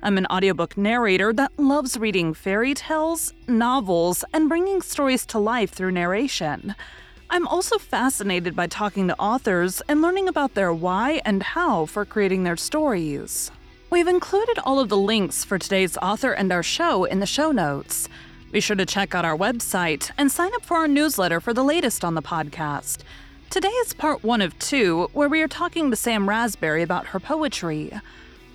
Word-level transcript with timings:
I'm 0.00 0.16
an 0.16 0.26
audiobook 0.26 0.76
narrator 0.76 1.32
that 1.32 1.58
loves 1.58 1.96
reading 1.96 2.32
fairy 2.32 2.72
tales, 2.72 3.32
novels, 3.48 4.24
and 4.32 4.48
bringing 4.48 4.80
stories 4.80 5.26
to 5.26 5.40
life 5.40 5.70
through 5.70 5.90
narration. 5.90 6.76
I'm 7.30 7.48
also 7.48 7.78
fascinated 7.78 8.54
by 8.54 8.68
talking 8.68 9.08
to 9.08 9.18
authors 9.18 9.82
and 9.88 10.00
learning 10.00 10.28
about 10.28 10.54
their 10.54 10.72
why 10.72 11.20
and 11.24 11.42
how 11.42 11.86
for 11.86 12.04
creating 12.04 12.44
their 12.44 12.56
stories. 12.56 13.50
We've 13.90 14.06
included 14.06 14.60
all 14.60 14.78
of 14.78 14.88
the 14.88 14.96
links 14.96 15.42
for 15.42 15.58
today's 15.58 15.96
author 15.96 16.30
and 16.30 16.52
our 16.52 16.62
show 16.62 17.02
in 17.02 17.18
the 17.18 17.26
show 17.26 17.50
notes. 17.50 18.08
Be 18.52 18.60
sure 18.60 18.76
to 18.76 18.86
check 18.86 19.16
out 19.16 19.24
our 19.24 19.36
website 19.36 20.12
and 20.16 20.30
sign 20.30 20.54
up 20.54 20.64
for 20.64 20.76
our 20.76 20.88
newsletter 20.88 21.40
for 21.40 21.52
the 21.52 21.64
latest 21.64 22.04
on 22.04 22.14
the 22.14 22.22
podcast. 22.22 22.98
Today 23.50 23.68
is 23.68 23.94
part 23.94 24.22
one 24.22 24.42
of 24.42 24.56
two, 24.60 25.08
where 25.12 25.28
we 25.28 25.42
are 25.42 25.48
talking 25.48 25.90
to 25.90 25.96
Sam 25.96 26.28
Razberry 26.28 26.84
about 26.84 27.08
her 27.08 27.18
poetry. 27.18 27.90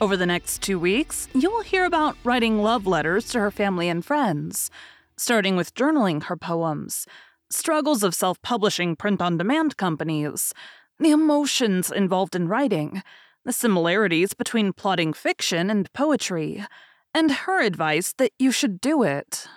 Over 0.03 0.17
the 0.17 0.25
next 0.25 0.61
two 0.61 0.77
weeks, 0.77 1.29
you 1.33 1.49
will 1.49 1.61
hear 1.61 1.85
about 1.85 2.17
writing 2.25 2.61
love 2.61 2.85
letters 2.85 3.29
to 3.29 3.39
her 3.39 3.49
family 3.49 3.87
and 3.87 4.03
friends, 4.03 4.69
starting 5.15 5.55
with 5.55 5.75
journaling 5.75 6.23
her 6.23 6.35
poems, 6.35 7.07
struggles 7.49 8.03
of 8.03 8.13
self 8.13 8.41
publishing 8.41 8.97
print 8.97 9.21
on 9.21 9.37
demand 9.37 9.77
companies, 9.77 10.53
the 10.99 11.11
emotions 11.11 11.89
involved 11.89 12.35
in 12.35 12.49
writing, 12.49 13.01
the 13.45 13.53
similarities 13.53 14.33
between 14.33 14.73
plotting 14.73 15.13
fiction 15.13 15.69
and 15.69 15.93
poetry, 15.93 16.65
and 17.13 17.31
her 17.31 17.61
advice 17.61 18.11
that 18.17 18.33
you 18.37 18.51
should 18.51 18.81
do 18.81 19.03
it. 19.03 19.47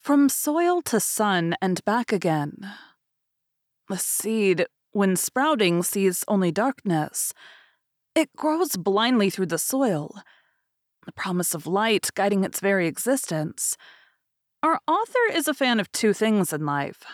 From 0.00 0.30
soil 0.30 0.80
to 0.80 0.98
sun 0.98 1.54
and 1.60 1.84
back 1.84 2.14
again. 2.14 2.66
The 3.90 3.98
seed, 3.98 4.64
when 4.92 5.16
sprouting, 5.16 5.82
sees 5.82 6.24
only 6.28 6.50
darkness 6.50 7.34
it 8.14 8.34
grows 8.36 8.76
blindly 8.76 9.30
through 9.30 9.46
the 9.46 9.58
soil, 9.58 10.14
the 11.06 11.12
promise 11.12 11.54
of 11.54 11.66
light 11.66 12.10
guiding 12.14 12.44
its 12.44 12.60
very 12.60 12.86
existence. 12.86 13.76
Our 14.62 14.80
author 14.88 15.32
is 15.32 15.48
a 15.48 15.54
fan 15.54 15.80
of 15.80 15.92
two 15.92 16.12
things 16.12 16.52
in 16.52 16.64
life 16.64 17.04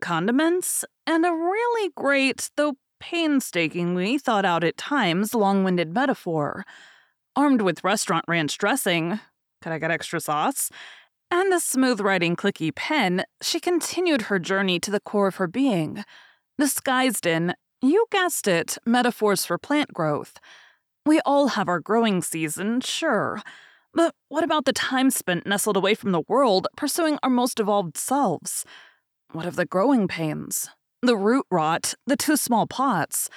condiments 0.00 0.84
and 1.06 1.26
a 1.26 1.30
really 1.30 1.90
great, 1.94 2.50
though 2.56 2.74
painstakingly 3.00 4.18
thought 4.18 4.44
out 4.44 4.64
at 4.64 4.76
times, 4.76 5.34
long 5.34 5.62
winded 5.62 5.92
metaphor. 5.92 6.64
Armed 7.36 7.60
with 7.62 7.84
restaurant 7.84 8.24
ranch 8.26 8.56
dressing, 8.58 9.20
could 9.60 9.72
I 9.72 9.78
get 9.78 9.90
extra 9.90 10.20
sauce? 10.20 10.70
And 11.30 11.52
a 11.52 11.60
smooth 11.60 12.00
writing 12.00 12.34
clicky 12.34 12.74
pen, 12.74 13.24
she 13.40 13.60
continued 13.60 14.22
her 14.22 14.38
journey 14.38 14.80
to 14.80 14.90
the 14.90 15.00
core 15.00 15.28
of 15.28 15.36
her 15.36 15.46
being, 15.46 16.04
disguised 16.58 17.26
in 17.26 17.54
you 17.82 18.06
guessed 18.10 18.46
it, 18.46 18.78
metaphors 18.84 19.44
for 19.44 19.58
plant 19.58 19.92
growth. 19.92 20.38
We 21.06 21.20
all 21.20 21.48
have 21.48 21.68
our 21.68 21.80
growing 21.80 22.22
season, 22.22 22.80
sure. 22.80 23.40
But 23.94 24.14
what 24.28 24.44
about 24.44 24.66
the 24.66 24.72
time 24.72 25.10
spent 25.10 25.46
nestled 25.46 25.76
away 25.76 25.94
from 25.94 26.12
the 26.12 26.22
world, 26.28 26.68
pursuing 26.76 27.18
our 27.22 27.30
most 27.30 27.58
evolved 27.58 27.96
selves? 27.96 28.64
What 29.32 29.46
of 29.46 29.56
the 29.56 29.64
growing 29.66 30.08
pains? 30.08 30.68
The 31.02 31.16
root 31.16 31.46
rot, 31.50 31.94
the 32.06 32.16
too 32.16 32.36
small 32.36 32.66
pots? 32.66 33.28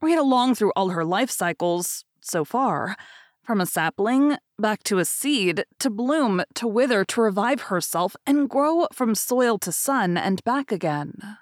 Read 0.00 0.18
along 0.18 0.54
through 0.54 0.72
all 0.74 0.88
her 0.88 1.04
life 1.04 1.30
cycles, 1.30 2.04
so 2.20 2.44
far. 2.44 2.96
From 3.44 3.60
a 3.60 3.66
sapling, 3.66 4.36
back 4.58 4.82
to 4.84 4.98
a 4.98 5.04
seed, 5.04 5.64
to 5.80 5.90
bloom, 5.90 6.42
to 6.54 6.66
wither, 6.66 7.04
to 7.04 7.20
revive 7.20 7.62
herself, 7.62 8.16
and 8.26 8.48
grow 8.48 8.86
from 8.92 9.14
soil 9.14 9.58
to 9.58 9.72
sun 9.72 10.16
and 10.16 10.42
back 10.44 10.72
again. 10.72 11.36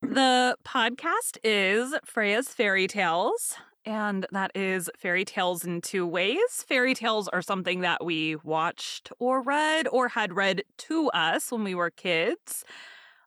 The 0.00 0.56
podcast 0.64 1.38
is 1.42 1.92
Freya's 2.04 2.48
Fairy 2.48 2.86
Tales, 2.86 3.56
and 3.84 4.26
that 4.30 4.52
is 4.54 4.88
fairy 4.96 5.24
tales 5.24 5.64
in 5.64 5.80
two 5.80 6.06
ways. 6.06 6.64
Fairy 6.68 6.94
tales 6.94 7.26
are 7.28 7.42
something 7.42 7.80
that 7.80 8.04
we 8.04 8.36
watched 8.36 9.10
or 9.18 9.42
read 9.42 9.88
or 9.88 10.08
had 10.08 10.34
read 10.34 10.62
to 10.78 11.08
us 11.10 11.50
when 11.50 11.64
we 11.64 11.74
were 11.74 11.90
kids. 11.90 12.64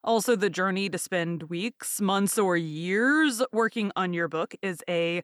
Also, 0.01 0.35
the 0.37 0.49
journey 0.49 0.89
to 0.89 0.97
spend 0.97 1.43
weeks, 1.43 1.99
months, 1.99 2.37
or 2.37 2.55
years 2.55 3.43
working 3.51 3.91
on 3.97 4.13
your 4.13 4.29
book 4.29 4.55
is 4.61 4.81
a 4.87 5.23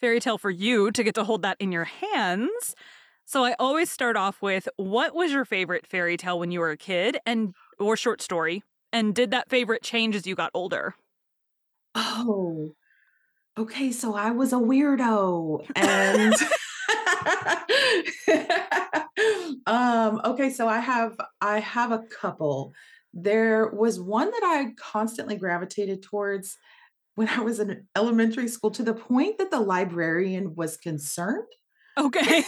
fairy 0.00 0.20
tale 0.20 0.38
for 0.38 0.50
you 0.50 0.92
to 0.92 1.02
get 1.02 1.16
to 1.16 1.24
hold 1.24 1.42
that 1.42 1.56
in 1.58 1.72
your 1.72 1.84
hands. 1.84 2.76
So 3.24 3.44
I 3.44 3.56
always 3.58 3.90
start 3.90 4.16
off 4.16 4.40
with 4.40 4.68
what 4.76 5.12
was 5.14 5.32
your 5.32 5.44
favorite 5.44 5.86
fairy 5.88 6.16
tale 6.16 6.38
when 6.38 6.52
you 6.52 6.60
were 6.60 6.70
a 6.70 6.76
kid 6.76 7.18
and 7.26 7.54
or 7.80 7.96
short 7.96 8.22
story 8.22 8.62
and 8.94 9.14
did 9.14 9.32
that 9.32 9.50
favorite 9.50 9.82
change 9.82 10.14
as 10.14 10.26
you 10.26 10.36
got 10.36 10.52
older? 10.54 10.94
Oh, 11.96 12.74
okay. 13.58 13.90
So 13.90 14.14
I 14.14 14.30
was 14.30 14.52
a 14.52 14.56
weirdo. 14.56 15.66
And 15.74 16.34
um, 19.66 20.20
okay, 20.24 20.50
so 20.50 20.68
I 20.68 20.78
have 20.78 21.16
I 21.40 21.58
have 21.58 21.90
a 21.90 22.04
couple. 22.20 22.72
There 23.12 23.68
was 23.68 24.00
one 24.00 24.30
that 24.30 24.44
I 24.44 24.72
constantly 24.76 25.36
gravitated 25.36 26.02
towards 26.02 26.56
when 27.16 27.28
I 27.28 27.40
was 27.40 27.58
in 27.58 27.86
elementary 27.96 28.48
school 28.48 28.70
to 28.72 28.84
the 28.84 28.94
point 28.94 29.38
that 29.38 29.50
the 29.50 29.60
librarian 29.60 30.54
was 30.54 30.76
concerned. 30.76 31.48
Okay. 31.98 32.44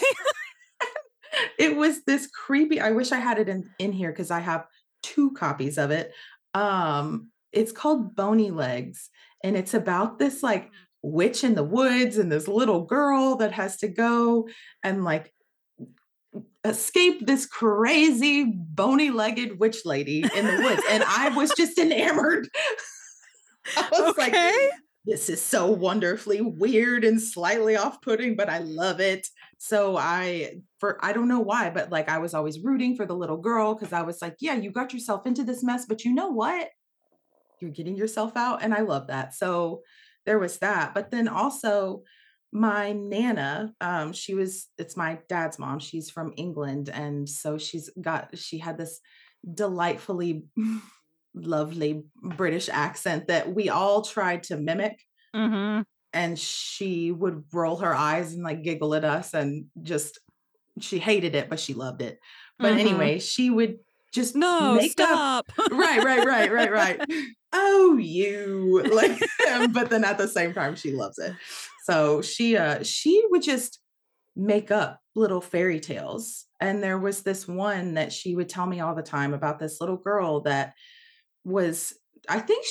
it 1.58 1.76
was 1.76 2.04
this 2.04 2.28
creepy. 2.28 2.80
I 2.80 2.92
wish 2.92 3.10
I 3.10 3.18
had 3.18 3.38
it 3.38 3.48
in, 3.48 3.68
in 3.78 3.92
here 3.92 4.10
because 4.10 4.30
I 4.30 4.40
have 4.40 4.66
two 5.02 5.30
copies 5.32 5.78
of 5.78 5.90
it. 5.90 6.12
Um, 6.56 7.30
it's 7.52 7.72
called 7.72 8.16
Bony 8.16 8.50
Legs, 8.50 9.10
and 9.44 9.56
it's 9.56 9.74
about 9.74 10.18
this 10.18 10.42
like 10.42 10.70
witch 11.02 11.44
in 11.44 11.54
the 11.54 11.64
woods 11.64 12.16
and 12.16 12.32
this 12.32 12.48
little 12.48 12.84
girl 12.84 13.36
that 13.36 13.52
has 13.52 13.76
to 13.78 13.88
go 13.88 14.48
and 14.82 15.04
like 15.04 15.32
escape 16.64 17.26
this 17.26 17.46
crazy 17.46 18.44
bony 18.44 19.10
legged 19.10 19.58
witch 19.60 19.84
lady 19.84 20.24
in 20.34 20.46
the 20.46 20.62
woods. 20.62 20.82
and 20.90 21.04
I 21.06 21.28
was 21.28 21.52
just 21.56 21.78
enamored. 21.78 22.48
I 23.76 23.88
was 23.92 24.10
okay. 24.18 24.32
like, 24.32 24.70
this 25.04 25.28
is 25.28 25.42
so 25.42 25.70
wonderfully 25.70 26.40
weird 26.40 27.04
and 27.04 27.20
slightly 27.20 27.76
off 27.76 28.00
putting, 28.00 28.34
but 28.34 28.48
I 28.48 28.58
love 28.58 29.00
it. 29.00 29.28
So 29.58 29.96
I, 29.96 30.56
for, 30.78 30.98
I 31.02 31.12
don't 31.12 31.28
know 31.28 31.40
why, 31.40 31.70
but 31.70 31.90
like 31.90 32.08
I 32.08 32.18
was 32.18 32.34
always 32.34 32.60
rooting 32.60 32.96
for 32.96 33.06
the 33.06 33.16
little 33.16 33.38
girl 33.38 33.74
because 33.74 33.92
I 33.92 34.02
was 34.02 34.20
like, 34.20 34.36
yeah, 34.40 34.54
you 34.54 34.70
got 34.70 34.92
yourself 34.92 35.26
into 35.26 35.44
this 35.44 35.62
mess, 35.62 35.86
but 35.86 36.04
you 36.04 36.14
know 36.14 36.28
what? 36.28 36.68
You're 37.60 37.70
getting 37.70 37.96
yourself 37.96 38.36
out. 38.36 38.62
And 38.62 38.74
I 38.74 38.80
love 38.80 39.06
that. 39.06 39.34
So 39.34 39.82
there 40.26 40.38
was 40.38 40.58
that. 40.58 40.94
But 40.94 41.10
then 41.10 41.28
also, 41.28 42.02
my 42.52 42.92
nana 42.92 43.74
um 43.80 44.12
she 44.12 44.32
was 44.32 44.68
it's 44.78 44.96
my 44.96 45.18
dad's 45.28 45.58
mom 45.58 45.80
she's 45.80 46.08
from 46.08 46.32
england 46.36 46.88
and 46.88 47.28
so 47.28 47.58
she's 47.58 47.90
got 48.00 48.30
she 48.38 48.56
had 48.56 48.78
this 48.78 49.00
delightfully 49.52 50.44
lovely 51.36 52.04
British 52.22 52.68
accent 52.68 53.28
that 53.28 53.54
we 53.54 53.68
all 53.68 54.02
tried 54.02 54.42
to 54.44 54.56
mimic. 54.56 54.98
Mm-hmm. 55.34 55.82
And 56.16 56.38
she 56.38 57.12
would 57.12 57.44
roll 57.52 57.76
her 57.76 57.94
eyes 57.94 58.32
and 58.32 58.42
like 58.42 58.62
giggle 58.62 58.94
at 58.94 59.04
us 59.04 59.34
and 59.34 59.66
just, 59.82 60.18
she 60.80 60.98
hated 60.98 61.34
it, 61.34 61.48
but 61.48 61.60
she 61.60 61.74
loved 61.74 62.02
it. 62.02 62.18
But 62.58 62.70
mm-hmm. 62.70 62.80
anyway, 62.80 63.18
she 63.18 63.50
would 63.50 63.78
just 64.12 64.34
no 64.34 64.74
make 64.74 64.92
stop. 64.92 65.46
Up. 65.58 65.70
right, 65.70 66.02
right, 66.02 66.26
right, 66.26 66.50
right, 66.50 66.72
right. 66.72 67.00
oh, 67.52 67.98
you 67.98 68.82
like, 68.92 69.18
but 69.72 69.90
then 69.90 70.04
at 70.04 70.18
the 70.18 70.28
same 70.28 70.54
time, 70.54 70.74
she 70.74 70.92
loves 70.92 71.18
it. 71.18 71.34
So 71.84 72.22
she, 72.22 72.56
uh, 72.56 72.82
she 72.82 73.22
would 73.30 73.42
just 73.42 73.80
make 74.34 74.70
up 74.70 75.00
little 75.14 75.40
fairy 75.40 75.80
tales. 75.80 76.44
And 76.60 76.82
there 76.82 76.98
was 76.98 77.22
this 77.22 77.46
one 77.46 77.94
that 77.94 78.12
she 78.12 78.34
would 78.34 78.48
tell 78.48 78.66
me 78.66 78.80
all 78.80 78.94
the 78.94 79.02
time 79.02 79.34
about 79.34 79.58
this 79.58 79.80
little 79.80 79.96
girl 79.96 80.40
that 80.40 80.74
was 81.44 81.94
I 82.28 82.40
think 82.40 82.66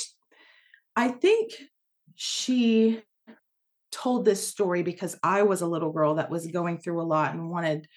I 0.96 1.10
think 1.10 1.54
she 2.16 3.02
told 3.96 4.26
this 4.26 4.46
story 4.46 4.84
because 4.84 5.18
I 5.24 5.44
was 5.44 5.62
a 5.62 5.68
little 5.68 5.92
girl 5.92 6.16
that 6.16 6.30
was 6.30 6.48
going 6.48 6.80
through 6.80 7.02
a 7.02 7.04
lot 7.04 7.34
and 7.34 7.50
wanted 7.50 7.88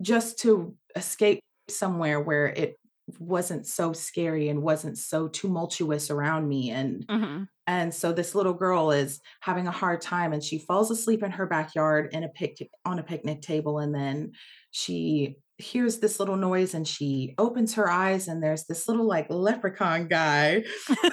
just 0.00 0.38
to 0.40 0.76
escape 0.94 1.40
somewhere 1.68 2.20
where 2.20 2.46
it 2.46 2.78
wasn't 3.18 3.66
so 3.66 3.92
scary 3.92 4.48
and 4.48 4.62
wasn't 4.62 4.96
so 4.96 5.28
tumultuous 5.28 6.10
around 6.10 6.48
me 6.48 6.70
and 6.70 7.06
mm-hmm. 7.06 7.42
and 7.66 7.92
so 7.92 8.12
this 8.12 8.34
little 8.34 8.54
girl 8.54 8.92
is 8.92 9.20
having 9.40 9.66
a 9.66 9.72
hard 9.72 10.00
time 10.00 10.32
and 10.32 10.42
she 10.42 10.58
falls 10.58 10.90
asleep 10.90 11.22
in 11.22 11.30
her 11.30 11.46
backyard 11.46 12.10
in 12.12 12.24
a 12.24 12.28
pic 12.28 12.70
on 12.86 12.98
a 12.98 13.02
picnic 13.02 13.42
table 13.42 13.78
and 13.78 13.94
then 13.94 14.32
she 14.70 15.36
hears 15.58 15.98
this 15.98 16.18
little 16.18 16.36
noise 16.36 16.74
and 16.74 16.86
she 16.86 17.34
opens 17.38 17.74
her 17.74 17.88
eyes 17.88 18.26
and 18.26 18.42
there's 18.42 18.64
this 18.64 18.88
little 18.88 19.06
like 19.06 19.26
leprechaun 19.30 20.08
guy 20.08 20.64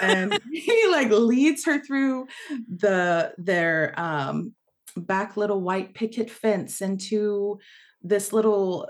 and 0.02 0.40
he 0.52 0.88
like 0.90 1.10
leads 1.12 1.64
her 1.66 1.80
through 1.84 2.26
the 2.68 3.32
their 3.38 3.94
um 3.98 4.54
back 4.98 5.38
little 5.38 5.62
white 5.62 5.94
picket 5.94 6.30
fence 6.30 6.82
into 6.82 7.60
this 8.02 8.34
little 8.34 8.90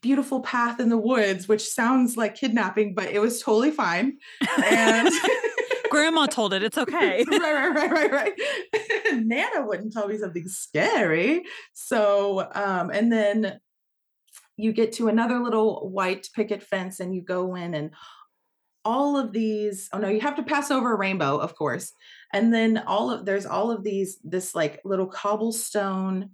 beautiful 0.00 0.40
path 0.40 0.80
in 0.80 0.88
the 0.88 0.98
woods 0.98 1.46
which 1.46 1.62
sounds 1.62 2.16
like 2.16 2.34
kidnapping 2.34 2.92
but 2.92 3.06
it 3.06 3.20
was 3.20 3.40
totally 3.40 3.70
fine 3.70 4.18
and 4.64 5.08
grandma 5.90 6.26
told 6.26 6.52
it 6.52 6.62
it's 6.62 6.76
okay. 6.78 7.24
right 7.30 7.40
right 7.40 7.68
right 7.74 7.90
right 7.90 8.12
right. 8.12 8.32
Nana 9.14 9.64
wouldn't 9.64 9.92
tell 9.92 10.08
me 10.08 10.18
something 10.18 10.48
scary 10.48 11.44
so 11.72 12.48
um 12.52 12.90
and 12.90 13.12
then 13.12 13.60
you 14.58 14.72
get 14.72 14.92
to 14.92 15.08
another 15.08 15.38
little 15.38 15.88
white 15.88 16.28
picket 16.34 16.62
fence 16.62 17.00
and 17.00 17.14
you 17.14 17.22
go 17.22 17.54
in 17.54 17.74
and 17.74 17.92
all 18.84 19.16
of 19.16 19.32
these 19.32 19.88
oh 19.92 19.98
no 19.98 20.08
you 20.08 20.20
have 20.20 20.36
to 20.36 20.42
pass 20.42 20.70
over 20.70 20.92
a 20.92 20.98
rainbow 20.98 21.38
of 21.38 21.54
course 21.54 21.92
and 22.32 22.52
then 22.52 22.78
all 22.86 23.10
of 23.10 23.24
there's 23.24 23.46
all 23.46 23.70
of 23.70 23.82
these 23.82 24.18
this 24.24 24.54
like 24.54 24.80
little 24.84 25.06
cobblestone 25.06 26.30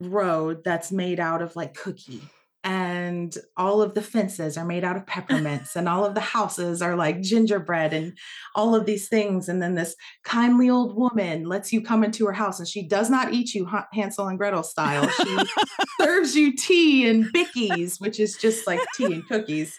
road 0.00 0.62
that's 0.64 0.92
made 0.92 1.20
out 1.20 1.42
of 1.42 1.54
like 1.56 1.74
cookie 1.74 2.22
and 2.66 3.38
all 3.56 3.80
of 3.80 3.94
the 3.94 4.02
fences 4.02 4.58
are 4.58 4.64
made 4.64 4.82
out 4.82 4.96
of 4.96 5.06
peppermints 5.06 5.76
and 5.76 5.88
all 5.88 6.04
of 6.04 6.14
the 6.14 6.20
houses 6.20 6.82
are 6.82 6.96
like 6.96 7.22
gingerbread 7.22 7.92
and 7.92 8.18
all 8.56 8.74
of 8.74 8.86
these 8.86 9.08
things 9.08 9.48
and 9.48 9.62
then 9.62 9.76
this 9.76 9.94
kindly 10.24 10.68
old 10.68 10.96
woman 10.96 11.44
lets 11.44 11.72
you 11.72 11.80
come 11.80 12.02
into 12.02 12.26
her 12.26 12.32
house 12.32 12.58
and 12.58 12.66
she 12.66 12.82
does 12.82 13.08
not 13.08 13.32
eat 13.32 13.54
you 13.54 13.68
hansel 13.92 14.26
and 14.26 14.36
gretel 14.36 14.64
style. 14.64 15.08
She 15.08 15.38
serves 16.00 16.34
you 16.34 16.56
tea 16.56 17.08
and 17.08 17.26
bickies 17.26 18.00
which 18.00 18.18
is 18.18 18.36
just 18.36 18.66
like 18.66 18.80
tea 18.96 19.14
and 19.14 19.28
cookies. 19.28 19.78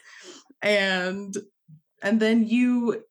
And 0.62 1.36
and 2.01 2.22
then 2.22 2.48
you 2.48 3.04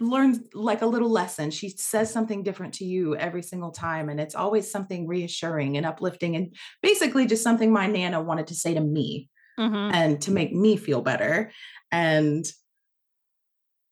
learn 0.00 0.42
like 0.54 0.80
a 0.82 0.86
little 0.86 1.10
lesson. 1.10 1.50
She 1.50 1.68
says 1.68 2.10
something 2.10 2.42
different 2.42 2.74
to 2.74 2.84
you 2.84 3.14
every 3.16 3.42
single 3.42 3.70
time. 3.70 4.08
And 4.08 4.18
it's 4.18 4.34
always 4.34 4.70
something 4.70 5.06
reassuring 5.06 5.76
and 5.76 5.84
uplifting 5.84 6.36
and 6.36 6.56
basically 6.82 7.26
just 7.26 7.42
something 7.42 7.72
my 7.72 7.86
Nana 7.86 8.20
wanted 8.20 8.46
to 8.48 8.54
say 8.54 8.74
to 8.74 8.80
me 8.80 9.28
mm-hmm. 9.58 9.94
and 9.94 10.20
to 10.22 10.30
make 10.30 10.54
me 10.54 10.76
feel 10.76 11.02
better. 11.02 11.52
And 11.92 12.46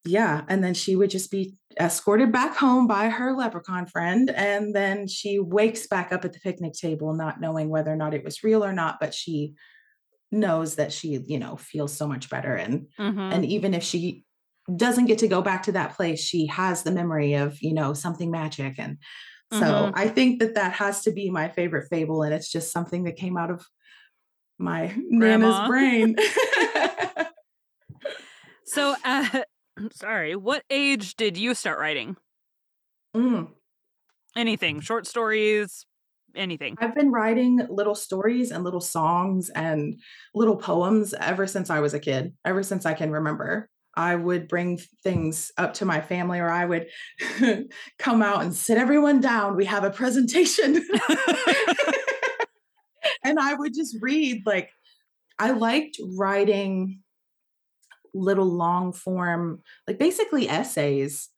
yeah, 0.05 0.43
and 0.49 0.65
then 0.65 0.73
she 0.73 0.97
would 0.97 1.11
just 1.11 1.31
be 1.31 1.55
escorted 1.79 2.33
back 2.33 2.57
home 2.57 2.87
by 2.87 3.11
her 3.11 3.37
leprechaun 3.37 3.85
friend. 3.87 4.31
And 4.31 4.75
then 4.75 5.07
she 5.07 5.39
wakes 5.39 5.87
back 5.87 6.13
up 6.13 6.25
at 6.25 6.33
the 6.33 6.41
picnic 6.41 6.73
table, 6.73 7.13
not 7.13 7.41
knowing 7.41 7.69
whether 7.69 7.93
or 7.93 7.97
not 7.97 8.15
it 8.15 8.25
was 8.25 8.43
real 8.43 8.65
or 8.65 8.73
not, 8.73 8.97
but 8.99 9.13
she 9.13 9.55
knows 10.33 10.77
that 10.77 10.93
she, 10.93 11.21
you 11.27 11.39
know, 11.39 11.57
feels 11.57 11.93
so 11.93 12.07
much 12.07 12.31
better. 12.31 12.55
And 12.55 12.87
mm-hmm. 12.99 13.19
and 13.19 13.45
even 13.45 13.75
if 13.75 13.83
she 13.83 14.25
doesn't 14.77 15.07
get 15.07 15.19
to 15.19 15.29
go 15.29 15.41
back 15.41 15.63
to 15.63 15.73
that 15.73 15.97
place 15.97 16.21
she 16.21 16.47
has 16.47 16.83
the 16.83 16.91
memory 16.91 17.35
of 17.35 17.61
you 17.63 17.73
know 17.73 17.95
something 17.95 18.31
magic 18.31 18.75
and 18.79 18.99
so 19.53 19.61
mm-hmm. 19.61 19.99
i 19.99 20.07
think 20.07 20.41
that 20.41 20.55
that 20.55 20.73
has 20.73 21.03
to 21.03 21.11
be 21.11 21.31
my 21.31 21.49
favorite 21.49 21.89
fable 21.89 22.23
and 22.23 22.35
it's 22.35 22.51
just 22.51 22.73
something 22.73 23.05
that 23.05 23.17
came 23.17 23.37
out 23.37 23.51
of 23.51 23.65
my 24.59 24.87
Grandma. 25.19 25.49
nana's 25.49 25.69
brain 25.69 26.17
so 28.65 28.95
uh, 29.05 29.43
sorry 29.93 30.37
what 30.37 30.63
age 30.69 31.17
did 31.17 31.37
you 31.37 31.55
start 31.55 31.79
writing 31.79 32.17
mm. 33.17 33.49
anything 34.37 34.81
short 34.81 35.07
stories 35.07 35.87
anything 36.35 36.77
i've 36.79 36.95
been 36.95 37.11
writing 37.11 37.67
little 37.71 37.95
stories 37.95 38.51
and 38.51 38.65
little 38.65 38.83
songs 38.83 39.49
and 39.49 39.99
little 40.35 40.57
poems 40.57 41.15
ever 41.15 41.47
since 41.47 41.71
i 41.71 41.81
was 41.81 41.95
a 41.95 41.99
kid 41.99 42.35
ever 42.45 42.63
since 42.63 42.85
i 42.85 42.93
can 42.93 43.11
remember 43.11 43.71
I 43.99 44.15
would 44.15 44.47
bring 44.47 44.79
things 45.03 45.51
up 45.59 45.75
to 45.75 45.85
my 45.85 46.01
family 46.01 46.39
or 46.39 46.49
I 46.49 46.65
would 46.65 46.87
come 47.99 48.23
out 48.23 48.43
and 48.43 48.55
sit 48.55 48.79
everyone 48.79 49.21
down. 49.21 49.57
We 49.57 49.65
have 49.65 49.83
a 49.83 49.91
presentation. 49.91 50.77
and 53.25 53.41
I 53.41 53.55
would 53.55 53.75
just 53.75 53.97
read 54.01 54.43
like 54.47 54.71
I 55.41 55.51
liked 55.51 55.99
writing 56.17 57.01
little 58.15 58.47
long 58.47 58.93
form 58.93 59.63
like 59.89 59.99
basically 59.99 60.49
essays 60.49 61.29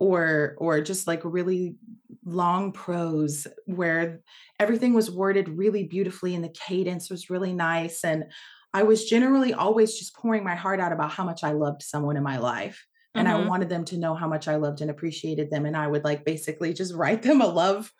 or 0.00 0.56
or 0.58 0.80
just 0.80 1.06
like 1.06 1.20
really 1.24 1.76
long 2.24 2.72
prose 2.72 3.46
where 3.66 4.22
everything 4.58 4.92
was 4.92 5.08
worded 5.08 5.48
really 5.48 5.84
beautifully 5.84 6.34
and 6.34 6.42
the 6.42 6.54
cadence 6.66 7.10
was 7.10 7.30
really 7.30 7.52
nice 7.52 8.02
and 8.02 8.24
I 8.74 8.82
was 8.82 9.04
generally 9.04 9.54
always 9.54 9.98
just 9.98 10.14
pouring 10.14 10.44
my 10.44 10.54
heart 10.54 10.80
out 10.80 10.92
about 10.92 11.10
how 11.10 11.24
much 11.24 11.42
I 11.42 11.52
loved 11.52 11.82
someone 11.82 12.16
in 12.16 12.22
my 12.22 12.38
life. 12.38 12.86
And 13.14 13.26
mm-hmm. 13.26 13.44
I 13.44 13.46
wanted 13.46 13.68
them 13.68 13.84
to 13.86 13.98
know 13.98 14.14
how 14.14 14.28
much 14.28 14.48
I 14.48 14.56
loved 14.56 14.80
and 14.80 14.90
appreciated 14.90 15.50
them. 15.50 15.66
And 15.66 15.76
I 15.76 15.86
would 15.86 16.04
like 16.04 16.24
basically 16.24 16.74
just 16.74 16.94
write 16.94 17.22
them 17.22 17.40
a 17.40 17.46
love, 17.46 17.90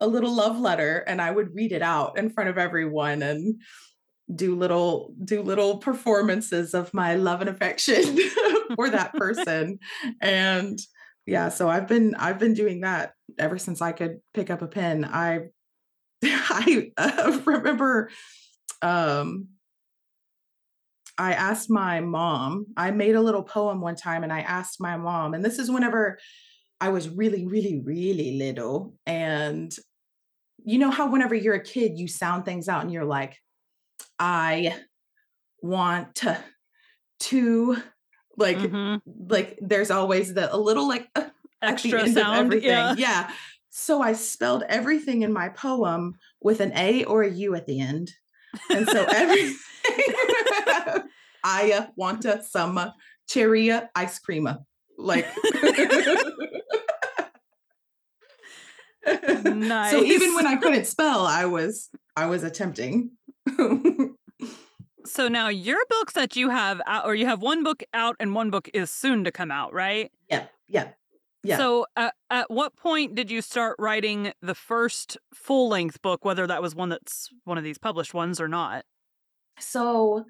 a 0.00 0.06
little 0.06 0.32
love 0.32 0.58
letter, 0.58 0.98
and 1.06 1.22
I 1.22 1.30
would 1.30 1.54
read 1.54 1.72
it 1.72 1.82
out 1.82 2.18
in 2.18 2.30
front 2.30 2.50
of 2.50 2.58
everyone 2.58 3.22
and 3.22 3.60
do 4.34 4.56
little 4.56 5.14
do 5.24 5.40
little 5.40 5.78
performances 5.78 6.74
of 6.74 6.92
my 6.92 7.14
love 7.14 7.40
and 7.40 7.48
affection 7.48 8.18
for 8.74 8.90
that 8.90 9.12
person. 9.16 9.78
and 10.20 10.78
yeah, 11.26 11.48
so 11.48 11.68
I've 11.68 11.88
been 11.88 12.14
I've 12.16 12.38
been 12.38 12.54
doing 12.54 12.80
that 12.82 13.12
ever 13.38 13.58
since 13.58 13.82
I 13.82 13.92
could 13.92 14.20
pick 14.34 14.50
up 14.50 14.62
a 14.62 14.68
pen. 14.68 15.04
I 15.04 15.46
I 16.24 16.92
uh, 16.96 17.40
remember 17.44 18.10
um 18.82 19.48
I 21.18 21.32
asked 21.32 21.70
my 21.70 22.00
mom, 22.00 22.66
I 22.76 22.90
made 22.90 23.14
a 23.14 23.20
little 23.20 23.42
poem 23.42 23.80
one 23.80 23.96
time 23.96 24.22
and 24.22 24.32
I 24.32 24.40
asked 24.40 24.80
my 24.80 24.96
mom, 24.96 25.34
and 25.34 25.44
this 25.44 25.58
is 25.58 25.70
whenever 25.70 26.18
I 26.80 26.90
was 26.90 27.08
really, 27.08 27.46
really, 27.46 27.80
really 27.82 28.36
little. 28.38 28.94
And 29.06 29.74
you 30.64 30.78
know 30.78 30.90
how 30.90 31.10
whenever 31.10 31.34
you're 31.34 31.54
a 31.54 31.62
kid, 31.62 31.98
you 31.98 32.08
sound 32.08 32.44
things 32.44 32.68
out 32.68 32.82
and 32.82 32.92
you're 32.92 33.04
like, 33.04 33.36
I 34.18 34.76
want 35.62 36.16
to, 36.16 36.38
to 37.20 37.76
like, 38.36 38.58
mm-hmm. 38.58 38.96
like 39.28 39.58
there's 39.62 39.90
always 39.90 40.34
the 40.34 40.54
a 40.54 40.58
little 40.58 40.86
like 40.86 41.08
uh, 41.14 41.24
extra 41.62 42.08
sound. 42.08 42.46
everything. 42.46 42.68
Yeah. 42.68 42.94
yeah. 42.96 43.30
So 43.70 44.02
I 44.02 44.14
spelled 44.14 44.64
everything 44.68 45.22
in 45.22 45.32
my 45.32 45.48
poem 45.50 46.14
with 46.40 46.60
an 46.60 46.72
A 46.76 47.04
or 47.04 47.22
a 47.22 47.30
U 47.30 47.54
at 47.54 47.66
the 47.66 47.80
end. 47.80 48.10
And 48.70 48.88
so 48.88 49.04
every 49.10 49.54
I 51.44 51.88
want 51.96 52.26
some 52.44 52.92
cherry 53.28 53.72
ice 53.94 54.18
cream. 54.18 54.48
Like 54.98 55.26
nice. 59.06 59.90
So 59.92 60.02
even 60.02 60.34
when 60.34 60.46
I 60.46 60.56
couldn't 60.56 60.86
spell, 60.86 61.26
I 61.26 61.44
was 61.44 61.90
I 62.16 62.26
was 62.26 62.42
attempting. 62.42 63.10
so 65.04 65.28
now 65.28 65.48
your 65.48 65.78
books 65.88 66.14
that 66.14 66.34
you 66.34 66.50
have 66.50 66.80
out, 66.86 67.04
or 67.04 67.14
you 67.14 67.26
have 67.26 67.40
one 67.40 67.62
book 67.62 67.84
out 67.94 68.16
and 68.18 68.34
one 68.34 68.50
book 68.50 68.68
is 68.74 68.90
soon 68.90 69.24
to 69.24 69.30
come 69.30 69.50
out, 69.50 69.72
right? 69.72 70.10
Yeah. 70.28 70.46
Yeah. 70.68 70.88
Yeah. 71.46 71.58
So, 71.58 71.86
uh, 71.96 72.10
at 72.28 72.50
what 72.50 72.74
point 72.74 73.14
did 73.14 73.30
you 73.30 73.40
start 73.40 73.76
writing 73.78 74.32
the 74.42 74.54
first 74.54 75.16
full 75.32 75.68
length 75.68 76.02
book, 76.02 76.24
whether 76.24 76.44
that 76.44 76.60
was 76.60 76.74
one 76.74 76.88
that's 76.88 77.30
one 77.44 77.56
of 77.56 77.62
these 77.62 77.78
published 77.78 78.12
ones 78.12 78.40
or 78.40 78.48
not? 78.48 78.84
So, 79.60 80.24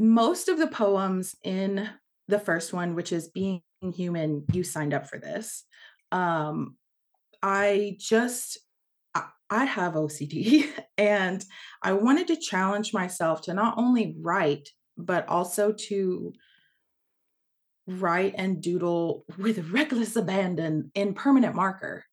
most 0.00 0.48
of 0.48 0.58
the 0.58 0.68
poems 0.68 1.34
in 1.42 1.88
the 2.28 2.38
first 2.38 2.72
one, 2.72 2.94
which 2.94 3.12
is 3.12 3.28
Being 3.28 3.62
Human, 3.80 4.44
you 4.52 4.64
signed 4.64 4.94
up 4.94 5.08
for 5.08 5.18
this. 5.18 5.64
Um, 6.12 6.76
I 7.42 7.96
just, 7.98 8.58
I 9.50 9.64
have 9.64 9.94
OCD 9.94 10.68
and 10.98 11.44
I 11.82 11.92
wanted 11.92 12.28
to 12.28 12.36
challenge 12.36 12.92
myself 12.92 13.42
to 13.42 13.54
not 13.54 13.78
only 13.78 14.16
write, 14.20 14.68
but 14.96 15.28
also 15.28 15.72
to 15.72 16.32
write 17.86 18.34
and 18.36 18.62
doodle 18.62 19.24
with 19.38 19.70
reckless 19.70 20.16
abandon 20.16 20.90
in 20.94 21.14
permanent 21.14 21.54
marker 21.54 22.04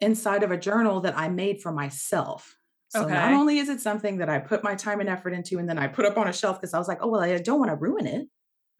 inside 0.00 0.42
of 0.42 0.50
a 0.50 0.58
journal 0.58 1.00
that 1.00 1.16
I 1.16 1.28
made 1.28 1.62
for 1.62 1.72
myself. 1.72 2.56
So 2.92 3.04
okay. 3.04 3.14
not 3.14 3.32
only 3.32 3.56
is 3.56 3.70
it 3.70 3.80
something 3.80 4.18
that 4.18 4.28
I 4.28 4.38
put 4.38 4.62
my 4.62 4.74
time 4.74 5.00
and 5.00 5.08
effort 5.08 5.32
into 5.32 5.58
and 5.58 5.66
then 5.66 5.78
I 5.78 5.88
put 5.88 6.04
up 6.04 6.18
on 6.18 6.28
a 6.28 6.32
shelf 6.32 6.60
because 6.60 6.74
I 6.74 6.78
was 6.78 6.88
like, 6.88 6.98
oh, 7.00 7.08
well, 7.08 7.22
I 7.22 7.38
don't 7.38 7.58
want 7.58 7.70
to 7.70 7.76
ruin 7.76 8.06
it. 8.06 8.28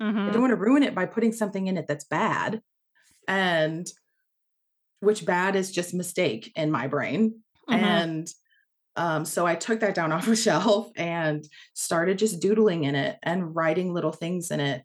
Mm-hmm. 0.03 0.19
I 0.19 0.31
don't 0.31 0.43
want 0.43 0.51
to 0.51 0.57
ruin 0.57 0.83
it 0.83 0.95
by 0.95 1.07
putting 1.07 1.33
something 1.33 1.67
in 1.67 1.79
it 1.79 1.87
that's 1.89 2.05
bad. 2.05 2.61
And 3.27 3.87
which 5.01 5.25
bad 5.25 5.57
is 5.57 5.73
just 5.73 5.95
mistake 5.95 6.53
in 6.57 6.71
my 6.71 6.89
brain. 6.89 7.41
Mm-hmm. 7.71 7.85
And 7.85 8.29
um, 8.97 9.25
so 9.25 9.47
I 9.47 9.55
took 9.55 9.81
that 9.81 9.95
down 9.95 10.13
off 10.13 10.29
a 10.29 10.37
shelf 10.37 10.91
and 10.95 11.43
started 11.73 12.19
just 12.19 12.43
doodling 12.43 12.85
in 12.85 12.95
it 12.95 13.17
and 13.23 13.57
writing 13.57 13.95
little 13.95 14.13
things 14.13 14.51
in 14.51 14.61
it 14.61 14.83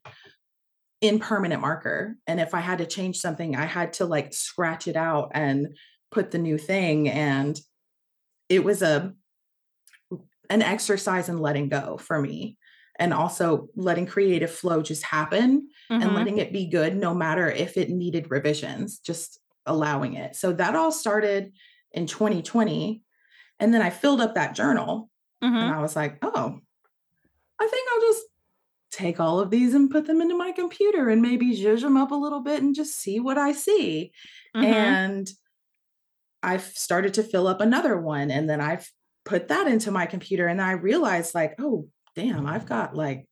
in 1.01 1.19
permanent 1.19 1.59
marker. 1.59 2.15
And 2.27 2.39
if 2.39 2.53
I 2.53 2.61
had 2.61 2.77
to 2.77 2.85
change 2.85 3.17
something, 3.17 3.57
I 3.57 3.65
had 3.65 3.91
to 3.93 4.05
like 4.05 4.33
scratch 4.33 4.87
it 4.87 4.95
out 4.95 5.31
and 5.33 5.75
put 6.11 6.31
the 6.31 6.37
new 6.37 6.57
thing. 6.57 7.09
And 7.09 7.59
it 8.49 8.63
was 8.63 8.81
a 8.81 9.13
an 10.49 10.61
exercise 10.61 11.27
in 11.29 11.37
letting 11.39 11.67
go 11.69 11.97
for 11.97 12.21
me 12.21 12.57
and 12.99 13.13
also 13.13 13.67
letting 13.75 14.05
creative 14.05 14.49
flow 14.49 14.81
just 14.81 15.03
happen 15.03 15.69
and 15.89 16.03
Mhm. 16.03 16.15
letting 16.15 16.37
it 16.37 16.53
be 16.53 16.67
good 16.67 16.95
no 16.95 17.13
matter 17.13 17.49
if 17.51 17.77
it 17.77 17.89
needed 17.89 18.31
revisions, 18.31 18.99
just 18.99 19.39
allowing 19.65 20.13
it. 20.13 20.35
So 20.35 20.53
that 20.53 20.75
all 20.75 20.91
started 20.91 21.53
in 21.91 22.07
2020. 22.07 23.03
And 23.59 23.73
then 23.73 23.81
I 23.81 23.89
filled 23.89 24.21
up 24.21 24.35
that 24.35 24.55
journal 24.55 25.09
and 25.41 25.53
Mhm. 25.53 25.73
I 25.73 25.81
was 25.81 25.95
like, 25.95 26.17
oh, 26.21 26.59
I 27.59 27.67
think 27.67 27.87
I'll 27.93 28.01
just 28.01 28.23
take 28.91 29.19
all 29.19 29.39
of 29.39 29.49
these 29.51 29.73
and 29.73 29.91
put 29.91 30.05
them 30.07 30.21
into 30.21 30.35
my 30.37 30.51
computer 30.53 31.09
and 31.09 31.21
maybe 31.21 31.55
zhuzh 31.57 31.81
them 31.81 31.97
up 31.97 32.11
a 32.11 32.15
little 32.15 32.39
bit 32.41 32.63
and 32.63 32.73
just 32.73 32.95
see 32.97 33.19
what 33.19 33.37
I 33.37 33.51
see. 33.51 34.11
Mhm. 34.55 34.63
And 34.63 35.31
I've 36.43 36.63
started 36.63 37.13
to 37.15 37.23
fill 37.23 37.47
up 37.47 37.61
another 37.61 37.99
one 37.99 38.31
and 38.31 38.49
then 38.49 38.61
I've 38.61 38.89
put 39.25 39.47
that 39.49 39.67
into 39.67 39.91
my 39.91 40.05
computer 40.05 40.47
and 40.47 40.61
I 40.61 40.71
realized 40.73 41.35
like, 41.35 41.55
oh, 41.59 41.89
damn, 42.15 42.45
I've 42.45 42.65
got 42.65 42.95
like 42.95 43.27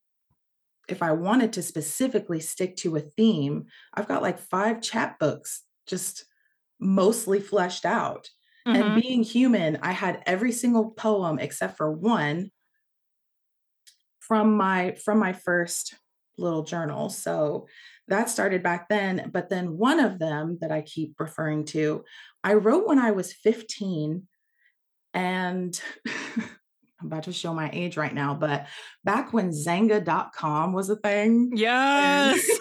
if 0.88 1.02
I 1.02 1.12
wanted 1.14 1.54
to 1.54 1.64
specifically 1.64 2.40
stick 2.40 2.76
to 2.78 2.96
a 2.96 3.00
theme, 3.02 3.66
I've 3.94 4.08
got 4.08 4.22
like 4.22 4.40
5 4.40 4.78
chapbooks 4.78 5.62
just 5.88 6.26
mostly 6.80 7.40
fleshed 7.40 7.86
out. 7.86 8.30
And 8.74 8.94
Mhm. 8.94 9.02
being 9.02 9.24
human, 9.24 9.78
I 9.78 9.94
had 9.94 10.24
every 10.26 10.52
single 10.52 10.92
poem 10.92 11.40
except 11.40 11.78
for 11.78 11.92
one 11.92 12.52
from 14.20 14.56
my 14.56 14.96
from 15.04 15.20
my 15.20 15.34
first 15.34 15.96
little 16.38 16.64
journal. 16.64 17.10
So 17.10 17.68
that 18.08 18.30
started 18.30 18.62
back 18.62 18.90
then, 18.90 19.30
but 19.34 19.50
then 19.50 19.78
one 19.78 20.00
of 20.00 20.20
them 20.20 20.58
that 20.62 20.72
I 20.72 20.82
keep 20.82 21.20
referring 21.20 21.66
to, 21.66 22.04
I 22.44 22.54
wrote 22.54 22.88
when 22.88 23.00
I 23.00 23.12
was 23.12 23.34
15 23.34 24.28
and 25.14 25.82
I'm 27.00 27.08
about 27.08 27.24
to 27.24 27.34
show 27.34 27.54
my 27.54 27.70
age 27.74 27.98
right 27.98 28.14
now, 28.14 28.36
but 28.36 28.68
back 29.04 29.34
when 29.34 29.50
Xanga.com 29.52 30.74
was 30.74 30.90
a 30.90 30.96
thing. 30.96 31.52
Yes. 31.56 32.46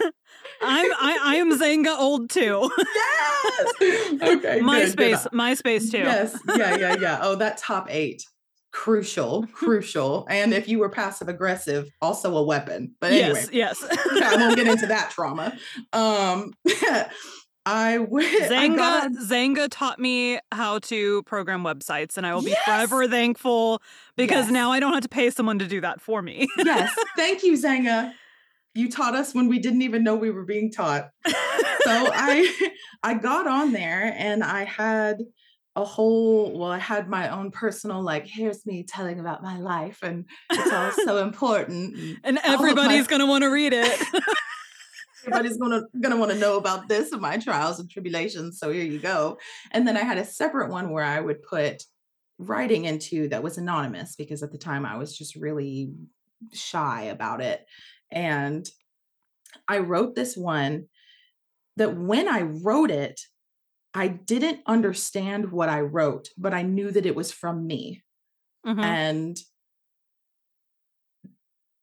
I'm 0.62 0.92
I 0.92 1.18
I 1.22 1.36
am 1.36 1.58
Xanga 1.58 1.98
old 1.98 2.30
too. 2.30 2.70
Yes! 2.78 3.72
Okay. 3.80 4.60
MySpace, 4.60 5.26
MySpace 5.28 5.90
too. 5.90 5.98
yes, 5.98 6.38
yeah, 6.56 6.76
yeah, 6.76 6.96
yeah. 6.98 7.18
Oh, 7.22 7.36
that 7.36 7.58
top 7.58 7.88
8. 7.90 8.24
Crucial, 8.74 9.46
crucial. 9.52 10.26
And 10.28 10.52
if 10.52 10.68
you 10.68 10.80
were 10.80 10.88
passive 10.88 11.28
aggressive, 11.28 11.88
also 12.02 12.36
a 12.36 12.42
weapon. 12.42 12.96
But 13.00 13.12
anyway, 13.12 13.46
Yes, 13.52 13.80
yes. 13.80 13.86
I 13.88 14.36
won't 14.36 14.56
get 14.56 14.66
into 14.66 14.86
that 14.88 15.10
trauma. 15.10 15.56
Um, 15.92 16.52
I 17.66 17.96
went, 17.98 18.50
Xanga 18.50 19.08
Xanga 19.26 19.68
taught 19.70 19.98
me 19.98 20.38
how 20.52 20.80
to 20.80 21.22
program 21.22 21.62
websites 21.62 22.18
and 22.18 22.26
I 22.26 22.34
will 22.34 22.42
be 22.42 22.50
Yes! 22.50 22.62
forever 22.66 23.08
thankful 23.08 23.80
because 24.18 24.46
Yes. 24.46 24.52
now 24.52 24.70
I 24.72 24.80
don't 24.80 24.92
have 24.92 25.02
to 25.04 25.08
pay 25.08 25.30
someone 25.30 25.58
to 25.60 25.66
do 25.66 25.80
that 25.80 26.02
for 26.02 26.20
me. 26.20 26.46
Yes, 26.58 26.94
thank 27.16 27.42
you, 27.42 27.54
Xanga. 27.54 28.12
You 28.74 28.90
taught 28.90 29.14
us 29.14 29.34
when 29.34 29.48
we 29.48 29.60
didn't 29.60 29.80
even 29.82 30.02
know 30.04 30.14
we 30.16 30.30
were 30.32 30.44
being 30.44 30.70
taught. 30.72 31.08
So 31.26 31.32
I 31.86 32.72
I 33.02 33.14
got 33.14 33.46
on 33.46 33.72
there 33.72 34.12
and 34.18 34.42
I 34.44 34.64
had 34.64 35.22
a 35.76 35.84
whole 35.84 36.56
well, 36.56 36.70
I 36.70 36.78
had 36.78 37.08
my 37.08 37.28
own 37.28 37.50
personal 37.50 38.02
like, 38.02 38.26
here's 38.26 38.64
me 38.64 38.84
telling 38.84 39.20
about 39.20 39.42
my 39.42 39.58
life 39.58 39.98
and 40.02 40.24
it's 40.50 40.72
all 40.72 40.92
so 41.04 41.18
important. 41.18 41.96
And 41.96 42.18
and 42.24 42.38
all 42.38 42.58
my 42.58 42.70
everybody's 42.70 43.06
going 43.06 43.20
to 43.20 43.26
want 43.26 43.42
to 43.42 43.50
read 43.50 43.72
it. 43.72 44.00
everybody's 45.26 45.56
gonna 45.56 45.82
gonna 46.00 46.16
want 46.16 46.30
to 46.30 46.38
know 46.38 46.58
about 46.58 46.88
this 46.88 47.12
and 47.12 47.20
my 47.20 47.38
trials 47.38 47.80
and 47.80 47.90
tribulations. 47.90 48.58
So 48.58 48.70
here 48.70 48.84
you 48.84 48.98
go. 48.98 49.38
And 49.70 49.86
then 49.86 49.96
I 49.96 50.02
had 50.02 50.18
a 50.18 50.24
separate 50.24 50.70
one 50.70 50.90
where 50.90 51.04
I 51.04 51.20
would 51.20 51.42
put 51.42 51.84
writing 52.38 52.84
into 52.84 53.28
that 53.28 53.42
was 53.42 53.58
anonymous 53.58 54.16
because 54.16 54.42
at 54.42 54.52
the 54.52 54.58
time 54.58 54.84
I 54.84 54.96
was 54.96 55.16
just 55.16 55.36
really 55.36 55.92
shy 56.52 57.04
about 57.04 57.40
it. 57.40 57.64
And 58.10 58.68
I 59.68 59.78
wrote 59.78 60.14
this 60.14 60.36
one 60.36 60.86
that 61.76 61.96
when 61.96 62.28
I 62.28 62.42
wrote 62.42 62.90
it, 62.90 63.20
I 63.94 64.08
didn't 64.08 64.60
understand 64.66 65.52
what 65.52 65.68
I 65.68 65.80
wrote, 65.80 66.28
but 66.36 66.52
I 66.52 66.62
knew 66.62 66.90
that 66.90 67.06
it 67.06 67.14
was 67.14 67.30
from 67.32 67.66
me. 67.66 68.02
Mhm. 68.66 68.82
And 68.82 69.36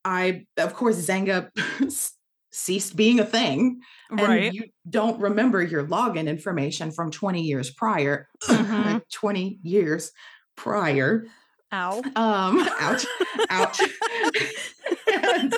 I, 0.03 0.45
of 0.57 0.73
course, 0.73 0.97
Xanga 0.97 1.49
ceased 2.51 2.95
being 2.95 3.19
a 3.19 3.25
thing. 3.25 3.81
And 4.09 4.19
Right. 4.21 4.53
you 4.53 4.65
don't 4.89 5.19
remember 5.21 5.61
your 5.61 5.85
login 5.85 6.27
information 6.27 6.91
from 6.91 7.11
20 7.11 7.41
years 7.43 7.69
prior. 7.71 8.27
Mhm. 8.43 9.01
20 9.11 9.59
years 9.63 10.11
prior. 10.57 11.25
Ow. 11.73 12.01
Um, 12.17 12.67
ouch, 12.81 13.05
ouch. 13.49 13.79
and, 15.23 15.53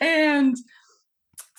and 0.00 0.56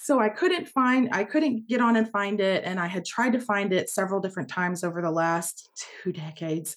so 0.04 0.20
I 0.20 0.30
couldn't 0.30 0.68
find, 0.68 1.10
I 1.12 1.24
couldn't 1.24 1.68
get 1.68 1.80
on 1.80 1.96
and 1.96 2.10
find 2.10 2.42
it. 2.42 2.64
And 2.66 2.80
I 2.80 2.88
had 2.88 3.06
tried 3.06 3.34
to 3.34 3.40
find 3.40 3.72
it 3.72 3.88
several 3.88 4.20
different 4.20 4.50
times 4.50 4.84
over 4.84 5.00
the 5.00 5.12
last 5.12 5.70
two 6.04 6.12
decades. 6.12 6.76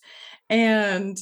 And 0.50 1.16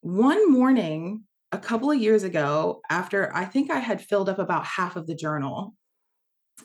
one 0.00 0.50
morning, 0.50 1.24
a 1.52 1.58
couple 1.58 1.90
of 1.90 1.98
years 1.98 2.22
ago, 2.22 2.80
after 2.88 3.30
I 3.36 3.44
think 3.44 3.70
I 3.70 3.80
had 3.80 4.00
filled 4.00 4.30
up 4.30 4.38
about 4.38 4.64
half 4.64 4.96
of 4.96 5.06
the 5.06 5.14
journal. 5.14 5.74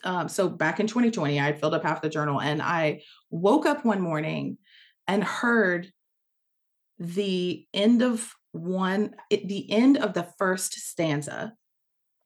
Um, 0.05 0.29
so 0.29 0.47
back 0.47 0.79
in 0.79 0.87
2020, 0.87 1.37
I 1.37 1.43
had 1.43 1.59
filled 1.59 1.73
up 1.73 1.83
half 1.83 2.01
the 2.01 2.07
journal 2.07 2.39
and 2.39 2.61
I 2.61 3.01
woke 3.29 3.65
up 3.65 3.83
one 3.83 3.99
morning 3.99 4.57
and 5.05 5.21
heard 5.21 5.91
the 6.97 7.67
end 7.73 8.01
of 8.01 8.33
one, 8.53 9.15
it, 9.29 9.49
the 9.49 9.69
end 9.69 9.97
of 9.97 10.13
the 10.13 10.29
first 10.37 10.75
stanza. 10.75 11.53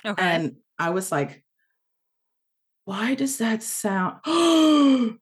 Okay. 0.06 0.22
And 0.22 0.58
I 0.78 0.92
was 0.92 1.12
like, 1.12 1.44
why 2.92 3.16
does 3.16 3.38
that 3.38 3.64
sound? 3.64 4.18
and 4.26 5.18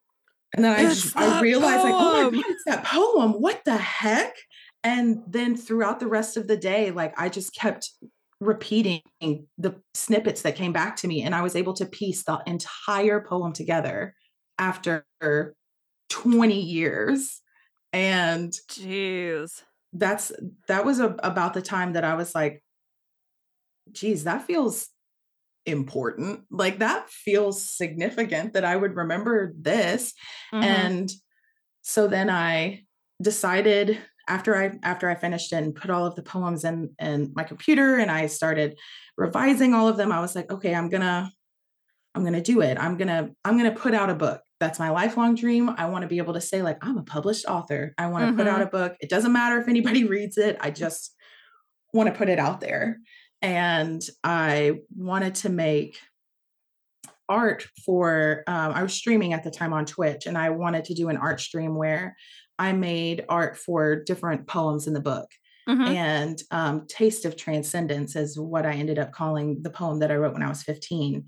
then 0.58 0.66
I 0.66 0.82
just, 0.82 1.16
I 1.16 1.40
realized 1.40 1.84
like, 1.84 1.94
oh 1.96 2.32
my. 2.32 2.38
God, 2.38 2.46
it's 2.50 2.64
that 2.66 2.84
poem. 2.84 3.34
What 3.34 3.62
the 3.64 3.78
heck? 3.78 4.36
And 4.84 5.22
then 5.28 5.56
throughout 5.56 6.00
the 6.00 6.08
rest 6.08 6.36
of 6.36 6.48
the 6.48 6.58
day, 6.58 6.90
like 6.90 7.14
I 7.16 7.30
just 7.30 7.54
kept 7.54 7.92
repeating 8.42 9.02
the 9.22 9.76
snippets 9.94 10.42
that 10.42 10.56
came 10.56 10.74
back 10.74 10.96
to 10.96 11.08
me. 11.08 11.22
And 11.22 11.36
I 11.36 11.44
was 11.44 11.56
able 11.56 11.74
to 11.74 11.86
piece 11.86 12.24
the 12.24 12.42
entire 12.48 13.22
poem 13.22 13.54
together 13.54 14.16
after 14.58 15.06
20 16.10 16.60
years. 16.60 17.40
And 17.94 18.52
Jeez. 18.72 19.62
that's 19.94 20.32
that 20.68 20.86
was 20.86 21.00
a, 21.00 21.16
about 21.20 21.54
the 21.54 21.62
time 21.62 21.94
that 21.94 22.04
I 22.04 22.16
was 22.16 22.34
like, 22.34 22.64
geez, 23.92 24.24
that 24.24 24.48
feels 24.48 24.90
important. 25.72 26.42
Like 26.52 26.80
that 26.80 27.10
feels 27.10 27.64
significant 27.70 28.54
that 28.54 28.66
I 28.66 28.76
would 28.76 28.96
remember 28.96 29.54
this. 29.60 30.14
Mhm. 30.54 30.64
And 30.64 31.12
so 31.82 32.08
then 32.08 32.30
I 32.30 32.84
decided 33.22 33.98
after 34.28 34.56
I 34.56 34.78
after 34.84 35.10
I 35.10 35.16
finished 35.16 35.52
and 35.54 35.74
put 35.76 35.90
all 35.90 36.06
of 36.06 36.16
the 36.16 36.24
poems 36.24 36.64
in 36.64 36.94
in 37.00 37.32
my 37.36 37.44
computer 37.44 37.98
and 37.98 38.12
I 38.12 38.28
started 38.28 38.78
revising 39.18 39.74
all 39.74 39.88
of 39.88 39.98
them, 39.98 40.12
I 40.12 40.20
was 40.22 40.36
like, 40.36 40.52
okay, 40.52 40.76
I'm 40.76 40.90
gonna 40.90 41.32
I'm 42.16 42.24
gonna 42.24 42.42
do 42.42 42.62
it. 42.62 42.78
I'm 42.80 42.98
gonna 42.98 43.30
I'm 43.46 43.58
gonna 43.58 43.72
put 43.76 43.94
out 43.94 44.10
a 44.10 44.16
book. 44.16 44.42
That's 44.60 44.78
my 44.80 44.90
lifelong 44.90 45.36
dream. 45.36 45.70
I 45.78 45.86
want 45.88 46.02
to 46.04 46.08
be 46.08 46.18
able 46.18 46.34
to 46.34 46.42
say 46.42 46.62
like 46.62 46.78
I'm 46.86 46.98
a 46.98 47.04
published 47.04 47.46
author. 47.46 47.94
I 47.98 48.08
want 48.08 48.28
to 48.30 48.36
put 48.36 48.48
out 48.48 48.60
Mhm. 48.60 48.68
a 48.68 48.70
book. 48.70 48.96
It 49.00 49.10
doesn't 49.10 49.32
matter 49.32 49.60
if 49.60 49.68
anybody 49.68 50.04
reads 50.16 50.38
it. 50.38 50.58
I 50.60 50.70
just 50.72 51.16
want 51.94 52.08
to 52.12 52.16
put 52.18 52.30
it 52.30 52.38
out 52.40 52.60
there. 52.62 53.00
And 53.42 54.02
I 54.24 54.80
wanted 54.96 55.36
to 55.36 55.50
make 55.50 55.98
art 57.30 57.66
for 57.86 58.44
um, 58.48 58.72
I 58.74 58.82
was 58.84 58.94
streaming 58.94 59.34
at 59.34 59.44
the 59.44 59.52
time 59.52 59.72
on 59.72 59.86
Twitch 59.86 60.26
and 60.26 60.38
I 60.38 60.50
wanted 60.50 60.86
to 60.86 60.96
do 60.96 61.10
an 61.10 61.18
art 61.18 61.40
stream 61.40 61.76
where 61.76 62.18
I 62.58 62.74
made 62.74 63.24
art 63.30 63.56
for 63.56 64.04
different 64.04 64.48
poems 64.48 64.88
in 64.88 64.94
the 64.94 65.00
book. 65.00 65.30
Mhm. 65.70 65.88
And 65.96 66.42
um, 66.50 66.88
Taste 66.88 67.26
of 67.26 67.38
Transcendence 67.38 68.16
is 68.16 68.40
what 68.40 68.66
I 68.66 68.74
ended 68.74 68.98
up 68.98 69.12
calling 69.12 69.62
the 69.62 69.70
poem 69.70 70.00
that 70.00 70.12
I 70.12 70.16
wrote 70.16 70.34
when 70.34 70.42
I 70.42 70.50
was 70.50 70.64
15. 70.64 71.26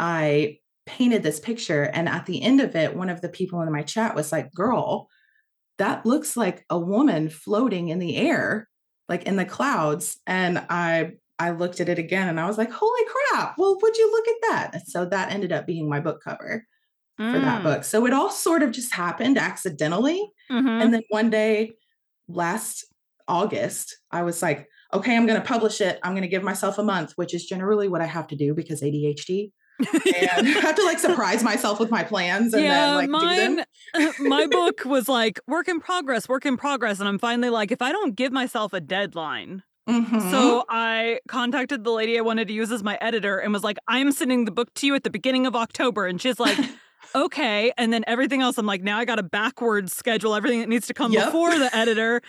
I 0.00 0.58
painted 0.84 1.22
this 1.22 1.38
picture, 1.38 1.84
and 1.84 2.08
at 2.08 2.26
the 2.26 2.42
end 2.42 2.60
of 2.60 2.74
it, 2.74 2.96
one 2.96 3.08
of 3.08 3.20
the 3.20 3.28
people 3.28 3.62
in 3.62 3.72
my 3.72 3.82
chat 3.82 4.16
was 4.16 4.32
like, 4.32 4.52
Girl, 4.52 5.08
that 5.78 6.04
looks 6.04 6.36
like 6.36 6.64
a 6.68 6.78
woman 6.78 7.28
floating 7.28 7.88
in 7.88 8.00
the 8.00 8.16
air, 8.16 8.68
like 9.08 9.24
in 9.24 9.36
the 9.36 9.44
clouds. 9.44 10.18
And 10.26 10.58
I 10.58 11.12
I 11.38 11.50
looked 11.50 11.80
at 11.80 11.88
it 11.88 11.98
again 11.98 12.28
and 12.28 12.38
I 12.38 12.46
was 12.46 12.58
like, 12.58 12.70
holy 12.70 13.02
crap, 13.32 13.56
well, 13.58 13.76
would 13.82 13.96
you 13.96 14.10
look 14.10 14.28
at 14.28 14.34
that? 14.50 14.70
And 14.74 14.82
so 14.86 15.04
that 15.06 15.32
ended 15.32 15.52
up 15.52 15.66
being 15.66 15.88
my 15.88 16.00
book 16.00 16.22
cover 16.22 16.64
for 17.16 17.38
that 17.38 17.60
Mm. 17.60 17.64
book. 17.64 17.84
So 17.84 18.06
it 18.06 18.12
all 18.12 18.30
sort 18.30 18.62
of 18.62 18.70
just 18.72 18.92
happened 18.94 19.38
accidentally. 19.38 20.20
Mhm. 20.50 20.82
And 20.82 20.94
then 20.94 21.02
one 21.10 21.30
day 21.30 21.72
last 22.28 22.84
August, 23.28 23.96
I 24.10 24.22
was 24.22 24.42
like, 24.42 24.68
okay, 24.92 25.16
I'm 25.16 25.26
going 25.26 25.40
to 25.40 25.46
publish 25.46 25.80
it. 25.80 25.98
I'm 26.02 26.12
going 26.12 26.22
to 26.22 26.28
give 26.28 26.42
myself 26.42 26.78
a 26.78 26.82
month, 26.82 27.12
which 27.16 27.34
is 27.34 27.44
generally 27.46 27.88
what 27.88 28.00
I 28.00 28.06
have 28.06 28.26
to 28.28 28.36
do 28.36 28.54
because 28.54 28.82
ADHD. 28.82 29.50
and 29.80 29.88
I 30.46 30.60
have 30.60 30.76
to 30.76 30.84
like 30.84 30.98
surprise 31.08 31.42
myself 31.42 31.80
with 31.80 31.90
my 31.90 32.04
plans 32.04 32.54
and 32.54 32.62
yeah, 32.62 32.86
then 32.86 32.94
like 32.94 33.10
mine, 33.10 33.56
do 33.56 33.64
them. 34.12 34.12
my 34.28 34.46
book 34.46 34.84
was 34.84 35.08
like 35.08 35.40
work 35.48 35.66
in 35.68 35.80
progress, 35.80 36.28
work 36.28 36.46
in 36.46 36.56
progress. 36.56 37.00
And 37.00 37.08
I'm 37.08 37.18
finally 37.18 37.50
like, 37.50 37.72
if 37.72 37.82
I 37.82 37.90
don't 37.90 38.14
give 38.14 38.30
myself 38.32 38.72
a 38.72 38.80
deadline, 38.80 39.62
Mhm. 39.88 40.30
So 40.30 40.64
I 40.68 41.20
contacted 41.28 41.84
the 41.84 41.90
lady 41.90 42.18
I 42.18 42.22
wanted 42.22 42.48
to 42.48 42.54
use 42.54 42.72
as 42.72 42.82
my 42.82 42.96
editor 43.00 43.38
and 43.38 43.52
was 43.52 43.62
like, 43.62 43.76
I'm 43.86 44.12
sending 44.12 44.44
the 44.46 44.50
book 44.50 44.72
to 44.74 44.86
you 44.86 44.94
at 44.94 45.04
the 45.04 45.10
beginning 45.10 45.46
of 45.46 45.54
October. 45.54 46.06
And 46.06 46.20
she's 46.20 46.40
like, 46.40 46.58
okay. 47.14 47.72
And 47.76 47.92
then 47.92 48.02
everything 48.06 48.40
else, 48.40 48.56
I'm 48.56 48.66
like, 48.66 48.82
now 48.82 48.98
I 48.98 49.04
got 49.04 49.16
to 49.16 49.22
backwards 49.22 49.94
schedule 49.94 50.34
everything 50.34 50.60
that 50.60 50.68
needs 50.68 50.86
to 50.86 50.94
come 50.94 51.12
Yep. 51.12 51.26
before 51.26 51.58
the 51.58 51.74
editor. 51.76 52.22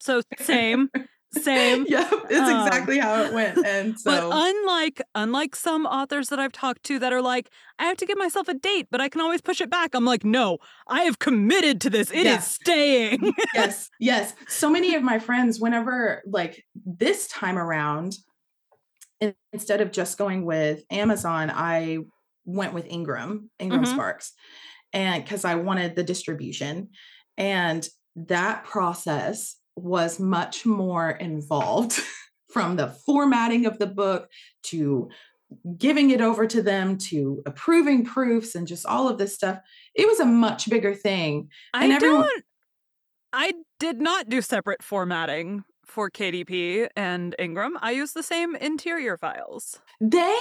So 0.00 0.22
same, 0.40 0.90
same. 1.40 1.84
Yep, 1.88 2.12
it's 2.30 2.38
Um, 2.40 2.66
exactly 2.66 2.98
how 2.98 3.22
it 3.22 3.32
went. 3.32 3.58
And 3.66 3.98
so 3.98 4.10
But 4.10 4.22
unlike 4.32 5.02
unlike 5.14 5.56
some 5.56 5.86
authors 5.86 6.28
that 6.28 6.38
I've 6.38 6.52
talked 6.52 6.82
to 6.84 6.98
that 6.98 7.12
are 7.12 7.22
like, 7.22 7.50
I 7.78 7.84
have 7.84 7.96
to 7.98 8.06
give 8.06 8.18
myself 8.18 8.48
a 8.48 8.54
date, 8.54 8.88
but 8.90 9.00
I 9.00 9.08
can 9.08 9.20
always 9.20 9.40
push 9.40 9.60
it 9.60 9.70
back. 9.70 9.94
I'm 9.94 10.04
like, 10.04 10.24
no, 10.24 10.58
I 10.88 11.02
have 11.02 11.18
committed 11.18 11.80
to 11.82 11.90
this. 11.90 12.10
It 12.10 12.18
is 12.18 12.24
Yeah. 12.24 12.38
staying. 12.40 13.32
yes, 13.54 13.90
yes. 14.00 14.34
So 14.48 14.70
many 14.70 14.94
of 14.94 15.02
my 15.02 15.18
friends, 15.18 15.58
whenever 15.60 16.22
like 16.26 16.64
this 16.86 17.28
time 17.28 17.58
around, 17.58 18.16
instead 19.52 19.80
of 19.80 19.92
just 19.92 20.18
going 20.18 20.44
with 20.44 20.82
Amazon, 20.90 21.50
I 21.50 21.98
went 22.44 22.74
with 22.74 22.86
Ingram, 22.86 23.50
Ingram 23.58 23.84
Mhm. 23.84 23.92
Sparks, 23.94 24.32
and 24.92 25.22
because 25.22 25.44
I 25.44 25.54
wanted 25.54 25.94
the 25.96 26.02
distribution. 26.02 26.88
And 27.38 27.88
that 28.16 28.64
process 28.64 29.56
was 29.76 30.18
much 30.20 30.64
more 30.66 31.10
involved 31.10 32.00
from 32.52 32.76
the 32.76 32.88
formatting 32.88 33.66
of 33.66 33.78
the 33.78 33.86
book 33.86 34.28
to 34.64 35.08
giving 35.76 36.10
it 36.10 36.20
over 36.20 36.46
to 36.46 36.62
them 36.62 36.96
to 36.96 37.42
approving 37.46 38.04
proofs 38.04 38.54
and 38.54 38.66
just 38.66 38.86
all 38.86 39.08
of 39.08 39.18
this 39.18 39.34
stuff. 39.34 39.58
It 39.94 40.06
was 40.06 40.20
a 40.20 40.24
much 40.24 40.68
bigger 40.70 40.94
thing. 40.94 41.48
I 41.74 41.84
And 41.84 41.92
everyone- 41.92 42.22
don't. 42.22 42.44
I 43.34 43.54
did 43.80 44.00
not 44.00 44.28
do 44.28 44.42
separate 44.42 44.82
formatting 44.82 45.64
for 45.86 46.10
KDP 46.10 46.88
and 46.96 47.34
Ingram. 47.38 47.78
I 47.80 47.92
used 47.92 48.14
the 48.14 48.22
same 48.22 48.54
interior 48.56 49.16
files. 49.16 49.80
They 50.00 50.38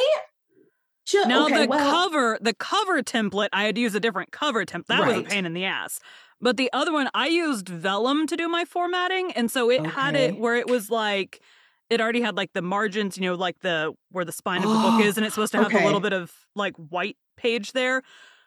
just 1.06 1.28
Now 1.30 1.46
okay, 1.46 1.64
the 1.64 1.68
well, 1.70 1.90
cover, 1.92 2.38
the 2.42 2.54
cover 2.54 3.02
template, 3.02 3.50
I 3.54 3.64
had 3.64 3.76
to 3.76 3.82
use 3.82 3.96
a 3.96 4.00
different 4.00 4.32
cover 4.32 4.66
template. 4.66 4.88
That 4.88 5.08
was 5.08 5.18
a 5.18 5.24
pain 5.24 5.46
in 5.46 5.54
the 5.54 5.66
ass. 5.66 6.00
But 6.42 6.58
the 6.58 6.70
other 6.74 6.92
one, 6.92 7.10
I 7.14 7.28
used 7.28 7.70
Vellum 7.70 8.26
to 8.28 8.36
do 8.36 8.50
my 8.50 8.66
formatting, 8.66 9.32
and 9.34 9.50
so 9.52 9.70
it 9.70 9.86
had 9.86 10.16
it 10.16 10.38
where 10.38 10.56
it 10.56 10.68
was 10.68 10.90
like 10.90 11.42
it 11.90 12.00
already 12.02 12.22
had 12.22 12.36
like 12.36 12.54
the 12.54 12.62
margins, 12.62 13.18
you 13.18 13.24
know, 13.24 13.36
like 13.36 13.60
the 13.62 13.94
where 14.12 14.26
the 14.26 14.32
spine 14.32 14.64
of 14.64 14.70
the 14.70 14.76
book 14.76 15.02
is, 15.06 15.18
and 15.18 15.26
it's 15.26 15.36
supposed 15.36 15.52
to 15.54 15.62
have 15.62 15.74
a 15.74 15.86
little 15.86 16.00
bit 16.00 16.14
of 16.14 16.32
like 16.56 16.76
white 16.78 17.18
page 17.38 17.74
there. 17.74 18.02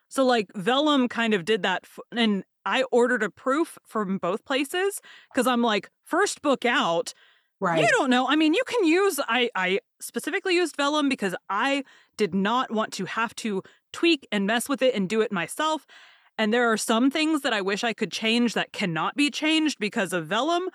So 0.08 0.24
like 0.24 0.48
Vellum 0.54 1.08
kind 1.08 1.34
of 1.34 1.44
did 1.44 1.62
that, 1.62 1.82
f- 1.84 1.98
and 2.16 2.44
I 2.66 2.84
ordered 2.90 3.22
a 3.22 3.30
proof 3.30 3.78
from 3.86 4.18
both 4.18 4.44
places 4.44 5.00
because 5.32 5.46
I'm 5.46 5.62
like 5.62 5.90
first 6.02 6.42
book 6.42 6.64
out. 6.64 7.12
right. 7.60 7.80
You 7.80 7.88
don't 7.88 8.10
know. 8.10 8.26
I 8.28 8.36
mean, 8.36 8.54
you 8.54 8.62
can 8.66 8.84
use 8.84 9.20
I 9.28 9.50
I 9.54 9.80
specifically 10.00 10.54
used 10.56 10.76
Vellum 10.76 11.08
because 11.08 11.34
I 11.48 11.84
did 12.16 12.34
not 12.34 12.70
want 12.72 12.92
to 12.94 13.04
have 13.04 13.34
to 13.36 13.62
tweak 13.92 14.26
and 14.32 14.46
mess 14.46 14.68
with 14.68 14.82
it 14.82 14.94
and 14.94 15.08
do 15.08 15.20
it 15.20 15.30
myself. 15.30 15.86
And 16.38 16.52
there 16.52 16.70
are 16.72 16.76
some 16.76 17.10
things 17.10 17.42
that 17.42 17.52
I 17.52 17.60
wish 17.60 17.84
I 17.84 17.92
could 17.92 18.10
change 18.10 18.54
that 18.54 18.72
cannot 18.72 19.14
be 19.16 19.30
changed 19.30 19.78
because 19.78 20.12
of 20.12 20.26
Vellum. 20.26 20.68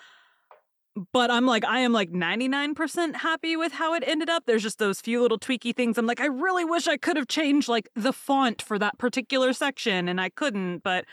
But 1.13 1.31
I'm 1.31 1.45
like, 1.45 1.63
I 1.63 1.79
am 1.79 1.93
like 1.93 2.11
99% 2.11 3.15
happy 3.15 3.55
with 3.55 3.71
how 3.73 3.93
it 3.93 4.03
ended 4.05 4.29
up. 4.29 4.43
There's 4.45 4.63
just 4.63 4.79
those 4.79 4.99
few 4.99 5.21
little 5.21 5.39
tweaky 5.39 5.73
things. 5.75 5.97
I'm 5.97 6.05
like, 6.05 6.19
I 6.19 6.25
really 6.25 6.65
wish 6.65 6.87
I 6.87 6.97
could 6.97 7.15
have 7.15 7.27
changed 7.27 7.69
like 7.69 7.89
the 7.95 8.11
font 8.11 8.61
for 8.61 8.77
that 8.79 8.97
particular 8.97 9.53
section, 9.53 10.09
and 10.09 10.19
I 10.19 10.29
couldn't, 10.29 10.83
but 10.83 11.05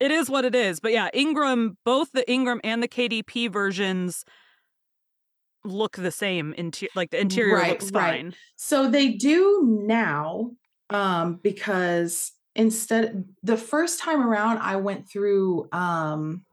it 0.00 0.10
is 0.10 0.30
what 0.30 0.44
it 0.44 0.54
is. 0.54 0.80
But 0.80 0.92
yeah, 0.92 1.08
Ingram, 1.12 1.76
both 1.84 2.12
the 2.12 2.30
Ingram 2.30 2.60
and 2.64 2.82
the 2.82 2.88
KDP 2.88 3.52
versions 3.52 4.24
look 5.64 5.96
the 5.96 6.12
same. 6.12 6.54
Inter- 6.56 6.86
like 6.94 7.10
the 7.10 7.20
interior 7.20 7.56
Right, 7.56 7.70
looks 7.70 7.90
right. 7.90 8.22
fine. 8.22 8.34
So 8.56 8.88
they 8.88 9.08
do 9.12 9.78
now 9.86 10.52
um 10.90 11.38
because 11.42 12.32
instead 12.58 13.24
the 13.42 13.56
first 13.56 14.00
time 14.00 14.20
around 14.22 14.58
I 14.58 14.76
went 14.76 15.08
through 15.08 15.68
um 15.72 16.44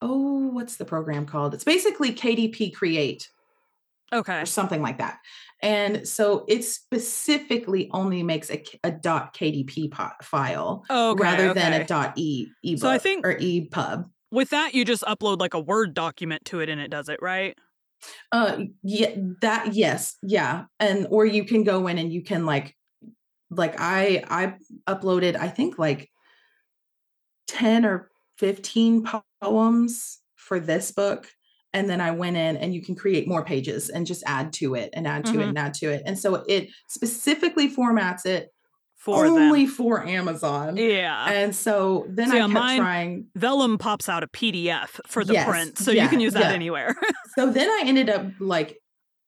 oh 0.00 0.48
what's 0.52 0.76
the 0.76 0.84
program 0.84 1.26
called? 1.26 1.52
It's 1.54 1.64
basically 1.64 2.12
KDP 2.12 2.74
Create 2.74 3.28
Okay. 4.12 4.40
or 4.40 4.46
something 4.46 4.80
like 4.80 4.98
that. 4.98 5.18
And 5.60 6.06
so 6.08 6.44
it 6.48 6.64
specifically 6.64 7.90
only 7.92 8.22
makes 8.22 8.48
a 8.50 8.90
dot 8.92 9.34
KDP 9.34 9.92
file 10.22 10.84
Okay. 10.88 11.22
rather 11.22 11.52
than 11.52 11.72
a 11.74 11.84
dot 11.84 12.14
e 12.16 12.46
ebook 12.62 12.80
So 12.80 12.88
I 12.88 12.98
think- 12.98 13.26
or 13.26 13.34
EPUB. 13.34 14.08
With 14.30 14.50
that, 14.50 14.74
you 14.74 14.84
just 14.84 15.02
upload 15.04 15.40
like 15.40 15.54
a 15.54 15.60
Word 15.60 15.94
document 15.94 16.44
to 16.46 16.60
it 16.60 16.68
and 16.68 16.80
it 16.80 16.90
does 16.90 17.08
it, 17.08 17.18
right? 17.20 17.58
Uh 18.30 18.64
yeah, 18.84 19.10
that 19.42 19.74
yes, 19.74 20.16
yeah. 20.22 20.66
And 20.78 21.08
or 21.10 21.26
you 21.26 21.44
can 21.44 21.64
go 21.64 21.86
in 21.88 21.98
and 21.98 22.12
you 22.12 22.22
can 22.22 22.46
like 22.46 22.76
like 23.50 23.74
I 23.78 24.22
I 24.28 24.54
uploaded 24.92 25.36
I 25.36 25.48
think 25.48 25.78
like 25.78 26.10
10 27.48 27.84
or 27.84 28.10
15 28.38 29.06
poems 29.42 30.18
for 30.36 30.60
this 30.60 30.92
book 30.92 31.28
and 31.72 31.88
then 31.88 32.00
I 32.00 32.10
went 32.12 32.36
in 32.36 32.56
and 32.56 32.74
you 32.74 32.82
can 32.82 32.94
create 32.94 33.28
more 33.28 33.44
pages 33.44 33.88
and 33.90 34.06
just 34.06 34.22
add 34.26 34.52
to 34.54 34.74
it 34.74 34.90
and 34.92 35.06
add 35.06 35.24
to 35.26 35.34
it 35.40 35.44
Mhm. 35.44 35.48
and 35.50 35.58
add 35.58 35.74
to 35.74 35.90
it. 35.90 36.02
And 36.06 36.18
so 36.18 36.36
it 36.48 36.68
specifically 36.88 37.68
formats 37.70 38.24
it 38.24 38.48
For 38.96 39.26
only 39.26 39.66
them. 39.66 39.74
for 39.74 40.06
Amazon. 40.06 40.76
Yeah. 40.78 41.30
And 41.30 41.54
so 41.54 42.06
then 42.08 42.28
So 42.28 42.34
I 42.34 42.36
yeah, 42.36 42.42
kept 42.44 42.52
mine- 42.54 42.78
trying 42.80 43.26
Vellum 43.36 43.76
pops 43.78 44.08
out 44.08 44.22
a 44.22 44.28
PDF 44.28 44.98
for 45.06 45.24
the 45.24 45.34
Yes, 45.34 45.48
print, 45.48 45.78
so 45.78 45.90
you 45.90 46.08
can 46.08 46.20
use 46.20 46.32
that 46.34 46.44
yeah. 46.50 46.52
anywhere. 46.52 46.94
So 47.34 47.50
then 47.52 47.68
I 47.70 47.82
ended 47.86 48.08
up 48.10 48.26
like 48.40 48.80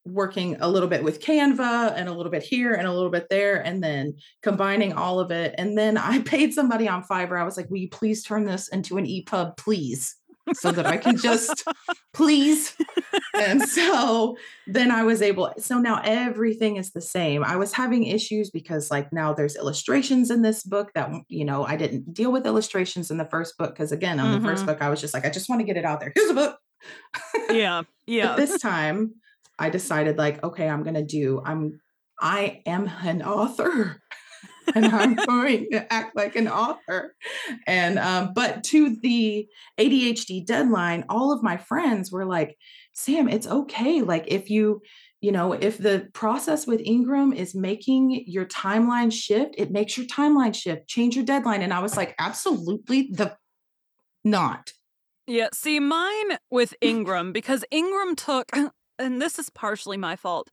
working 0.06 0.56
a 0.60 0.68
little 0.68 0.88
bit 0.88 1.02
with 1.04 1.20
Canva 1.20 1.92
and 1.96 2.08
a 2.08 2.12
little 2.12 2.32
bit 2.32 2.42
here 2.42 2.72
and 2.74 2.86
a 2.88 2.92
little 2.92 3.10
bit 3.10 3.26
there, 3.30 3.56
and 3.64 3.82
then 3.82 4.14
combining 4.42 4.92
all 4.94 5.20
of 5.20 5.30
it. 5.30 5.54
And 5.58 5.76
then 5.76 5.96
I 5.98 6.18
paid 6.24 6.54
somebody 6.54 6.88
on 6.88 7.02
Fiverr. 7.04 7.40
I 7.40 7.44
was 7.44 7.56
like, 7.56 7.68
Will 7.70 7.78
you 7.78 7.88
please 7.90 8.22
turn 8.24 8.44
this 8.46 8.68
into 8.68 8.96
an 8.98 9.06
EPUB, 9.06 9.56
please? 9.56 10.16
So 10.54 10.72
that 10.72 10.86
I 10.86 10.96
can 10.96 11.16
just 11.16 11.62
please. 12.14 12.74
And 13.34 13.62
so 13.62 14.36
then 14.66 14.90
I 14.90 15.04
was 15.04 15.22
able, 15.22 15.52
so 15.58 15.78
now 15.78 16.00
everything 16.02 16.76
is 16.76 16.90
the 16.90 17.00
same. 17.02 17.44
I 17.44 17.54
was 17.54 17.72
having 17.72 18.04
issues 18.04 18.50
because, 18.50 18.90
like, 18.90 19.12
now 19.12 19.32
there's 19.32 19.54
illustrations 19.54 20.28
in 20.30 20.42
this 20.42 20.64
book 20.64 20.90
that, 20.94 21.10
you 21.28 21.44
know, 21.44 21.64
I 21.64 21.76
didn't 21.76 22.12
deal 22.12 22.32
with 22.32 22.46
illustrations 22.46 23.12
in 23.12 23.18
the 23.18 23.26
first 23.26 23.56
book. 23.58 23.76
Cause 23.76 23.92
again, 23.92 24.18
on 24.18 24.32
the 24.40 24.44
first 24.48 24.64
Mhm. 24.64 24.68
book, 24.68 24.78
I 24.82 24.88
was 24.88 25.00
just 25.00 25.14
like, 25.14 25.24
I 25.24 25.30
just 25.30 25.48
want 25.48 25.60
to 25.60 25.66
get 25.66 25.76
it 25.76 25.84
out 25.84 26.00
there. 26.00 26.10
Here's 26.16 26.30
a 26.30 26.34
book. 26.34 26.58
yeah. 27.50 27.82
Yeah. 28.06 28.34
This 28.34 28.58
time 28.60 29.14
I 29.60 29.70
decided 29.70 30.18
like, 30.18 30.42
okay, 30.42 30.68
I'm 30.68 30.82
gonna 30.82 31.04
do, 31.04 31.42
I'm 31.44 31.80
I 32.20 32.62
am 32.66 32.90
an 33.02 33.22
author. 33.22 34.00
and 34.74 34.86
I'm 34.86 35.14
going 35.26 35.68
to 35.72 35.92
act 35.92 36.16
like 36.16 36.36
an 36.36 36.48
author. 36.48 37.14
And 37.66 37.98
um, 37.98 38.32
but 38.34 38.64
to 38.64 38.96
the 39.00 39.46
ADHD 39.78 40.44
deadline, 40.44 41.04
all 41.08 41.32
of 41.32 41.42
my 41.42 41.56
friends 41.56 42.12
were 42.12 42.24
like, 42.24 42.56
Sam, 42.92 43.28
it's 43.28 43.46
okay. 43.46 44.02
Like 44.02 44.24
if 44.28 44.50
you, 44.50 44.82
you 45.20 45.32
know, 45.32 45.52
if 45.52 45.78
the 45.78 46.08
process 46.12 46.66
with 46.66 46.80
Ingram 46.84 47.32
is 47.32 47.54
making 47.54 48.24
your 48.26 48.46
timeline 48.46 49.12
shift, 49.12 49.54
it 49.58 49.70
makes 49.70 49.96
your 49.96 50.06
timeline 50.06 50.54
shift, 50.54 50.88
change 50.88 51.16
your 51.16 51.24
deadline. 51.24 51.62
And 51.62 51.72
I 51.72 51.80
was 51.80 51.96
like, 51.96 52.14
absolutely 52.18 53.08
the 53.12 53.36
not. 54.24 54.72
Yeah, 55.26 55.48
see, 55.52 55.78
mine 55.78 56.38
with 56.50 56.74
Ingram, 56.80 57.32
because 57.32 57.64
Ingram 57.70 58.16
took, 58.16 58.50
and 59.00 59.20
this 59.20 59.38
is 59.38 59.50
partially 59.50 59.96
my 59.96 60.14
fault, 60.16 60.50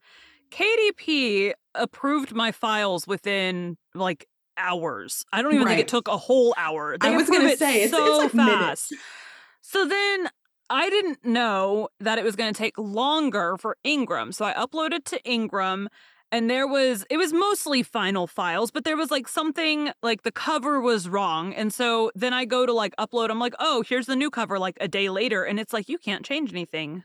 KDP 0.51 1.53
approved 1.75 2.33
my 2.33 2.51
files 2.51 3.05
within 3.05 3.77
like 3.93 4.27
hours. 4.57 5.23
I 5.31 5.41
don't 5.41 5.53
even 5.53 5.67
think 5.67 5.79
it 5.81 5.87
took 5.87 6.07
a 6.07 6.17
whole 6.17 6.53
hour. 6.57 6.97
They 6.97 7.09
I 7.09 7.15
was 7.17 7.29
gonna 7.29 7.55
say, 7.57 7.83
it's- 7.83 7.89
it's 7.89 7.91
so 7.97 8.17
like 8.17 8.33
minutes. 8.33 8.87
fast. 8.89 8.93
So 9.61 9.85
then 9.85 10.29
I 10.69 10.89
didn't 10.89 11.23
know 11.25 11.89
that 11.99 12.17
it 12.17 12.23
was 12.25 12.35
going 12.35 12.53
to 12.53 12.57
take 12.57 12.77
longer 12.77 13.55
for 13.57 13.77
Ingram. 13.85 14.31
So 14.33 14.43
I 14.45 14.53
uploaded 14.53 15.05
to 15.05 15.23
Ingram 15.29 15.87
and 16.31 16.49
there 16.49 16.67
was 16.67 17.05
it 17.09 17.15
was 17.17 17.31
mostly 17.31 17.83
final 17.83 18.27
files, 18.27 18.69
but 18.71 18.83
there 18.83 18.97
was 18.97 19.09
like 19.11 19.27
something 19.29 19.91
like 20.03 20.23
the 20.23 20.31
cover 20.31 20.81
was 20.81 21.07
wrong. 21.07 21.53
And 21.53 21.73
so 21.73 22.11
then 22.15 22.33
I 22.33 22.43
go 22.45 22.65
to 22.65 22.73
like 22.73 22.93
upload 22.97 23.29
I'm 23.29 23.39
like, 23.39 23.53
"Oh, 23.59 23.81
here's 23.87 24.07
the 24.07 24.15
new 24.15 24.29
cover 24.29 24.59
like 24.59 24.77
a 24.81 24.87
day 24.89 25.09
later." 25.09 25.43
And 25.43 25.57
it's 25.59 25.71
like, 25.71 25.87
"You 25.87 25.97
can't 25.97 26.25
change 26.25 26.51
anything." 26.51 27.03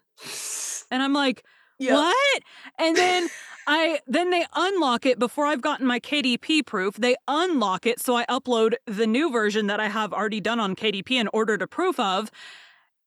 And 0.92 1.02
I'm 1.02 1.12
like, 1.12 1.44
Yeah. 1.78 1.94
what? 1.94 2.42
And 2.78 2.96
then 2.96 3.28
I 3.66 4.00
then 4.06 4.30
they 4.30 4.44
unlock 4.54 5.06
it 5.06 5.18
before 5.18 5.46
I've 5.46 5.60
gotten 5.62 5.86
my 5.86 5.98
KDP 6.00 6.64
proof. 6.66 6.96
They 6.96 7.16
unlock 7.26 7.86
it 7.86 8.00
so 8.00 8.16
I 8.16 8.24
upload 8.26 8.74
the 8.86 9.06
new 9.06 9.30
version 9.30 9.66
that 9.68 9.80
I 9.80 9.88
have 9.88 10.12
already 10.12 10.40
done 10.40 10.60
on 10.60 10.76
KDP 10.76 11.12
and 11.16 11.28
ordered 11.32 11.62
a 11.62 11.66
proof 11.66 11.98
of. 11.98 12.30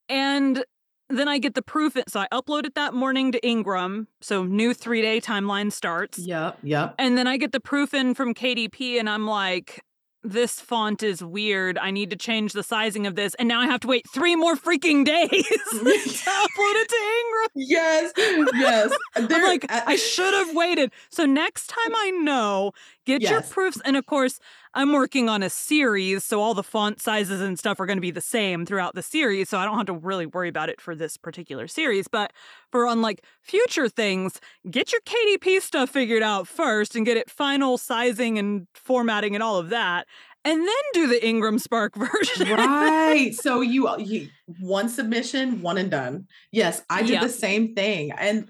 And 0.09 0.63
then 1.09 1.27
I 1.27 1.37
get 1.37 1.53
the 1.55 1.61
proof. 1.61 1.97
So 2.07 2.19
I 2.19 2.27
upload 2.33 2.65
it 2.65 2.75
that 2.75 2.93
morning 2.93 3.31
to 3.31 3.47
Ingram. 3.47 4.07
So 4.21 4.43
new 4.43 4.73
three 4.73 5.01
day 5.01 5.21
timeline 5.21 5.71
starts. 5.71 6.17
Yeah, 6.17 6.53
yeah. 6.63 6.91
And 6.97 7.17
then 7.17 7.27
I 7.27 7.37
get 7.37 7.51
the 7.51 7.59
proof 7.59 7.93
in 7.93 8.13
from 8.13 8.33
KDP, 8.33 8.99
and 8.99 9.09
I'm 9.09 9.27
like, 9.27 9.81
this 10.25 10.59
font 10.59 11.03
is 11.03 11.23
weird. 11.23 11.77
I 11.77 11.91
need 11.91 12.09
to 12.09 12.15
change 12.15 12.53
the 12.53 12.63
sizing 12.63 13.07
of 13.07 13.15
this. 13.15 13.35
And 13.35 13.47
now 13.47 13.61
I 13.61 13.67
have 13.67 13.79
to 13.81 13.87
wait 13.87 14.05
three 14.09 14.35
more 14.35 14.55
freaking 14.55 15.05
days 15.05 15.29
to 15.29 15.77
upload 15.79 16.75
it 16.75 16.89
to 16.89 16.97
Ingram. 17.21 17.49
Yes, 17.55 18.13
yes. 18.55 18.97
I'm 19.15 19.27
like, 19.27 19.71
uh, 19.71 19.81
I 19.85 19.95
should 19.95 20.33
have 20.33 20.55
waited. 20.55 20.91
So 21.09 21.25
next 21.25 21.67
time 21.67 21.95
I 21.95 22.11
know, 22.11 22.71
get 23.05 23.21
your 23.21 23.41
proofs. 23.41 23.79
And 23.85 23.95
of 23.95 24.05
course, 24.05 24.39
I'm 24.75 24.91
working 24.91 25.29
on 25.29 25.41
a 25.41 25.49
series, 25.49 26.23
so 26.25 26.41
all 26.41 26.53
the 26.53 26.61
font 26.63 27.01
sizes 27.01 27.41
and 27.41 27.57
stuff 27.57 27.79
are 27.79 27.85
going 27.85 27.97
to 27.97 28.01
be 28.01 28.11
the 28.11 28.21
same 28.21 28.65
throughout 28.65 28.93
the 28.93 29.01
series. 29.01 29.49
So 29.49 29.57
I 29.57 29.65
don't 29.65 29.77
have 29.77 29.85
to 29.87 29.93
really 29.93 30.25
worry 30.25 30.49
about 30.49 30.69
it 30.69 30.81
for 30.81 30.93
this 30.95 31.15
particular 31.17 31.67
series. 31.67 32.07
But 32.09 32.33
for 32.71 32.85
on 32.85 33.01
like 33.01 33.23
future 33.41 33.87
things, 33.89 34.39
get 34.69 34.91
your 34.91 35.01
KDP 35.01 35.61
stuff 35.61 35.89
figured 35.89 36.21
out 36.21 36.47
first 36.47 36.95
and 36.95 37.05
get 37.05 37.15
it 37.17 37.29
final 37.31 37.77
sizing 37.77 38.37
and 38.37 38.67
formatting 38.73 39.33
and 39.33 39.41
all 39.41 39.57
of 39.57 39.69
that. 39.69 40.07
And 40.43 40.59
then 40.59 40.75
do 40.93 41.07
the 41.07 41.25
Ingram 41.25 41.57
Spark 41.57 41.95
version. 41.95 42.49
right. 42.49 43.33
So 43.33 43.61
you 43.61 43.89
you 43.97 44.27
one 44.59 44.89
submission, 44.89 45.61
one 45.61 45.77
and 45.79 45.89
done. 45.89 46.27
Yes, 46.51 46.83
I 46.89 47.01
did 47.01 47.11
Yep. 47.13 47.21
the 47.23 47.29
same 47.29 47.73
thing. 47.73 48.11
And 48.11 48.49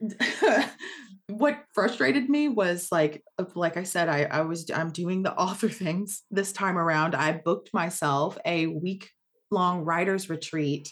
what 1.28 1.58
frustrated 1.72 2.28
me 2.28 2.48
was 2.48 2.88
like 2.92 3.22
like 3.54 3.76
I 3.76 3.82
said, 3.84 4.08
I 4.08 4.24
I 4.24 4.40
was 4.42 4.70
I'm 4.74 4.90
doing 4.90 5.22
the 5.22 5.34
author 5.38 5.68
things 5.68 6.22
this 6.30 6.52
time 6.52 6.76
around. 6.78 7.14
I 7.14 7.32
booked 7.32 7.70
myself 7.72 8.36
a 8.44 8.66
week 8.66 9.10
long 9.50 9.84
writers 9.84 10.28
retreat 10.28 10.88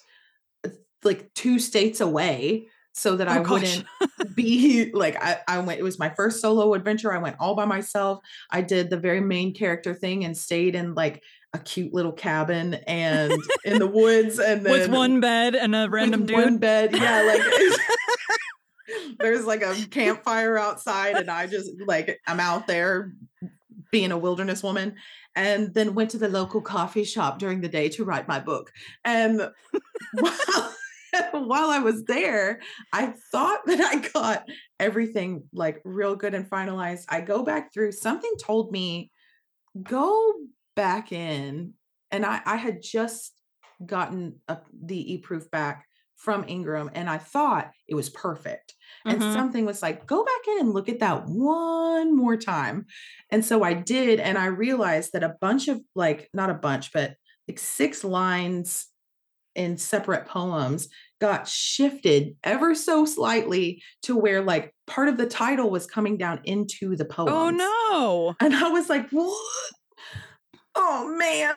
uh, 0.64 0.70
like 1.04 1.32
two 1.34 1.58
states 1.58 2.00
away 2.00 2.66
so 2.94 3.16
that 3.16 3.26
Oh, 3.28 3.30
I 3.32 3.38
gosh. 3.42 3.50
wouldn't 3.50 4.36
be 4.36 4.90
like 4.94 5.16
I, 5.22 5.38
I 5.48 5.58
went 5.60 5.80
it 5.80 5.82
was 5.82 5.98
my 5.98 6.10
first 6.10 6.40
solo 6.40 6.74
adventure. 6.74 7.12
I 7.12 7.18
went 7.18 7.36
all 7.40 7.54
by 7.54 7.64
myself. 7.64 8.20
I 8.50 8.60
did 8.62 8.90
the 8.90 8.98
very 8.98 9.20
main 9.20 9.54
character 9.54 9.94
thing 9.94 10.24
and 10.24 10.36
stayed 10.36 10.74
in 10.74 10.94
like 10.94 11.22
a 11.54 11.58
cute 11.58 11.92
little 11.92 12.12
cabin 12.12 12.74
and 12.86 13.32
in 13.66 13.78
the 13.78 13.86
woods 14.00 14.38
and 14.38 14.64
then 14.64 14.72
With 14.72 14.88
one 14.90 15.20
bed 15.20 15.54
and 15.54 15.74
a 15.74 15.88
random 15.90 16.20
with 16.20 16.28
dude. 16.28 16.36
one 16.44 16.58
bed. 16.58 16.96
Yeah, 16.96 17.22
like 17.22 17.42
there's 19.18 19.44
like 19.44 19.62
a 19.62 19.74
campfire 19.90 20.58
outside, 20.58 21.16
and 21.16 21.30
I 21.30 21.46
just 21.46 21.70
like 21.86 22.20
I'm 22.26 22.40
out 22.40 22.66
there 22.66 23.12
being 23.90 24.12
a 24.12 24.18
wilderness 24.18 24.62
woman, 24.62 24.96
and 25.34 25.72
then 25.74 25.94
went 25.94 26.10
to 26.10 26.18
the 26.18 26.28
local 26.28 26.60
coffee 26.60 27.04
shop 27.04 27.38
during 27.38 27.60
the 27.60 27.68
day 27.68 27.88
to 27.90 28.04
write 28.04 28.28
my 28.28 28.40
book. 28.40 28.72
And 29.04 29.50
while, 30.12 30.72
while 31.32 31.70
I 31.70 31.78
was 31.78 32.04
there, 32.04 32.60
I 32.92 33.14
thought 33.30 33.60
that 33.66 33.80
I 33.80 34.08
got 34.08 34.48
everything 34.80 35.44
like 35.52 35.80
real 35.84 36.16
good 36.16 36.34
and 36.34 36.48
finalized. 36.48 37.04
I 37.08 37.20
go 37.20 37.42
back 37.42 37.72
through, 37.72 37.92
something 37.92 38.32
told 38.40 38.72
me, 38.72 39.10
go 39.82 40.34
back 40.74 41.12
in. 41.12 41.74
And 42.10 42.26
I, 42.26 42.40
I 42.44 42.56
had 42.56 42.82
just 42.82 43.32
gotten 43.84 44.36
a, 44.48 44.58
the 44.72 45.14
e-proof 45.14 45.50
back 45.50 45.86
from 46.22 46.44
Ingram 46.46 46.88
and 46.94 47.10
I 47.10 47.18
thought 47.18 47.72
it 47.88 47.96
was 47.96 48.08
perfect. 48.08 48.74
And 49.04 49.20
Mhm. 49.20 49.32
something 49.32 49.66
was 49.66 49.82
like, 49.82 50.06
go 50.06 50.24
back 50.24 50.46
in 50.48 50.60
and 50.60 50.72
look 50.72 50.88
at 50.88 51.00
that 51.00 51.24
one 51.26 52.16
more 52.16 52.36
time. 52.36 52.86
And 53.30 53.44
so 53.44 53.64
I 53.64 53.74
did. 53.74 54.20
And 54.20 54.38
I 54.38 54.46
realized 54.46 55.14
that 55.14 55.24
a 55.24 55.34
bunch 55.40 55.66
of 55.66 55.80
like, 55.96 56.30
not 56.32 56.48
a 56.48 56.54
bunch, 56.54 56.92
but 56.92 57.16
like 57.48 57.58
six 57.58 58.04
lines 58.04 58.86
in 59.56 59.76
separate 59.76 60.26
poems 60.26 60.88
got 61.20 61.48
shifted 61.48 62.36
ever 62.44 62.72
so 62.74 63.04
slightly 63.04 63.82
to 64.02 64.16
where 64.16 64.42
like 64.42 64.72
part 64.86 65.08
of 65.08 65.16
the 65.16 65.26
title 65.26 65.70
was 65.70 65.86
coming 65.86 66.16
down 66.16 66.40
into 66.44 66.94
the 66.94 67.04
poem. 67.04 67.28
Oh 67.32 67.50
no. 67.50 68.36
And 68.38 68.54
I 68.54 68.68
was 68.68 68.88
like, 68.88 69.10
what? 69.10 69.72
Oh 70.76 71.16
man. 71.18 71.54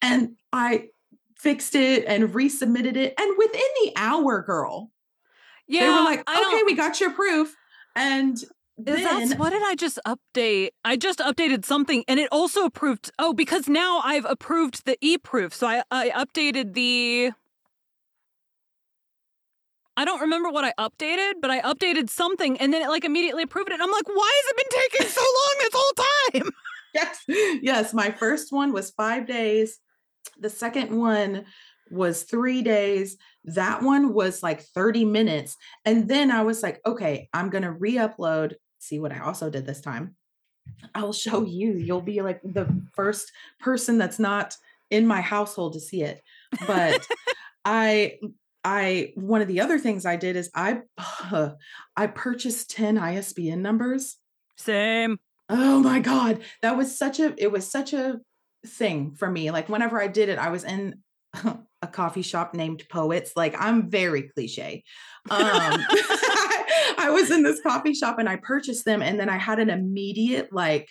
And 0.00 0.36
I 0.52 0.88
fixed 1.44 1.74
it 1.74 2.06
and 2.06 2.30
resubmitted 2.30 2.96
it. 2.96 3.14
And 3.20 3.36
within 3.38 3.60
the 3.84 3.92
hour, 3.96 4.42
girl, 4.42 4.90
Yeah. 5.68 5.80
they 5.80 5.88
were 5.90 6.02
like, 6.02 6.28
okay, 6.28 6.62
we 6.64 6.74
got 6.74 7.00
your 7.00 7.10
proof. 7.10 7.54
And 7.94 8.42
then, 8.78 9.04
that's 9.04 9.38
what 9.38 9.50
did 9.50 9.62
I 9.62 9.76
just 9.76 10.00
update? 10.04 10.70
I 10.84 10.96
just 10.96 11.20
updated 11.20 11.64
something 11.64 12.02
and 12.08 12.18
it 12.18 12.28
also 12.32 12.64
approved. 12.64 13.12
Oh, 13.20 13.32
because 13.32 13.68
now 13.68 14.00
I've 14.02 14.24
approved 14.24 14.86
the 14.86 14.96
e 15.00 15.16
proof. 15.18 15.54
So 15.54 15.68
I, 15.68 15.82
I 15.92 16.10
updated 16.10 16.72
the. 16.72 17.32
I 19.96 20.04
don't 20.04 20.22
remember 20.22 20.50
what 20.50 20.64
I 20.64 20.72
updated, 20.80 21.34
but 21.40 21.52
I 21.52 21.60
updated 21.60 22.10
something 22.10 22.58
and 22.58 22.72
then 22.72 22.82
it 22.82 22.88
like 22.88 23.04
immediately 23.04 23.44
approved 23.44 23.70
it. 23.70 23.80
I'm 23.80 23.92
like, 23.92 24.08
why 24.08 24.42
has 24.42 24.50
it 24.50 24.56
been 24.56 24.80
taking 24.82 25.06
so 25.08 25.20
long 25.20 25.54
this 25.60 25.70
whole 25.72 26.42
time? 26.42 26.52
yes, 26.94 27.60
yes, 27.62 27.94
my 27.94 28.10
first 28.10 28.50
one 28.50 28.72
was 28.72 28.90
five 28.90 29.26
days. 29.26 29.78
The 30.38 30.50
second 30.50 30.96
one 30.96 31.44
was 31.90 32.22
three 32.22 32.62
days. 32.62 33.16
That 33.44 33.82
one 33.82 34.12
was 34.14 34.42
like 34.42 34.62
30 34.62 35.04
minutes. 35.04 35.56
And 35.84 36.08
then 36.08 36.30
I 36.30 36.42
was 36.42 36.62
like, 36.62 36.80
okay, 36.86 37.28
I'm 37.32 37.50
going 37.50 37.62
to 37.64 37.72
re 37.72 37.94
upload. 37.94 38.54
See 38.78 38.98
what 38.98 39.12
I 39.12 39.20
also 39.20 39.50
did 39.50 39.66
this 39.66 39.80
time. 39.80 40.16
I'll 40.94 41.12
show 41.12 41.44
you. 41.44 41.74
You'll 41.74 42.00
be 42.00 42.22
like 42.22 42.40
the 42.42 42.66
first 42.94 43.30
person 43.60 43.98
that's 43.98 44.18
not 44.18 44.56
in 44.90 45.06
my 45.06 45.20
household 45.20 45.74
to 45.74 45.80
see 45.80 46.02
it. 46.02 46.22
But 46.66 47.06
I, 47.64 48.18
I, 48.62 49.12
one 49.14 49.42
of 49.42 49.48
the 49.48 49.60
other 49.60 49.78
things 49.78 50.06
I 50.06 50.16
did 50.16 50.36
is 50.36 50.50
I, 50.54 50.80
I 51.96 52.06
purchased 52.06 52.70
10 52.70 52.98
ISBN 52.98 53.62
numbers. 53.62 54.16
Same. 54.56 55.18
Oh 55.48 55.80
my 55.80 56.00
God. 56.00 56.40
That 56.62 56.76
was 56.76 56.96
such 56.96 57.20
a, 57.20 57.34
it 57.36 57.52
was 57.52 57.70
such 57.70 57.92
a 57.92 58.20
thing 58.66 59.14
for 59.14 59.30
me. 59.30 59.50
Like 59.50 59.68
whenever 59.68 60.00
I 60.00 60.08
did 60.08 60.28
it, 60.28 60.38
I 60.38 60.50
was 60.50 60.64
in 60.64 60.96
a 61.82 61.86
coffee 61.86 62.22
shop 62.22 62.54
named 62.54 62.84
Poets. 62.90 63.32
Like 63.36 63.54
I'm 63.58 63.90
very 63.90 64.22
cliche. 64.22 64.84
Um, 65.30 65.40
I 66.98 67.10
was 67.12 67.30
in 67.30 67.42
this 67.42 67.60
coffee 67.62 67.94
shop 67.94 68.18
and 68.18 68.28
I 68.28 68.36
purchased 68.36 68.84
them 68.84 69.02
and 69.02 69.18
then 69.18 69.28
I 69.28 69.36
had 69.38 69.58
an 69.58 69.70
immediate 69.70 70.52
like 70.52 70.88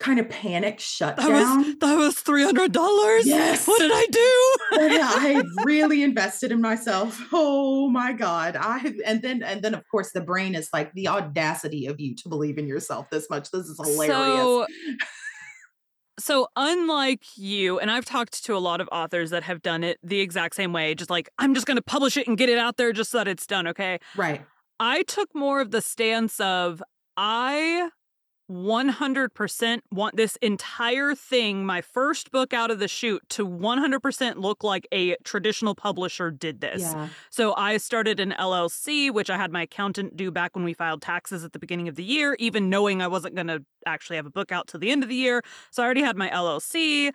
kind 0.00 0.18
of 0.18 0.28
panic 0.30 0.78
That 0.78 0.82
shutdown. 0.82 1.58
was 1.58 1.76
that 1.80 1.94
was 1.94 2.14
three 2.16 2.42
hundred 2.42 2.72
dollars. 2.72 3.26
Yes. 3.26 3.68
What 3.68 3.78
did 3.78 3.90
I 3.92 4.06
do? 4.10 4.56
But 4.70 4.90
I 4.92 5.42
really 5.64 6.02
invested 6.02 6.52
in 6.52 6.60
myself. 6.60 7.20
Oh 7.32 7.88
my 7.90 8.12
God. 8.12 8.56
I 8.58 8.94
and 9.06 9.20
then 9.22 9.42
and 9.42 9.62
then 9.62 9.74
of 9.74 9.82
course 9.90 10.10
the 10.12 10.22
brain 10.22 10.54
is 10.54 10.68
like 10.72 10.92
the 10.94 11.08
audacity 11.08 11.86
of 11.86 12.00
you 12.00 12.16
to 12.16 12.28
believe 12.28 12.58
in 12.58 12.66
yourself 12.66 13.08
this 13.10 13.28
much. 13.28 13.50
This 13.50 13.66
is 13.66 13.78
hilarious. 13.78 14.16
So, 14.16 14.66
so 16.22 16.48
unlike 16.56 17.24
you, 17.36 17.78
and 17.78 17.90
I've 17.90 18.04
talked 18.04 18.44
to 18.44 18.56
a 18.56 18.58
lot 18.58 18.80
of 18.80 18.88
authors 18.92 19.30
that 19.30 19.42
have 19.44 19.62
done 19.62 19.82
it 19.84 19.98
the 20.02 20.20
exact 20.20 20.54
same 20.54 20.72
way, 20.72 20.94
just 20.94 21.10
like 21.10 21.28
I'm 21.38 21.54
just 21.54 21.66
going 21.66 21.76
to 21.76 21.82
publish 21.82 22.16
it 22.16 22.28
and 22.28 22.36
get 22.36 22.48
it 22.48 22.58
out 22.58 22.76
there 22.76 22.92
just 22.92 23.10
so 23.10 23.18
that 23.18 23.28
it's 23.28 23.46
done. 23.46 23.66
Okay. 23.68 23.98
right. 24.16 24.42
I 24.78 25.02
took 25.02 25.34
more 25.34 25.60
of 25.60 25.72
the 25.72 25.82
stance 25.82 26.40
of 26.40 26.82
I 27.16 27.90
100% 28.50 29.80
want 29.90 30.16
this 30.16 30.36
entire 30.36 31.14
thing, 31.14 31.64
my 31.64 31.80
first 31.80 32.30
book 32.32 32.52
out 32.52 32.70
of 32.70 32.78
the 32.78 32.88
chute, 32.88 33.22
to 33.30 33.46
100% 33.46 34.36
look 34.36 34.64
like 34.64 34.88
a 34.92 35.16
traditional 35.24 35.74
publisher 35.74 36.30
did 36.30 36.60
this. 36.60 36.82
Yeah. 36.82 37.08
So 37.30 37.54
I 37.56 37.76
started 37.76 38.18
an 38.18 38.34
LLC, 38.38 39.10
which 39.12 39.30
I 39.30 39.36
had 39.36 39.52
my 39.52 39.62
accountant 39.62 40.16
do 40.16 40.30
back 40.30 40.56
when 40.56 40.64
we 40.64 40.74
filed 40.74 41.02
taxes 41.02 41.44
at 41.44 41.52
the 41.52 41.58
beginning 41.58 41.88
of 41.88 41.94
the 41.94 42.04
year, 42.04 42.36
even 42.38 42.68
knowing 42.68 43.00
I 43.00 43.06
wasn't 43.06 43.36
going 43.36 43.46
to 43.46 43.64
actually 43.86 44.16
have 44.16 44.26
a 44.26 44.30
book 44.30 44.50
out 44.50 44.66
till 44.66 44.80
the 44.80 44.90
end 44.90 45.02
of 45.02 45.08
the 45.08 45.14
year. 45.14 45.42
So 45.70 45.82
I 45.82 45.86
already 45.86 46.02
had 46.02 46.16
my 46.16 46.28
LLC. 46.28 47.12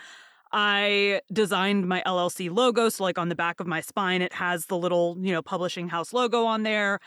I 0.52 1.22
designed 1.34 1.88
my 1.88 2.02
LLC 2.06 2.50
logo. 2.56 2.88
So, 2.88 3.04
like 3.04 3.18
on 3.18 3.30
the 3.30 3.36
back 3.36 3.60
of 3.60 3.68
my 3.68 3.82
spine, 3.82 4.22
it 4.22 4.34
has 4.34 4.68
the 4.68 4.78
little, 4.78 5.18
you 5.20 5.34
know, 5.34 5.42
publishing 5.42 5.90
house 5.90 6.14
logo 6.14 6.46
on 6.46 6.64
there. 6.64 7.00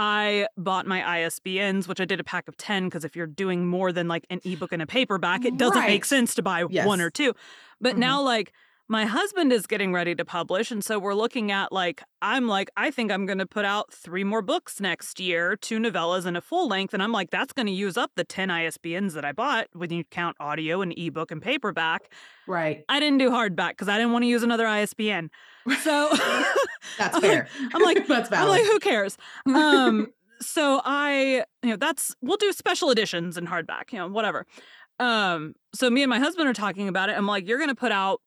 I 0.00 0.46
bought 0.56 0.86
my 0.86 1.00
ISBNs, 1.00 1.88
which 1.88 2.00
I 2.00 2.04
did 2.04 2.20
a 2.20 2.24
pack 2.24 2.46
of 2.46 2.56
10 2.56 2.84
because 2.84 3.04
if 3.04 3.16
you're 3.16 3.26
doing 3.26 3.66
more 3.66 3.90
than 3.92 4.06
like 4.06 4.24
an 4.30 4.40
ebook 4.44 4.72
and 4.72 4.80
a 4.80 4.86
paperback, 4.86 5.44
it 5.44 5.56
doesn't 5.58 5.84
make 5.86 6.04
sense 6.04 6.36
to 6.36 6.42
buy 6.42 6.64
Yes. 6.70 6.86
one 6.86 7.00
or 7.00 7.10
two. 7.10 7.34
But 7.80 7.96
Mhm. 7.96 7.98
now, 7.98 8.22
like, 8.22 8.52
my 8.90 9.04
husband 9.04 9.52
is 9.52 9.66
getting 9.66 9.92
ready 9.92 10.14
to 10.14 10.24
publish. 10.24 10.70
And 10.70 10.82
so 10.82 10.98
we're 10.98 11.14
looking 11.14 11.52
at 11.52 11.72
like, 11.72 12.02
I'm 12.22 12.48
like, 12.48 12.70
I 12.76 12.90
think 12.90 13.12
I'm 13.12 13.26
going 13.26 13.38
to 13.38 13.46
put 13.46 13.66
out 13.66 13.92
three 13.92 14.24
more 14.24 14.40
books 14.40 14.80
next 14.80 15.20
year, 15.20 15.56
two 15.56 15.78
novellas 15.78 16.24
and 16.24 16.36
a 16.36 16.40
full 16.40 16.66
length. 16.68 16.94
And 16.94 17.02
I'm 17.02 17.12
like, 17.12 17.30
that's 17.30 17.52
going 17.52 17.66
to 17.66 17.72
use 17.72 17.98
up 17.98 18.12
the 18.16 18.24
10 18.24 18.48
ISBNs 18.48 19.12
that 19.12 19.24
I 19.26 19.32
bought 19.32 19.66
when 19.74 19.92
you 19.92 20.04
count 20.04 20.36
audio 20.40 20.80
and 20.80 20.94
ebook 20.98 21.30
and 21.30 21.42
paperback. 21.42 22.10
Right. 22.46 22.84
I 22.88 22.98
didn't 22.98 23.18
do 23.18 23.28
hardback 23.30 23.70
because 23.70 23.88
I 23.88 23.98
didn't 23.98 24.12
want 24.12 24.22
to 24.22 24.28
use 24.28 24.42
another 24.42 24.66
ISBN. 24.66 25.30
So 25.82 26.10
That's 26.98 27.18
fair. 27.20 27.48
I'm 27.74 27.82
like- 27.82 28.06
that's 28.06 28.32
I'm 28.32 28.48
like, 28.48 28.64
who 28.64 28.78
cares? 28.78 29.18
Um, 29.46 30.08
so 30.40 30.80
I, 30.84 31.44
you 31.62 31.70
know, 31.70 31.76
that's 31.76 32.14
we'll 32.22 32.36
do 32.36 32.52
special 32.52 32.90
editions 32.90 33.36
and 33.36 33.48
hardback, 33.48 33.92
you 33.92 33.98
know, 33.98 34.08
whatever. 34.08 34.46
Um, 35.00 35.54
so 35.74 35.90
me 35.90 36.02
and 36.02 36.10
my 36.10 36.18
husband 36.18 36.48
are 36.48 36.54
talking 36.54 36.88
about 36.88 37.08
it. 37.10 37.16
I'm 37.16 37.26
like, 37.26 37.46
you're 37.46 37.58
gonna 37.58 37.74
put 37.74 37.92
out 37.92 38.20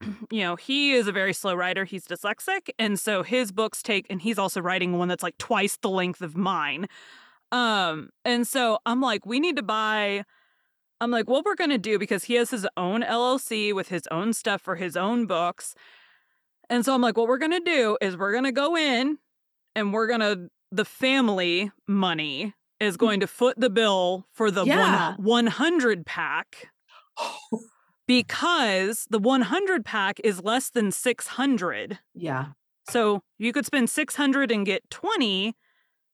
you 0.30 0.40
know, 0.40 0.56
he 0.56 0.92
is 0.92 1.06
a 1.06 1.12
very 1.12 1.32
slow 1.32 1.54
writer. 1.54 1.84
He's 1.84 2.06
dyslexic. 2.06 2.68
And 2.78 2.98
so 2.98 3.22
his 3.22 3.52
books 3.52 3.82
take, 3.82 4.06
and 4.10 4.20
he's 4.22 4.38
also 4.38 4.60
writing 4.60 4.98
one 4.98 5.08
that's 5.08 5.22
like 5.22 5.38
twice 5.38 5.76
the 5.80 5.90
length 5.90 6.20
of 6.20 6.36
mine. 6.36 6.86
Um, 7.52 8.10
and 8.24 8.46
so 8.46 8.78
I'm 8.86 9.00
like, 9.00 9.24
we 9.24 9.40
need 9.40 9.56
to 9.56 9.62
buy. 9.62 10.24
I'm 11.00 11.10
like, 11.10 11.28
what 11.28 11.44
we're 11.44 11.54
gonna 11.54 11.78
do 11.78 11.98
because 11.98 12.24
he 12.24 12.34
has 12.34 12.50
his 12.50 12.66
own 12.76 13.02
LLC 13.02 13.74
with 13.74 13.88
his 13.88 14.02
own 14.10 14.32
stuff 14.32 14.62
for 14.62 14.76
his 14.76 14.96
own 14.96 15.26
books. 15.26 15.74
And 16.70 16.84
so 16.84 16.94
I'm 16.94 17.02
like, 17.02 17.16
what 17.16 17.28
we're 17.28 17.38
gonna 17.38 17.60
do 17.60 17.98
is 18.00 18.16
we're 18.16 18.32
gonna 18.32 18.50
go 18.52 18.76
in 18.76 19.18
and 19.74 19.92
we're 19.92 20.06
gonna 20.06 20.48
the 20.72 20.84
family 20.84 21.70
money 21.86 22.54
is 22.80 22.96
going 22.96 23.20
to 23.20 23.26
foot 23.26 23.58
the 23.58 23.70
bill 23.70 24.26
for 24.32 24.50
the 24.50 24.64
Yeah. 24.64 25.10
one, 25.16 25.22
100 25.24 26.04
pack 26.06 26.68
because 28.06 29.06
the 29.10 29.18
100 29.18 29.84
pack 29.84 30.20
is 30.22 30.42
less 30.42 30.70
than 30.70 30.90
600. 30.92 31.98
yeah. 32.14 32.46
So 32.88 33.22
you 33.36 33.52
could 33.52 33.66
spend 33.66 33.90
600 33.90 34.52
and 34.52 34.64
get 34.64 34.88
20 34.90 35.56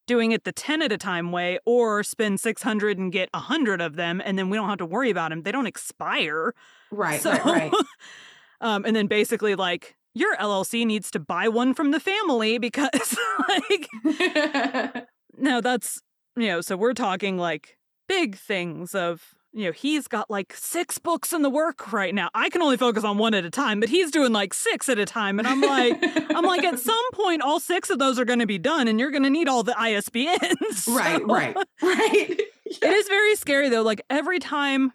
doing 0.06 0.32
it 0.32 0.44
the 0.44 0.52
10 0.52 0.80
at 0.80 0.90
a 0.90 0.96
time 0.96 1.30
way 1.30 1.58
or 1.66 2.02
spend 2.02 2.40
600 2.40 2.98
and 2.98 3.12
get 3.12 3.28
100 3.34 3.82
of 3.82 3.96
them 3.96 4.22
and 4.24 4.38
then 4.38 4.48
we 4.48 4.56
don't 4.56 4.70
have 4.70 4.78
to 4.78 4.86
worry 4.86 5.10
about 5.10 5.30
them. 5.30 5.42
They 5.42 5.52
don't 5.52 5.66
expire. 5.66 6.54
Right, 6.90 7.20
so, 7.20 7.30
right, 7.30 7.44
right. 7.44 7.72
um 8.62 8.86
and 8.86 8.96
then 8.96 9.06
basically 9.06 9.54
like 9.54 9.96
your 10.14 10.34
LLC 10.36 10.86
needs 10.86 11.10
to 11.10 11.20
buy 11.20 11.46
one 11.48 11.74
from 11.74 11.90
the 11.90 12.00
family 12.00 12.56
because 12.68 13.18
like 13.48 13.88
no, 15.36 15.60
that's 15.60 16.00
you 16.36 16.46
know, 16.46 16.62
so 16.62 16.74
we're 16.74 16.94
talking 16.94 17.36
like 17.36 17.76
big 18.08 18.36
things 18.36 18.94
of 18.94 19.34
you 19.52 19.66
know, 19.66 19.72
he's 19.72 20.08
got 20.08 20.30
like 20.30 20.54
six 20.56 20.98
books 20.98 21.32
in 21.32 21.42
the 21.42 21.50
work 21.50 21.92
right 21.92 22.14
now. 22.14 22.30
I 22.34 22.48
can 22.48 22.62
only 22.62 22.76
focus 22.78 23.04
on 23.04 23.18
one 23.18 23.34
at 23.34 23.44
a 23.44 23.50
time, 23.50 23.80
but 23.80 23.88
he's 23.90 24.10
doing 24.10 24.32
like 24.32 24.54
six 24.54 24.88
at 24.88 24.98
a 24.98 25.04
time. 25.04 25.38
And 25.38 25.46
I'm 25.46 25.60
like, 25.60 25.98
I'm 26.34 26.44
like, 26.44 26.64
at 26.64 26.78
some 26.78 26.96
point, 27.12 27.42
all 27.42 27.60
six 27.60 27.90
of 27.90 27.98
those 27.98 28.18
are 28.18 28.24
going 28.24 28.38
to 28.38 28.46
be 28.46 28.58
done, 28.58 28.88
and 28.88 28.98
you're 28.98 29.10
going 29.10 29.24
to 29.24 29.30
need 29.30 29.48
all 29.48 29.62
the 29.62 29.72
ISBNs. 29.72 30.88
right, 30.94 31.20
So- 31.20 31.26
right, 31.26 31.56
right. 31.82 32.40
It 32.64 32.84
is 32.90 33.06
very 33.06 33.34
scary 33.36 33.68
though. 33.68 33.82
Like 33.82 34.00
every 34.08 34.38
time 34.38 34.92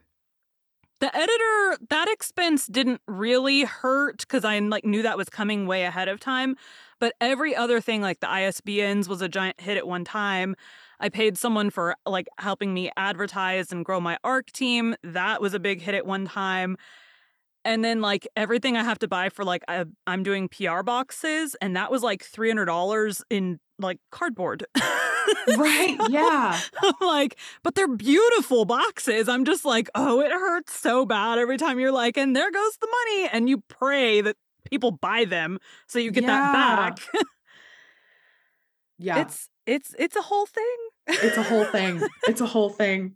the 0.99 1.15
editor, 1.15 1.77
that 1.91 2.07
expense 2.09 2.65
didn't 2.65 3.01
really 3.07 3.65
hurt 3.65 4.17
because 4.21 4.43
I 4.43 4.57
like 4.57 4.83
knew 4.83 5.03
that 5.03 5.15
was 5.15 5.29
coming 5.29 5.67
way 5.67 5.83
ahead 5.83 6.07
of 6.07 6.19
time. 6.19 6.55
But 6.99 7.13
every 7.21 7.55
other 7.55 7.79
thing, 7.79 8.01
like 8.01 8.19
the 8.19 8.25
ISBNs, 8.25 9.07
was 9.07 9.21
a 9.21 9.29
giant 9.29 9.61
hit 9.61 9.77
at 9.77 9.85
one 9.87 10.03
time. 10.03 10.55
I 10.99 11.09
paid 11.09 11.37
someone 11.37 11.69
for 11.69 11.95
like 12.05 12.27
helping 12.39 12.73
me 12.73 12.91
advertise 12.97 13.71
and 13.71 13.85
grow 13.85 13.99
my 13.99 14.17
ARC 14.23 14.51
team. 14.51 14.95
That 15.03 15.41
was 15.41 15.53
a 15.53 15.59
big 15.59 15.81
hit 15.81 15.95
at 15.95 16.05
one 16.05 16.25
time. 16.25 16.77
And 17.65 17.83
then 17.83 18.01
like 18.01 18.27
everything 18.35 18.77
I 18.77 18.83
have 18.83 18.99
to 18.99 19.07
buy 19.07 19.29
for 19.29 19.43
like 19.43 19.63
I, 19.67 19.85
I'm 20.05 20.23
doing 20.23 20.47
PR 20.47 20.83
boxes, 20.83 21.55
and 21.61 21.75
that 21.75 21.91
was 21.91 22.01
like 22.01 22.23
three 22.23 22.49
hundred 22.49 22.65
dollars 22.65 23.21
in 23.29 23.59
like 23.77 23.99
cardboard. 24.09 24.65
right, 25.57 25.97
yeah. 26.09 26.59
I'm 26.81 26.93
like, 27.01 27.37
but 27.63 27.75
they're 27.75 27.87
beautiful 27.89 28.63
boxes. 28.63 29.27
I'm 29.27 29.43
just 29.43 29.65
like, 29.65 29.89
oh, 29.95 30.21
it 30.21 30.31
hurts 30.31 30.79
so 30.79 31.05
bad 31.05 31.39
every 31.39 31.57
time 31.57 31.77
you're 31.79 31.91
like, 31.91 32.17
and 32.17 32.35
there 32.35 32.49
goes 32.49 32.77
the 32.79 32.87
money. 32.87 33.29
And 33.33 33.49
you 33.49 33.61
pray 33.67 34.21
that 34.21 34.37
people 34.63 34.91
buy 34.91 35.25
them 35.25 35.59
so 35.87 35.99
you 35.99 36.11
get 36.11 36.25
that 36.25 36.53
back. 36.53 36.99
Yeah. 38.99 39.21
It's 39.21 39.49
it's 39.67 39.95
it's 39.99 40.15
a 40.15 40.21
whole 40.23 40.47
thing. 40.47 40.77
it's 41.21 41.37
a 41.37 41.43
whole 41.43 41.65
thing. 41.65 42.09
It's 42.25 42.41
a 42.41 42.45
whole 42.47 42.69
thing. 42.69 43.15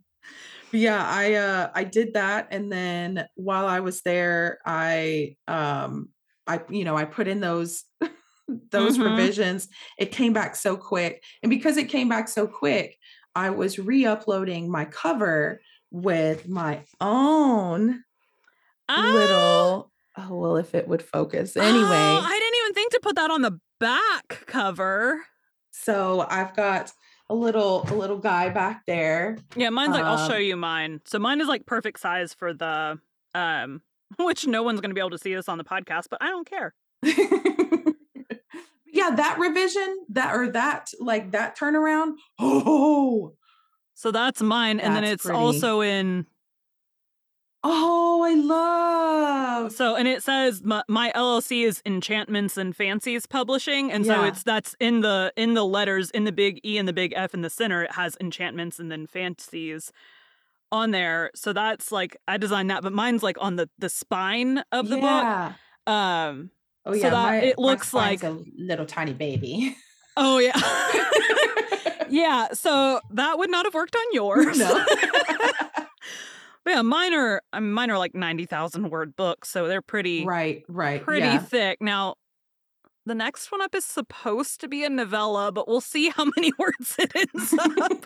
But 0.70 0.80
yeah, 0.80 1.04
I 1.06 1.34
uh 1.34 1.70
I 1.74 1.84
did 1.84 2.14
that 2.14 2.48
and 2.50 2.72
then 2.72 3.26
while 3.36 3.66
I 3.66 3.80
was 3.80 4.02
there, 4.02 4.60
I 4.66 5.36
um 5.48 6.10
I 6.46 6.62
you 6.70 6.84
know, 6.84 6.96
I 6.96 7.04
put 7.04 7.28
in 7.28 7.40
those 7.40 7.84
those 8.70 8.98
Mhm. 8.98 9.06
revisions. 9.06 9.68
It 9.98 10.12
came 10.12 10.32
back 10.32 10.56
so 10.56 10.76
quick. 10.76 11.22
And 11.42 11.50
because 11.50 11.76
it 11.76 11.88
came 11.88 12.08
back 12.08 12.28
so 12.28 12.46
quick, 12.46 12.98
I 13.34 13.50
was 13.50 13.78
re-uploading 13.78 14.70
my 14.70 14.84
cover 14.86 15.60
with 15.90 16.48
my 16.48 16.84
own 17.00 18.04
Ah, 18.88 18.96
little 18.96 19.92
oh 20.16 20.36
well 20.38 20.56
if 20.56 20.74
it 20.74 20.88
would 20.88 21.02
focus. 21.02 21.56
Anyway, 21.56 22.20
oh, 22.20 22.22
I 22.24 22.38
didn't 22.38 22.58
even 22.64 22.74
think 22.74 22.92
to 22.92 23.00
put 23.02 23.16
that 23.16 23.30
on 23.30 23.42
the 23.42 23.58
back 23.80 24.44
cover. 24.46 25.22
So 25.72 26.24
I've 26.30 26.54
got 26.54 26.92
a 27.28 27.34
little 27.34 27.84
a 27.88 27.94
little 27.94 28.18
guy 28.18 28.48
back 28.50 28.82
there. 28.86 29.38
Yeah, 29.56 29.70
mine's 29.70 29.92
like 29.94 30.04
I'll 30.04 30.28
show 30.28 30.36
Um, 30.36 30.42
you 30.42 30.56
mine. 30.56 31.00
So 31.04 31.18
mine 31.18 31.40
is 31.40 31.48
like 31.48 31.66
perfect 31.66 31.98
size 32.00 32.32
for 32.34 32.52
the 32.54 32.98
um 33.34 33.82
which 34.18 34.46
no 34.46 34.62
one's 34.62 34.80
gonna 34.80 34.94
be 34.94 35.00
able 35.00 35.10
to 35.10 35.18
see 35.18 35.34
this 35.34 35.48
on 35.48 35.58
the 35.58 35.64
podcast, 35.64 36.04
but 36.10 36.18
I 36.22 36.28
don't 36.28 36.46
care. 36.48 36.74
yeah, 38.92 39.10
that 39.16 39.36
revision, 39.38 40.04
that 40.10 40.34
or 40.34 40.50
that 40.52 40.90
like 41.00 41.30
that 41.32 41.56
turnaround. 41.58 42.12
Oh, 42.38 43.34
So 43.94 44.10
that's 44.10 44.42
mine, 44.42 44.80
and 44.80 44.94
then 44.94 45.04
it's 45.04 45.24
pretty. 45.24 45.38
also 45.38 45.80
in 45.80 46.26
oh, 47.64 48.22
I 48.22 48.34
love. 48.34 49.72
So, 49.72 49.94
and 49.96 50.08
it 50.08 50.22
says 50.22 50.62
my, 50.62 50.82
my 50.88 51.12
LLC 51.14 51.64
is 51.64 51.82
Enchantments 51.86 52.56
and 52.56 52.74
Fancies 52.74 53.26
Publishing, 53.26 53.92
and 53.92 54.04
so 54.04 54.24
it's 54.24 54.42
that's 54.42 54.74
in 54.80 55.00
the 55.00 55.32
in 55.36 55.54
the 55.54 55.64
letters 55.64 56.10
in 56.10 56.24
the 56.24 56.32
big 56.32 56.60
E 56.64 56.78
and 56.78 56.88
the 56.88 56.92
big 56.92 57.12
F 57.16 57.34
in 57.34 57.42
the 57.42 57.50
center. 57.50 57.82
It 57.84 57.92
has 57.92 58.16
Enchantments 58.20 58.78
and 58.78 58.90
then 58.90 59.06
Fancies 59.06 59.92
on 60.70 60.90
there. 60.90 61.30
So 61.34 61.52
that's 61.52 61.92
like 61.92 62.16
I 62.26 62.36
designed 62.38 62.70
that, 62.70 62.82
but 62.82 62.92
mine's 62.92 63.22
like 63.22 63.36
on 63.40 63.56
the 63.56 63.68
the 63.78 63.88
spine 63.88 64.64
of 64.72 64.88
the 64.88 64.98
yeah. 64.98 65.52
book. 65.86 65.92
Um. 65.94 66.50
Oh 66.84 66.92
So 66.92 66.98
yeah, 66.98 67.10
that- 67.10 67.12
my, 67.12 67.36
it 67.38 67.58
looks 67.58 67.94
like- 67.94 68.22
a 68.24 68.38
little 68.58 68.86
tiny 68.86 69.12
baby. 69.12 69.76
Oh 70.16 70.38
yeah. 70.38 70.58
yeah. 72.10 72.48
So 72.52 73.00
that 73.12 73.38
would 73.38 73.50
not 73.50 73.66
have 73.66 73.74
worked 73.74 73.94
on 73.94 74.02
yours. 74.12 74.58
no. 74.58 74.84
But 76.64 76.70
yeah, 76.72 76.82
mine 76.82 77.14
are 77.14 77.42
I 77.52 77.60
mean, 77.60 77.72
mine 77.72 77.90
are 77.90 77.98
like 77.98 78.14
ninety 78.14 78.46
thousand 78.46 78.90
word 78.90 79.16
books, 79.16 79.48
so 79.48 79.66
they're 79.66 79.82
pretty 79.82 80.24
right, 80.24 80.64
right. 80.68 81.02
pretty 81.02 81.26
yeah. 81.26 81.38
thick. 81.38 81.78
Now, 81.80 82.14
the 83.04 83.14
next 83.14 83.50
one 83.50 83.60
up 83.60 83.74
is 83.74 83.84
supposed 83.84 84.60
to 84.60 84.68
be 84.68 84.84
a 84.84 84.90
novella, 84.90 85.50
but 85.50 85.66
we'll 85.66 85.80
see 85.80 86.10
how 86.10 86.26
many 86.36 86.52
words 86.58 86.96
it 86.98 87.12
ends 87.16 87.54
up. 87.58 88.04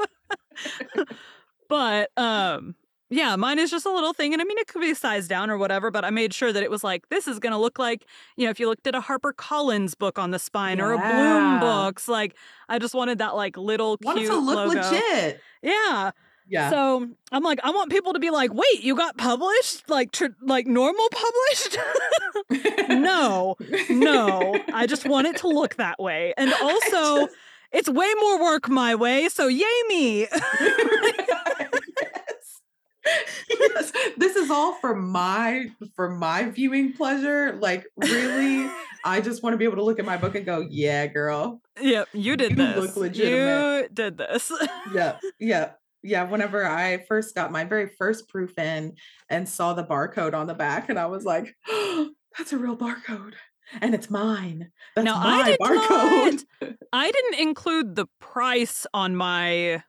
but 1.69 2.11
um 2.16 2.75
yeah, 3.09 3.37
mine 3.37 3.61
is 3.61 3.71
just 3.71 3.87
a 3.87 3.92
little 3.92 4.12
thing 4.12 4.33
and 4.33 4.42
I 4.42 4.45
mean 4.45 4.59
it 4.59 4.66
could 4.66 4.81
be 4.81 4.95
sized 4.95 5.29
down 5.29 5.51
or 5.51 5.59
whatever, 5.59 5.90
but 5.90 6.05
I 6.05 6.11
made 6.11 6.33
sure 6.33 6.53
that 6.53 6.62
it 6.62 6.71
was 6.71 6.83
like 6.83 7.09
this 7.09 7.29
is 7.29 7.38
going 7.38 7.53
to 7.53 7.59
look 7.59 7.79
like, 7.79 8.05
you 8.37 8.45
know, 8.45 8.51
if 8.51 8.59
you 8.59 8.69
looked 8.69 8.87
at 8.87 8.95
a 8.95 9.01
Harper 9.01 9.33
Collins 9.33 9.95
book 9.95 10.19
on 10.19 10.33
the 10.33 10.38
spine 10.38 10.81
or 10.81 10.92
a 10.92 10.99
Bloom 10.99 11.61
books, 11.61 12.09
like 12.09 12.35
I 12.69 12.79
just 12.79 12.95
wanted 12.95 13.19
that 13.19 13.37
like 13.37 13.57
little 13.57 13.97
Want 14.03 14.19
it 14.19 14.23
cute 14.23 14.33
to 14.33 14.38
look 14.38 14.57
logo. 14.57 14.81
legit. 14.81 15.40
Yeah. 15.62 16.11
Yeah. 16.48 16.70
So 16.70 17.09
I'm 17.32 17.42
like, 17.42 17.59
I 17.64 17.70
want 17.70 17.90
people 17.90 18.12
to 18.12 18.18
be 18.20 18.30
like, 18.30 18.54
wait, 18.54 18.82
you 18.82 18.94
got 18.96 19.16
published? 19.18 19.88
Like, 19.90 20.12
tr- 20.12 20.26
like 20.40 20.66
normal 20.66 21.06
published? 21.11 21.78
no, 22.88 23.56
no. 23.90 24.54
I 24.72 24.87
just 24.87 25.09
want 25.09 25.26
it 25.26 25.37
to 25.38 25.48
look 25.48 25.74
that 25.76 25.98
way. 25.98 26.35
And 26.37 26.52
also, 26.62 27.26
just- 27.26 27.35
it's 27.72 27.88
way 27.88 28.12
more 28.20 28.40
work 28.40 28.68
my 28.68 28.94
way. 28.94 29.28
So 29.28 29.48
yay 29.48 29.64
me. 29.88 30.28
yes. 33.61 33.92
This 34.16 34.37
is 34.37 34.50
all 34.50 34.74
for 34.74 34.94
my 34.94 35.66
for 35.94 36.09
my 36.11 36.44
viewing 36.50 36.92
pleasure. 36.92 37.56
Like 37.61 37.85
really, 37.96 38.68
I 39.04 39.20
just 39.20 39.42
want 39.42 39.54
to 39.54 39.59
be 39.59 39.64
able 39.64 39.76
to 39.76 39.85
look 39.85 39.98
at 39.98 40.04
my 40.04 40.16
book 40.16 40.35
and 40.35 40.44
go, 40.46 40.61
"Yeah, 40.68 41.06
girl. 41.06 41.61
yep, 41.80 42.09
you 42.12 42.37
did 42.37 42.50
You 42.52 42.56
this. 42.56 42.76
look 42.76 42.96
legitimate. 42.96 43.82
You 43.82 43.88
did 43.92 44.18
this. 44.18 44.50
yep 44.94 45.20
yeah, 45.38 45.70
yeah." 46.07 46.25
Whenever 46.25 46.66
I 46.66 47.05
first 47.09 47.35
got 47.35 47.53
my 47.53 47.64
very 47.64 47.88
first 47.99 48.29
proof 48.29 48.59
in 48.59 48.95
and 49.29 49.49
saw 49.49 49.75
the 49.75 49.85
barcode 49.85 50.35
on 50.35 50.47
the 50.47 50.55
back, 50.55 50.88
and 50.88 50.99
I 50.99 51.07
was 51.07 51.25
like, 51.25 51.55
"That's 52.37 52.53
a 52.53 52.59
real 52.59 52.77
barcode, 52.77 53.35
and 53.81 53.95
it's 53.95 54.09
mine. 54.11 54.71
That's 54.95 55.05
now 55.05 55.19
my 55.19 55.40
I 55.40 55.45
did 55.45 55.59
barcode." 55.61 56.45
not. 56.61 56.73
I 56.92 57.11
didn't 57.11 57.40
include 57.40 57.97
the 57.97 58.07
price 58.21 58.87
on 58.95 59.16
my 59.16 59.83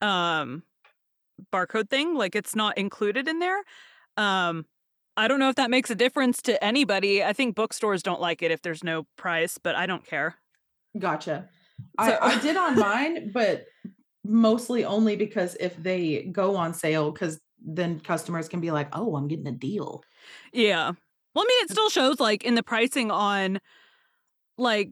um 0.00 0.62
barcode 1.52 1.88
thing. 1.90 2.14
Like 2.14 2.34
it's 2.34 2.54
not 2.56 2.76
included 2.78 3.28
in 3.28 3.38
there. 3.38 3.62
Um 4.16 4.66
I 5.16 5.28
don't 5.28 5.38
know 5.38 5.48
if 5.50 5.56
that 5.56 5.70
makes 5.70 5.90
a 5.90 5.94
difference 5.94 6.40
to 6.42 6.62
anybody. 6.64 7.22
I 7.22 7.32
think 7.32 7.54
bookstores 7.54 8.02
don't 8.02 8.20
like 8.20 8.42
it 8.42 8.50
if 8.50 8.62
there's 8.62 8.82
no 8.82 9.06
price, 9.16 9.58
but 9.62 9.74
I 9.74 9.86
don't 9.86 10.06
care. 10.06 10.36
Gotcha. 10.98 11.48
So- 12.02 12.18
I, 12.22 12.36
I 12.36 12.38
did 12.40 12.56
on 12.56 12.78
mine, 12.78 13.30
but 13.32 13.64
mostly 14.24 14.84
only 14.84 15.16
because 15.16 15.56
if 15.60 15.76
they 15.76 16.24
go 16.24 16.56
on 16.56 16.74
sale, 16.74 17.10
because 17.10 17.40
then 17.62 18.00
customers 18.00 18.48
can 18.48 18.60
be 18.60 18.70
like, 18.70 18.88
"Oh, 18.92 19.16
I'm 19.16 19.28
getting 19.28 19.46
a 19.46 19.52
deal." 19.52 20.02
Yeah. 20.52 20.92
Well, 21.34 21.44
I 21.44 21.46
mean, 21.46 21.64
it 21.64 21.70
still 21.70 21.90
shows 21.90 22.18
like 22.20 22.44
in 22.44 22.54
the 22.54 22.62
pricing 22.62 23.10
on 23.10 23.60
like, 24.58 24.90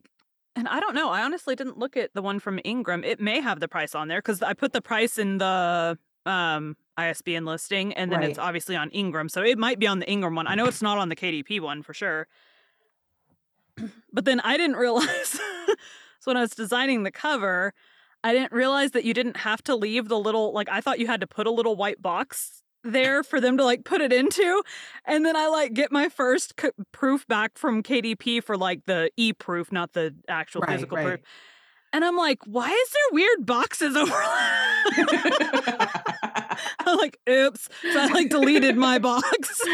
and 0.57 0.69
I 0.69 0.81
don't 0.81 0.95
know. 0.95 1.11
I 1.11 1.23
honestly 1.23 1.55
didn't 1.57 1.79
look 1.79 1.97
at 1.97 2.15
the 2.15 2.23
one 2.23 2.39
from 2.41 2.61
Ingram. 2.65 3.05
It 3.05 3.21
may 3.21 3.41
have 3.41 3.61
the 3.61 3.69
price 3.69 3.95
on 3.95 4.09
there 4.09 4.19
because 4.19 4.43
I 4.43 4.55
put 4.55 4.73
the 4.73 4.81
price 4.83 5.19
in 5.19 5.39
the 5.39 5.99
um 6.27 6.77
ISBN 6.97 7.45
listing, 7.45 7.93
and 7.95 8.11
then 8.11 8.21
Right. 8.21 8.31
it's 8.31 8.39
obviously 8.39 8.77
on 8.77 8.91
Ingram. 8.91 9.29
So 9.29 9.43
it 9.43 9.57
might 9.59 9.79
be 9.79 9.87
on 9.87 9.99
the 10.01 10.11
Ingram 10.11 10.35
one. 10.35 10.47
I 10.47 10.55
know 10.55 10.67
it's 10.67 10.83
not 10.83 10.99
on 10.99 11.09
the 11.09 11.17
KDP 11.17 11.61
one 11.61 11.83
for 11.83 11.95
sure. 11.95 12.27
But 14.13 14.25
then 14.25 14.41
I 14.41 14.57
didn't 14.57 14.77
realize. 14.85 15.29
so 15.29 16.25
when 16.25 16.37
I 16.37 16.41
was 16.41 16.51
designing 16.51 17.03
the 17.05 17.11
cover, 17.13 17.73
I 18.25 18.33
didn't 18.33 18.53
realize 18.53 18.91
that 18.93 19.05
you 19.05 19.15
didn't 19.15 19.37
have 19.39 19.63
to 19.65 19.77
leave 19.77 20.09
the 20.09 20.19
little 20.19 20.53
like 20.53 20.69
I 20.71 20.81
thought 20.81 20.99
you 20.99 21.07
had 21.07 21.21
to 21.21 21.27
put 21.27 21.47
a 21.47 21.51
little 21.51 21.77
white 21.77 22.03
box 22.03 22.63
there 22.85 23.23
for 23.23 23.41
them 23.41 23.57
to 23.59 23.65
like 23.65 23.85
put 23.85 24.01
it 24.01 24.13
into 24.13 24.63
and 25.05 25.27
then 25.27 25.37
I 25.37 25.49
like 25.49 25.73
get 25.75 25.91
my 25.93 26.09
first 26.09 26.55
c- 26.61 26.71
proof 26.93 27.27
back 27.27 27.59
from 27.59 27.83
KDP 27.83 28.43
for 28.43 28.57
like 28.57 28.83
the 28.87 29.11
e-proof 29.17 29.73
not 29.73 29.93
the 29.93 30.15
actual 30.29 30.61
Right, 30.63 30.71
physical 30.71 30.97
right. 30.97 31.07
proof 31.07 31.21
and 31.93 32.05
I'm 32.05 32.17
like 32.17 32.39
why 32.47 32.69
is 32.71 32.91
there 32.91 33.03
weird 33.13 33.45
boxes 33.47 33.97
over 33.97 34.15
I'm 36.81 36.97
like 36.99 37.19
oops 37.29 37.69
so 37.93 38.01
I 38.01 38.07
like 38.09 38.31
deleted 38.31 38.77
my 38.77 38.99
box 38.99 39.61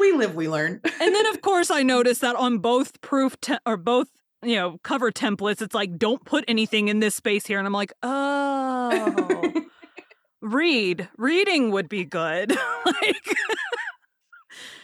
we 0.00 0.12
live, 0.12 0.34
we 0.34 0.48
learn. 0.48 0.80
and 0.84 1.14
then 1.14 1.26
of 1.26 1.40
course 1.40 1.70
I 1.70 1.82
noticed 1.82 2.20
that 2.20 2.36
on 2.36 2.58
both 2.58 3.00
proof 3.00 3.40
te- 3.40 3.58
or 3.66 3.76
both 3.76 4.08
you 4.42 4.56
know 4.56 4.78
cover 4.82 5.10
templates. 5.10 5.62
It's 5.62 5.74
like 5.74 5.98
don't 5.98 6.24
put 6.24 6.44
anything 6.48 6.88
in 6.88 7.00
this 7.00 7.14
space 7.14 7.46
here. 7.46 7.58
And 7.58 7.66
I'm 7.66 7.72
like 7.72 7.92
oh 8.02 9.52
read. 10.42 11.08
Reading 11.16 11.70
would 11.70 11.88
be 11.88 12.04
good. 12.04 12.56
Like 12.84 13.36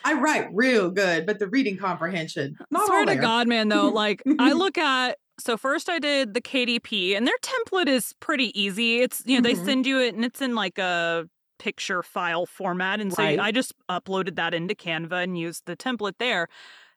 I 0.04 0.14
write 0.14 0.48
real 0.52 0.90
good, 0.90 1.26
but 1.26 1.38
the 1.38 1.48
reading 1.48 1.76
comprehension, 1.76 2.56
not 2.70 2.86
swear 2.86 3.04
to 3.04 3.16
god 3.16 3.48
man 3.48 3.68
though 3.68 3.88
like 3.92 4.22
i 4.38 4.52
look 4.52 4.78
at 4.78 5.18
so 5.38 5.56
first 5.56 5.88
i 5.90 5.98
did 5.98 6.32
the 6.34 6.40
kdp 6.40 7.16
and 7.16 7.26
their 7.26 7.34
template 7.42 7.88
is 7.88 8.14
pretty 8.20 8.58
easy. 8.58 9.00
It's 9.00 9.22
you 9.26 9.36
know 9.40 9.42
they 9.48 9.54
Mhm. 9.54 9.64
send 9.64 9.86
you 9.86 10.00
it 10.00 10.14
and 10.14 10.24
it's 10.24 10.40
in 10.40 10.54
like 10.54 10.78
a 10.78 11.28
picture 11.58 12.02
file 12.04 12.46
format 12.46 13.00
and 13.00 13.12
so 13.12 13.22
Right. 13.22 13.38
i 13.40 13.50
just 13.50 13.72
uploaded 13.90 14.36
that 14.36 14.54
into 14.54 14.74
canva 14.76 15.24
and 15.24 15.36
used 15.36 15.64
the 15.66 15.76
template 15.76 16.14
there 16.18 16.46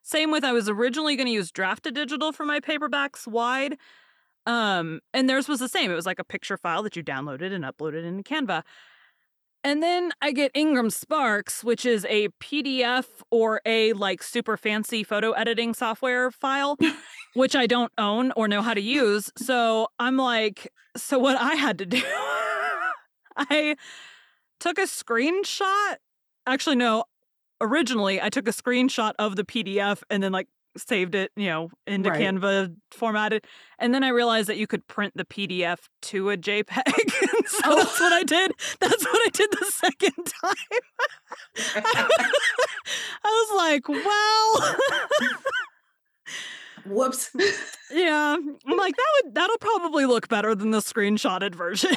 same 0.02 0.30
with 0.30 0.44
i 0.44 0.52
was 0.52 0.68
originally 0.68 1.16
going 1.16 1.26
to 1.26 1.32
use 1.32 1.50
Draft2Digital 1.52 2.34
for 2.34 2.44
my 2.44 2.60
paperbacks 2.60 3.26
wide 3.26 3.76
um 4.46 5.00
and 5.14 5.28
theirs 5.28 5.48
was 5.48 5.60
the 5.60 5.68
same 5.68 5.90
it 5.90 5.94
was 5.94 6.06
like 6.06 6.18
a 6.18 6.24
picture 6.24 6.56
file 6.56 6.82
that 6.82 6.96
you 6.96 7.02
downloaded 7.02 7.52
and 7.52 7.64
uploaded 7.64 8.04
into 8.04 8.22
canva 8.22 8.62
and 9.64 9.82
then 9.82 10.12
I 10.20 10.32
get 10.32 10.50
Ingram 10.54 10.90
Sparks, 10.90 11.62
which 11.62 11.86
is 11.86 12.04
a 12.08 12.28
PDF 12.40 13.06
or 13.30 13.60
a 13.64 13.92
like 13.92 14.22
super 14.22 14.56
fancy 14.56 15.04
photo 15.04 15.32
editing 15.32 15.72
software 15.72 16.30
file, 16.32 16.76
which 17.34 17.54
I 17.54 17.66
don't 17.66 17.92
own 17.96 18.32
or 18.32 18.48
know 18.48 18.62
how 18.62 18.74
to 18.74 18.80
use. 18.80 19.30
So 19.36 19.88
I'm 20.00 20.16
like, 20.16 20.72
so 20.96 21.18
what 21.18 21.36
I 21.36 21.54
had 21.54 21.78
to 21.78 21.86
do, 21.86 22.02
I 23.36 23.76
took 24.58 24.78
a 24.78 24.82
screenshot. 24.82 25.96
Actually, 26.44 26.76
no, 26.76 27.04
originally 27.62 28.20
I 28.20 28.28
took 28.28 28.46
a 28.48 28.52
screenshot 28.52 29.12
of 29.18 29.36
the 29.36 29.44
PDF 29.44 30.02
and 30.10 30.22
then 30.22 30.32
like 30.32 30.48
saved 30.76 31.14
it, 31.14 31.30
you 31.36 31.46
know, 31.48 31.68
into 31.86 32.10
Right. 32.10 32.20
Canva 32.20 32.74
formatted. 32.90 33.44
And 33.78 33.94
then 33.94 34.02
I 34.02 34.08
realized 34.08 34.48
that 34.48 34.56
you 34.56 34.66
could 34.66 34.86
print 34.88 35.12
the 35.16 35.24
PDF 35.24 35.78
to 36.02 36.30
a 36.30 36.36
JPEG. 36.36 36.82
and 36.86 37.46
so 37.46 37.60
Oh. 37.64 37.76
that's 37.76 38.00
what 38.00 38.12
I 38.12 38.20
oh. 38.20 38.24
did. 38.24 38.52
That's 38.80 39.04
what 39.04 39.26
I 39.26 39.30
did 39.30 39.50
the 39.52 39.66
second 39.70 40.32
time. 40.42 40.80
I 43.24 43.46
was 43.50 43.56
like, 43.56 43.88
well, 43.88 44.76
Whoops. 46.86 47.30
yeah. 47.92 48.36
I'm 48.36 48.76
like, 48.76 48.96
that 48.96 49.22
would 49.24 49.34
that'll 49.34 49.58
probably 49.58 50.06
look 50.06 50.28
better 50.28 50.54
than 50.54 50.70
the 50.70 50.78
screenshotted 50.80 51.54
version. 51.54 51.92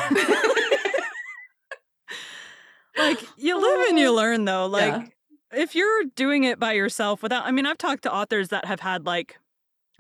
like 2.98 3.20
you 3.38 3.60
live 3.60 3.90
and 3.90 4.00
you 4.00 4.08
oh. 4.10 4.14
learn 4.14 4.46
though. 4.46 4.68
Like 4.68 4.94
Yeah. 4.94 5.06
If 5.54 5.76
you're 5.76 6.04
doing 6.16 6.44
it 6.44 6.60
by 6.60 6.74
yourself 6.74 7.22
without 7.24 7.46
I 7.46 7.52
mean, 7.52 7.66
I've 7.66 7.78
talked 7.78 8.04
to 8.04 8.14
authors 8.14 8.50
that 8.50 8.66
have 8.66 8.80
had 8.80 9.06
like 9.06 9.38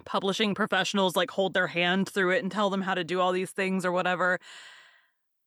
publishing 0.06 0.54
professionals 0.54 1.16
like 1.16 1.32
hold 1.32 1.54
their 1.54 1.68
hand 1.68 2.10
through 2.10 2.32
it 2.32 2.44
and 2.44 2.52
tell 2.52 2.70
them 2.70 2.82
how 2.82 2.94
to 2.94 3.04
do 3.04 3.20
all 3.20 3.32
these 3.32 3.52
things 3.52 3.86
or 3.86 3.92
whatever. 3.92 4.40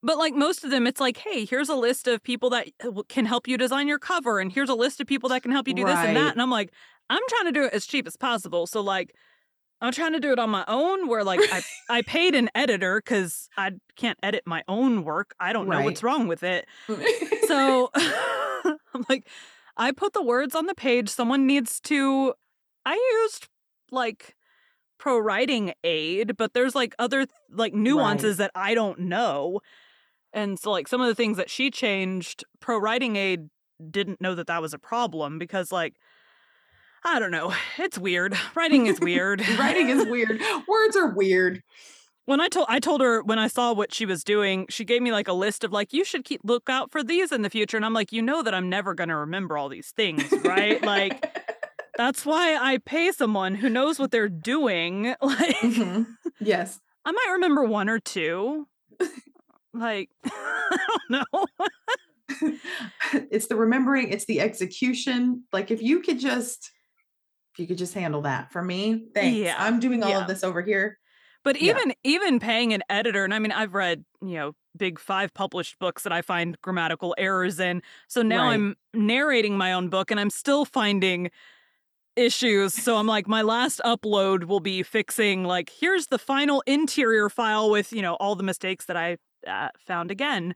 But 0.03 0.17
like 0.17 0.35
most 0.35 0.65
of 0.65 0.71
them, 0.71 0.87
it's 0.87 1.01
like, 1.01 1.17
hey, 1.17 1.45
here's 1.45 1.69
a 1.69 1.75
list 1.75 2.07
of 2.07 2.23
people 2.23 2.51
that 2.51 2.69
uh, 2.85 3.03
can 3.09 3.25
help 3.25 3.49
you 3.49 3.59
design 3.59 3.89
your 3.89 3.99
cover, 3.99 4.39
and 4.39 4.53
here's 4.53 4.69
a 4.69 4.75
list 4.75 5.01
of 5.01 5.09
people 5.09 5.29
that 5.31 5.43
can 5.43 5.51
help 5.51 5.67
you 5.67 5.75
do 5.75 5.85
this 5.85 5.97
and 5.97 6.17
that. 6.17 6.33
And 6.33 6.41
I'm 6.41 6.51
like, 6.51 6.73
I'm 7.11 7.23
trying 7.29 7.47
to 7.47 7.53
do 7.53 7.65
it 7.65 7.73
as 7.73 7.85
cheap 7.85 8.07
as 8.07 8.17
possible. 8.17 8.67
So 8.69 8.81
like, 8.81 9.13
I'm 9.81 9.93
trying 9.93 10.13
to 10.13 10.21
do 10.21 10.33
it 10.33 10.39
on 10.39 10.51
my 10.51 10.65
own. 10.69 11.09
Where 11.09 11.25
like 11.25 11.41
I 11.53 11.63
I 11.91 12.03
paid 12.03 12.37
an 12.37 12.49
editor 12.55 13.01
because 13.05 13.49
I 13.57 13.73
can't 13.97 14.19
edit 14.23 14.45
my 14.47 14.63
own 14.69 15.03
work. 15.03 15.35
I 15.41 15.53
don't 15.53 15.69
know 15.69 15.81
what's 15.83 16.03
wrong 16.03 16.29
with 16.29 16.43
it. 16.43 16.67
So 17.49 17.91
I'm 17.97 19.07
like, 19.09 19.27
I 19.79 19.93
put 19.93 20.13
the 20.13 20.23
words 20.23 20.55
on 20.55 20.67
the 20.67 20.75
page. 20.75 21.09
Someone 21.09 21.47
needs 21.47 21.81
to. 21.83 22.35
I 22.85 22.95
used 23.23 23.49
like 23.91 24.35
pro 24.99 25.19
writing 25.19 25.73
aid, 25.85 26.37
but 26.37 26.53
there's 26.53 26.75
like 26.75 26.95
other 26.99 27.27
like 27.51 27.73
nuances 27.73 28.37
that 28.39 28.51
I 28.55 28.75
don't 28.75 29.01
know. 29.01 29.61
And 30.33 30.59
so, 30.59 30.71
like, 30.71 30.89
some 30.89 31.01
of 31.01 31.07
the 31.09 31.15
things 31.15 31.37
that 31.37 31.51
she 31.51 31.71
changed, 31.71 32.45
ProWritingAid 32.61 33.49
didn't 33.91 34.21
know 34.21 34.35
that 34.35 34.49
that 34.49 34.61
was 34.61 34.75
a 34.75 34.79
problem 34.79 35.39
because, 35.39 35.73
like, 35.73 35.95
I 37.05 37.19
don't 37.19 37.31
know. 37.31 37.55
It's 37.79 37.99
weird. 37.99 38.37
Writing 38.55 38.87
is 38.87 39.01
weird. 39.09 39.47
Writing 39.59 39.89
is 39.89 40.07
weird. 40.07 40.41
Words 40.69 40.97
are 40.97 41.15
weird. 41.15 41.63
When 42.29 42.43
I 42.43 42.49
told 42.49 42.67
I 42.69 42.79
told 42.79 43.01
her 43.01 43.23
when 43.23 43.39
I 43.39 43.49
saw 43.49 43.73
what 43.73 43.95
she 43.95 44.05
was 44.05 44.23
doing, 44.23 44.67
she 44.69 44.85
gave 44.85 45.01
me 45.01 45.13
like 45.13 45.29
a 45.29 45.33
list 45.33 45.65
of 45.65 45.73
like 45.73 45.95
you 45.95 46.05
should 46.05 46.27
keep 46.27 46.43
look 46.45 46.69
out 46.69 46.93
for 46.93 47.03
these 47.03 47.33
in 47.33 47.41
the 47.41 47.49
future, 47.49 47.79
and 47.79 47.87
I'm 47.87 47.95
like, 47.95 48.13
you 48.13 48.21
know 48.21 48.43
that 48.43 48.53
I'm 48.53 48.69
never 48.69 48.93
gonna 48.93 49.17
remember 49.17 49.57
all 49.57 49.71
these 49.71 49.93
things, 49.93 50.31
right? 50.45 50.83
like 50.83 51.25
that's 51.97 52.27
why 52.27 52.55
I 52.55 52.79
pay 52.85 53.13
someone 53.13 53.55
who 53.55 53.71
knows 53.71 53.99
what 53.99 54.11
they're 54.11 54.29
doing. 54.29 55.15
Like 55.23 55.57
Mhm. 55.57 56.07
Yes. 56.39 56.79
I 57.03 57.13
might 57.13 57.29
remember 57.33 57.65
one 57.65 57.89
or 57.89 57.99
two. 57.99 58.69
Like 59.73 60.11
I 60.27 60.77
don't 61.09 61.27
know. 61.33 61.47
it's 63.31 63.47
the 63.47 63.57
remembering, 63.57 64.11
it's 64.11 64.27
the 64.27 64.41
execution. 64.41 65.45
Like 65.51 65.71
if 65.71 65.81
you 65.81 66.01
could 66.01 66.21
just 66.21 66.71
if 67.55 67.59
you 67.59 67.67
could 67.67 67.79
just 67.79 67.95
handle 67.95 68.21
that 68.23 68.53
for 68.53 68.61
me, 68.63 69.07
thanks. 69.15 69.39
Yeah, 69.39 69.57
I'm 69.59 69.81
doing 69.81 70.03
all 70.03 70.11
yeah. 70.11 70.21
of 70.21 70.29
this 70.29 70.45
over 70.45 70.61
here. 70.61 70.99
But 71.45 71.61
Yeah. 71.61 71.71
even 71.73 71.95
even 72.05 72.41
paying 72.41 72.73
an 72.73 72.83
editor, 72.91 73.25
and 73.25 73.33
I 73.33 73.39
mean, 73.39 73.53
I've 73.53 73.75
read 73.75 74.05
you 74.21 74.35
know 74.35 74.53
big 74.77 74.99
five 74.99 75.33
published 75.35 75.79
books 75.79 76.03
that 76.05 76.13
I 76.13 76.23
find 76.23 76.61
grammatical 76.63 77.15
errors 77.19 77.59
in. 77.59 77.83
So 78.09 78.23
now 78.23 78.45
Right. 78.45 78.55
I'm 78.55 78.77
narrating 78.95 79.57
my 79.57 79.73
own 79.73 79.89
book, 79.89 80.11
and 80.11 80.21
I'm 80.21 80.31
still 80.31 80.65
finding 80.65 81.31
issues. 82.17 82.75
So 82.75 82.97
I'm 82.97 83.07
like, 83.07 83.29
my 83.29 83.43
last 83.43 83.81
upload 83.85 84.45
will 84.45 84.61
be 84.61 84.83
fixing 84.83 85.45
like 85.45 85.71
here's 85.71 86.09
the 86.09 86.19
final 86.19 86.63
interior 86.67 87.29
file 87.31 87.71
with 87.71 87.93
you 87.93 88.03
know 88.03 88.15
all 88.15 88.35
the 88.35 88.43
mistakes 88.43 88.85
that 88.87 88.97
I 88.97 89.19
uh, 89.47 89.69
found 89.79 90.11
again 90.11 90.55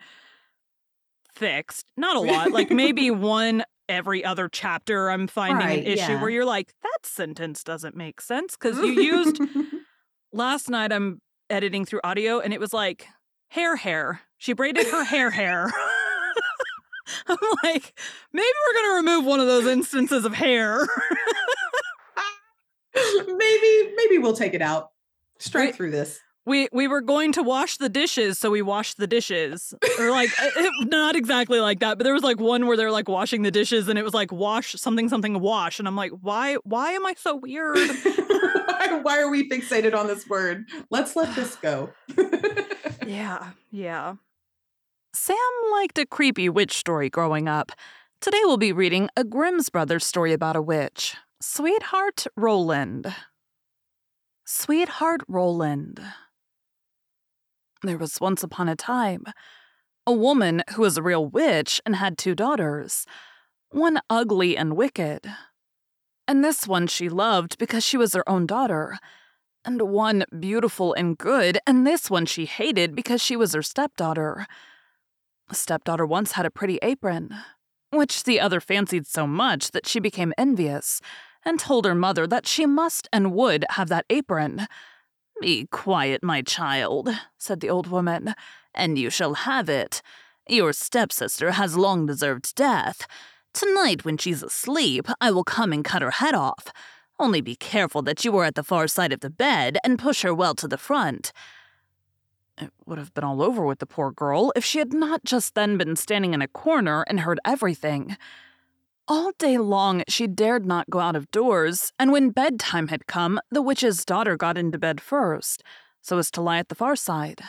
fixed. 1.35 1.87
Not 1.97 2.17
a 2.17 2.21
lot, 2.21 2.53
like 2.53 2.71
maybe 2.71 3.11
one 3.11 3.65
every 3.89 4.25
other 4.25 4.49
chapter. 4.49 5.11
I'm 5.11 5.27
finding 5.27 5.59
Right, 5.67 5.79
an 5.81 5.87
issue 5.87 6.13
yeah. 6.13 6.21
where 6.21 6.31
you're 6.31 6.45
like, 6.45 6.73
that 6.83 7.05
sentence 7.07 7.63
doesn't 7.65 7.97
make 7.97 8.21
sense 8.21 8.57
because 8.57 8.79
you 8.79 8.87
used 8.93 9.41
last 10.33 10.69
night 10.71 10.93
I'm 10.93 11.21
editing 11.51 11.85
through 11.85 12.01
audio 12.05 12.41
and 12.41 12.53
it 12.53 12.61
was 12.61 12.73
like 12.73 13.07
hair 13.49 13.77
hair. 13.77 14.21
She 14.39 14.53
braided 14.53 14.87
her 14.89 15.05
hair 15.05 15.31
hair. 15.31 15.71
I'm 17.29 17.37
like, 17.63 17.99
maybe 18.33 18.47
we're 18.67 18.83
gonna 18.83 18.95
remove 18.97 19.25
one 19.27 19.41
of 19.41 19.47
those 19.47 19.67
instances 19.67 20.25
of 20.25 20.35
hair. 20.35 20.87
maybe 23.27 23.93
maybe 23.97 24.19
we'll 24.19 24.35
take 24.37 24.55
it 24.55 24.63
out. 24.63 24.91
Strike 25.39 25.65
Right. 25.67 25.75
through 25.75 25.91
this. 25.93 26.21
We 26.45 26.69
we 26.73 26.89
were 26.89 27.01
going 27.01 27.33
to 27.33 27.43
wash 27.43 27.77
the 27.77 27.89
dishes, 27.89 28.39
so 28.39 28.51
we 28.51 28.63
washed 28.63 28.97
the 28.99 29.07
dishes. 29.07 29.73
Or 29.99 30.11
like 30.11 30.31
it- 30.41 30.89
not 30.91 31.15
exactly 31.17 31.61
like 31.61 31.81
that, 31.81 31.99
but 31.99 32.05
there 32.05 32.15
was 32.15 32.23
like 32.25 32.41
one 32.41 32.67
where 32.67 32.77
they're 32.77 32.91
like 32.91 33.09
washing 33.09 33.43
the 33.43 33.51
dishes 33.51 33.89
and 33.89 33.99
it 33.99 34.03
was 34.03 34.15
like 34.15 34.33
wash 34.33 34.73
something 34.75 35.09
something 35.09 35.39
wash. 35.41 35.79
And 35.79 35.87
I'm 35.87 35.97
like, 35.97 36.13
why 36.21 36.57
why 36.65 36.93
am 36.93 37.07
I 37.07 37.15
so 37.17 37.37
weird? 37.37 37.77
why, 37.77 38.99
why 39.03 39.19
are 39.21 39.31
we 39.31 39.49
fixated 39.49 39.95
on 39.95 40.07
this 40.09 40.29
word? 40.29 40.65
Let's 40.91 41.15
let 41.17 41.35
this 41.37 41.57
go. 41.57 41.91
Yeah, 43.05 43.51
yeah. 43.73 44.15
Sam 45.13 45.37
liked 45.73 45.99
a 45.99 46.07
creepy 46.07 46.49
witch 46.49 46.73
story 46.73 47.11
growing 47.11 47.49
up. 47.49 47.73
Today 48.21 48.39
we'll 48.45 48.57
be 48.59 48.73
reading 48.73 49.09
a 49.17 49.25
Grimm's 49.25 49.69
Brothers 49.69 50.07
story 50.07 50.33
about 50.33 50.55
a 50.57 50.63
witch 50.63 51.17
Sweetheart 51.41 52.27
Roland. 52.37 53.13
Sweetheart 54.45 55.23
Roland. 55.29 56.01
There 57.83 57.99
was 57.99 58.21
once 58.21 58.43
upon 58.43 58.69
a 58.69 58.77
time 58.77 59.25
a 60.07 60.13
woman 60.13 60.63
who 60.75 60.83
was 60.83 60.97
a 60.97 61.03
real 61.03 61.27
witch 61.27 61.81
and 61.87 61.97
had 61.97 62.19
two 62.19 62.35
daughters, 62.35 63.07
one 63.71 64.01
ugly 64.11 64.57
and 64.57 64.77
wicked. 64.77 65.31
And 66.27 66.45
this 66.45 66.67
one 66.67 66.87
she 66.87 67.09
loved 67.09 67.59
because 67.59 67.85
she 67.85 67.97
was 67.97 68.15
her 68.15 68.29
own 68.29 68.47
daughter 68.47 68.99
and 69.65 69.81
one 69.83 70.25
beautiful 70.39 70.93
and 70.95 71.17
good, 71.17 71.59
and 71.67 71.87
this 71.87 72.11
one 72.11 72.27
she 72.27 72.47
hated 72.47 72.97
because 72.97 73.23
she 73.23 73.37
was 73.37 73.55
her 73.55 73.63
stepdaughter. 73.63 74.47
The 75.49 75.55
stepdaughter 75.55 76.07
once 76.07 76.33
had 76.33 76.47
a 76.47 76.51
pretty 76.51 76.79
apron, 76.83 77.35
which 77.91 78.25
the 78.25 78.41
other 78.41 78.61
fancied 78.61 79.07
so 79.07 79.27
much 79.27 79.71
that 79.71 79.87
she 79.87 80.01
became 80.01 80.35
envious 80.37 81.01
and 81.45 81.61
told 81.61 81.85
her 81.85 81.95
mother 81.95 82.27
that 82.27 82.47
she 82.47 82.67
must 82.67 83.09
and 83.13 83.33
would 83.33 83.65
have 83.71 83.89
that 83.89 84.07
apron. 84.11 84.67
Be 85.43 85.67
quiet, 85.73 86.23
my 86.23 86.41
child, 86.41 87.11
said 87.37 87.59
the 87.59 87.69
old 87.69 87.89
woman, 87.89 88.37
and 88.77 88.97
you 88.97 89.11
shall 89.11 89.35
have 89.35 89.69
it. 89.69 90.01
Your 90.49 90.73
stepsister 90.73 91.51
has 91.51 91.77
long 91.77 92.07
deserved 92.07 92.55
death. 92.55 93.09
Tonight, 93.53 94.05
when 94.05 94.19
she's 94.19 94.45
asleep, 94.45 95.09
I 95.21 95.33
will 95.33 95.43
come 95.43 95.73
and 95.73 95.85
cut 95.85 96.01
her 96.01 96.13
head 96.13 96.37
off. 96.37 96.69
Only 97.19 97.41
be 97.41 97.57
careful 97.57 98.03
that 98.03 98.25
you 98.25 98.37
are 98.39 98.45
at 98.45 98.55
the 98.55 98.63
far 98.63 98.87
side 98.87 99.13
of 99.13 99.19
the 99.19 99.31
bed 99.31 99.79
and 99.83 99.99
push 99.99 100.23
her 100.23 100.33
well 100.33 100.55
to 100.55 100.69
the 100.69 100.79
front. 100.79 101.33
It 102.57 102.71
would 102.87 102.99
have 102.99 103.13
been 103.13 103.25
all 103.25 103.43
over 103.43 103.67
with 103.67 103.81
the 103.81 103.85
poor 103.87 104.13
girl 104.13 104.53
if 104.55 104.65
she 104.65 104.79
had 104.79 104.93
not 104.93 105.25
just 105.25 105.57
then 105.57 105.77
been 105.77 105.97
standing 105.97 106.35
in 106.35 106.43
a 106.43 106.47
corner 106.47 107.05
and 107.09 107.19
heard 107.19 107.41
everything. 107.45 108.17
All 109.09 109.33
day 109.37 109.59
long 109.59 110.05
she 110.07 110.29
dared 110.29 110.65
not 110.65 110.89
go 110.89 111.01
out 111.01 111.17
of 111.17 111.31
doors, 111.33 111.93
and 111.99 112.13
when 112.13 112.31
bedtime 112.31 112.89
had 112.89 113.09
come, 113.09 113.41
the 113.51 113.63
witch's 113.63 114.05
daughter 114.05 114.37
got 114.37 114.57
into 114.57 114.79
bed 114.79 115.01
first, 115.01 115.65
so 116.01 116.19
as 116.19 116.31
to 116.31 116.41
lie 116.41 116.59
at 116.59 116.69
the 116.69 116.77
far 116.77 116.95
side. 116.95 117.41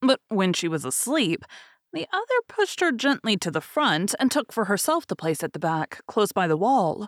But 0.00 0.20
when 0.28 0.54
she 0.54 0.68
was 0.68 0.86
asleep, 0.86 1.44
the 1.92 2.06
other 2.12 2.40
pushed 2.48 2.80
her 2.80 2.92
gently 2.92 3.36
to 3.36 3.50
the 3.50 3.60
front 3.60 4.14
and 4.18 4.30
took 4.30 4.52
for 4.52 4.64
herself 4.64 5.06
the 5.06 5.16
place 5.16 5.42
at 5.42 5.52
the 5.52 5.58
back, 5.58 6.00
close 6.06 6.32
by 6.32 6.46
the 6.46 6.56
wall. 6.56 7.06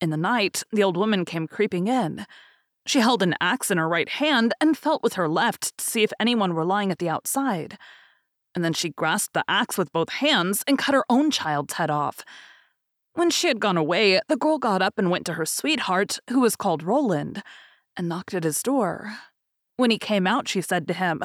In 0.00 0.10
the 0.10 0.16
night, 0.16 0.64
the 0.72 0.82
old 0.82 0.96
woman 0.96 1.24
came 1.24 1.46
creeping 1.46 1.86
in. 1.86 2.26
She 2.84 2.98
held 2.98 3.22
an 3.22 3.36
axe 3.40 3.70
in 3.70 3.78
her 3.78 3.88
right 3.88 4.08
hand 4.08 4.54
and 4.60 4.76
felt 4.76 5.04
with 5.04 5.14
her 5.14 5.28
left 5.28 5.78
to 5.78 5.84
see 5.84 6.02
if 6.02 6.12
anyone 6.18 6.54
were 6.54 6.64
lying 6.64 6.90
at 6.90 6.98
the 6.98 7.08
outside. 7.08 7.78
And 8.56 8.64
then 8.64 8.72
she 8.72 8.90
grasped 8.90 9.34
the 9.34 9.44
axe 9.46 9.78
with 9.78 9.92
both 9.92 10.10
hands 10.10 10.64
and 10.66 10.76
cut 10.76 10.96
her 10.96 11.04
own 11.08 11.30
child's 11.30 11.74
head 11.74 11.90
off. 11.90 12.24
When 13.14 13.30
she 13.30 13.48
had 13.48 13.60
gone 13.60 13.76
away, 13.76 14.20
the 14.28 14.36
girl 14.36 14.58
got 14.58 14.80
up 14.80 14.98
and 14.98 15.10
went 15.10 15.26
to 15.26 15.34
her 15.34 15.44
sweetheart, 15.44 16.18
who 16.30 16.40
was 16.40 16.56
called 16.56 16.82
Roland, 16.82 17.42
and 17.96 18.08
knocked 18.08 18.32
at 18.32 18.44
his 18.44 18.62
door. 18.62 19.14
When 19.76 19.90
he 19.90 19.98
came 19.98 20.26
out, 20.26 20.48
she 20.48 20.60
said 20.60 20.88
to 20.88 20.94
him, 20.94 21.22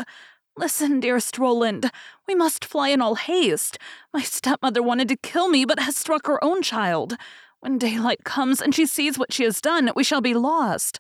Listen, 0.58 1.00
dearest 1.00 1.38
Roland, 1.38 1.92
we 2.28 2.34
must 2.34 2.66
fly 2.66 2.90
in 2.90 3.02
all 3.02 3.16
haste. 3.16 3.78
My 4.14 4.22
stepmother 4.22 4.82
wanted 4.82 5.08
to 5.10 5.18
kill 5.18 5.50
me, 5.50 5.66
but 5.66 5.80
has 5.80 5.96
struck 5.96 6.26
her 6.28 6.44
own 6.44 6.62
child. 6.62 7.16
When 7.60 7.78
daylight 7.78 8.24
comes 8.24 8.62
and 8.62 8.74
she 8.74 8.86
sees 8.86 9.18
what 9.18 9.32
she 9.32 9.44
has 9.44 9.62
done, 9.62 9.92
we 9.96 10.04
shall 10.04 10.22
be 10.22 10.34
lost. 10.34 11.00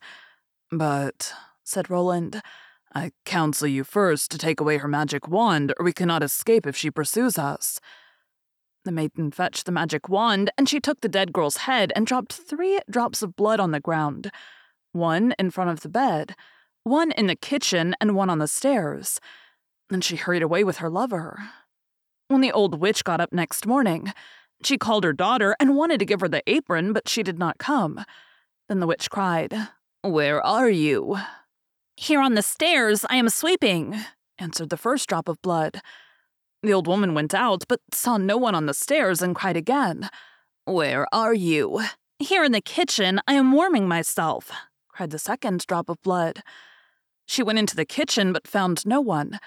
But, 0.71 1.33
said 1.63 1.89
Roland, 1.89 2.41
I 2.93 3.11
counsel 3.25 3.67
you 3.67 3.83
first 3.83 4.31
to 4.31 4.37
take 4.37 4.59
away 4.59 4.77
her 4.77 4.87
magic 4.87 5.27
wand, 5.27 5.73
or 5.77 5.85
we 5.85 5.93
cannot 5.93 6.23
escape 6.23 6.65
if 6.65 6.77
she 6.77 6.91
pursues 6.91 7.37
us. 7.37 7.79
The 8.85 8.91
maiden 8.91 9.31
fetched 9.31 9.65
the 9.65 9.71
magic 9.71 10.07
wand, 10.07 10.49
and 10.57 10.69
she 10.69 10.79
took 10.79 11.01
the 11.01 11.09
dead 11.09 11.33
girl's 11.33 11.57
head 11.57 11.91
and 11.95 12.07
dropped 12.07 12.33
three 12.33 12.79
drops 12.89 13.21
of 13.21 13.35
blood 13.35 13.59
on 13.59 13.71
the 13.71 13.79
ground 13.79 14.31
one 14.93 15.35
in 15.37 15.51
front 15.51 15.69
of 15.69 15.81
the 15.81 15.89
bed, 15.89 16.35
one 16.83 17.11
in 17.11 17.27
the 17.27 17.35
kitchen, 17.35 17.95
and 18.01 18.15
one 18.15 18.29
on 18.29 18.39
the 18.39 18.47
stairs. 18.47 19.19
Then 19.89 20.01
she 20.01 20.15
hurried 20.15 20.41
away 20.41 20.63
with 20.63 20.77
her 20.77 20.89
lover. 20.89 21.39
When 22.29 22.41
the 22.41 22.51
old 22.51 22.79
witch 22.79 23.03
got 23.03 23.21
up 23.21 23.31
next 23.31 23.67
morning, 23.67 24.11
she 24.63 24.77
called 24.77 25.03
her 25.03 25.13
daughter 25.13 25.55
and 25.59 25.75
wanted 25.75 25.99
to 25.99 26.05
give 26.05 26.21
her 26.21 26.27
the 26.27 26.43
apron, 26.47 26.93
but 26.93 27.07
she 27.07 27.23
did 27.23 27.37
not 27.37 27.57
come. 27.57 28.03
Then 28.67 28.79
the 28.79 28.87
witch 28.87 29.09
cried, 29.09 29.55
Where 30.01 30.41
are 30.45 30.69
you? 30.69 31.17
Here 31.95 32.19
on 32.19 32.33
the 32.33 32.41
stairs, 32.41 33.05
I 33.09 33.15
am 33.15 33.29
sweeping, 33.29 33.97
answered 34.37 34.69
the 34.69 34.77
first 34.77 35.07
drop 35.07 35.27
of 35.27 35.41
blood. 35.41 35.81
The 36.67 36.73
old 36.73 36.85
woman 36.85 37.13
went 37.13 37.33
out, 37.33 37.63
but 37.69 37.79
saw 37.93 38.17
no 38.17 38.35
one 38.35 38.53
on 38.53 38.65
the 38.65 38.73
stairs 38.73 39.21
and 39.21 39.33
cried 39.33 39.55
again, 39.55 40.09
Where 40.65 41.07
are 41.13 41.33
you? 41.33 41.81
Here 42.19 42.43
in 42.43 42.51
the 42.51 42.59
kitchen, 42.59 43.21
I 43.25 43.35
am 43.35 43.53
warming 43.53 43.87
myself, 43.87 44.51
cried 44.89 45.11
the 45.11 45.17
second 45.17 45.65
drop 45.65 45.87
of 45.87 46.01
blood. 46.01 46.43
She 47.25 47.41
went 47.41 47.57
into 47.57 47.77
the 47.77 47.85
kitchen, 47.85 48.33
but 48.33 48.49
found 48.49 48.85
no 48.85 48.99
one. 48.99 49.39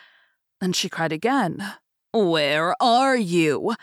Then 0.62 0.73
she 0.73 0.89
cried 0.89 1.12
again, 1.12 1.62
Where 2.14 2.75
are 2.83 3.18
you? 3.18 3.75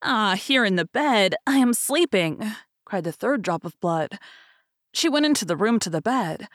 Ah, 0.00 0.34
here 0.34 0.64
in 0.64 0.76
the 0.76 0.86
bed. 0.86 1.34
I 1.46 1.58
am 1.58 1.74
sleeping, 1.74 2.50
cried 2.86 3.04
the 3.04 3.12
third 3.12 3.42
drop 3.42 3.66
of 3.66 3.78
blood. 3.78 4.18
She 4.94 5.10
went 5.10 5.26
into 5.26 5.44
the 5.44 5.54
room 5.54 5.78
to 5.80 5.90
the 5.90 6.00
bed. 6.00 6.48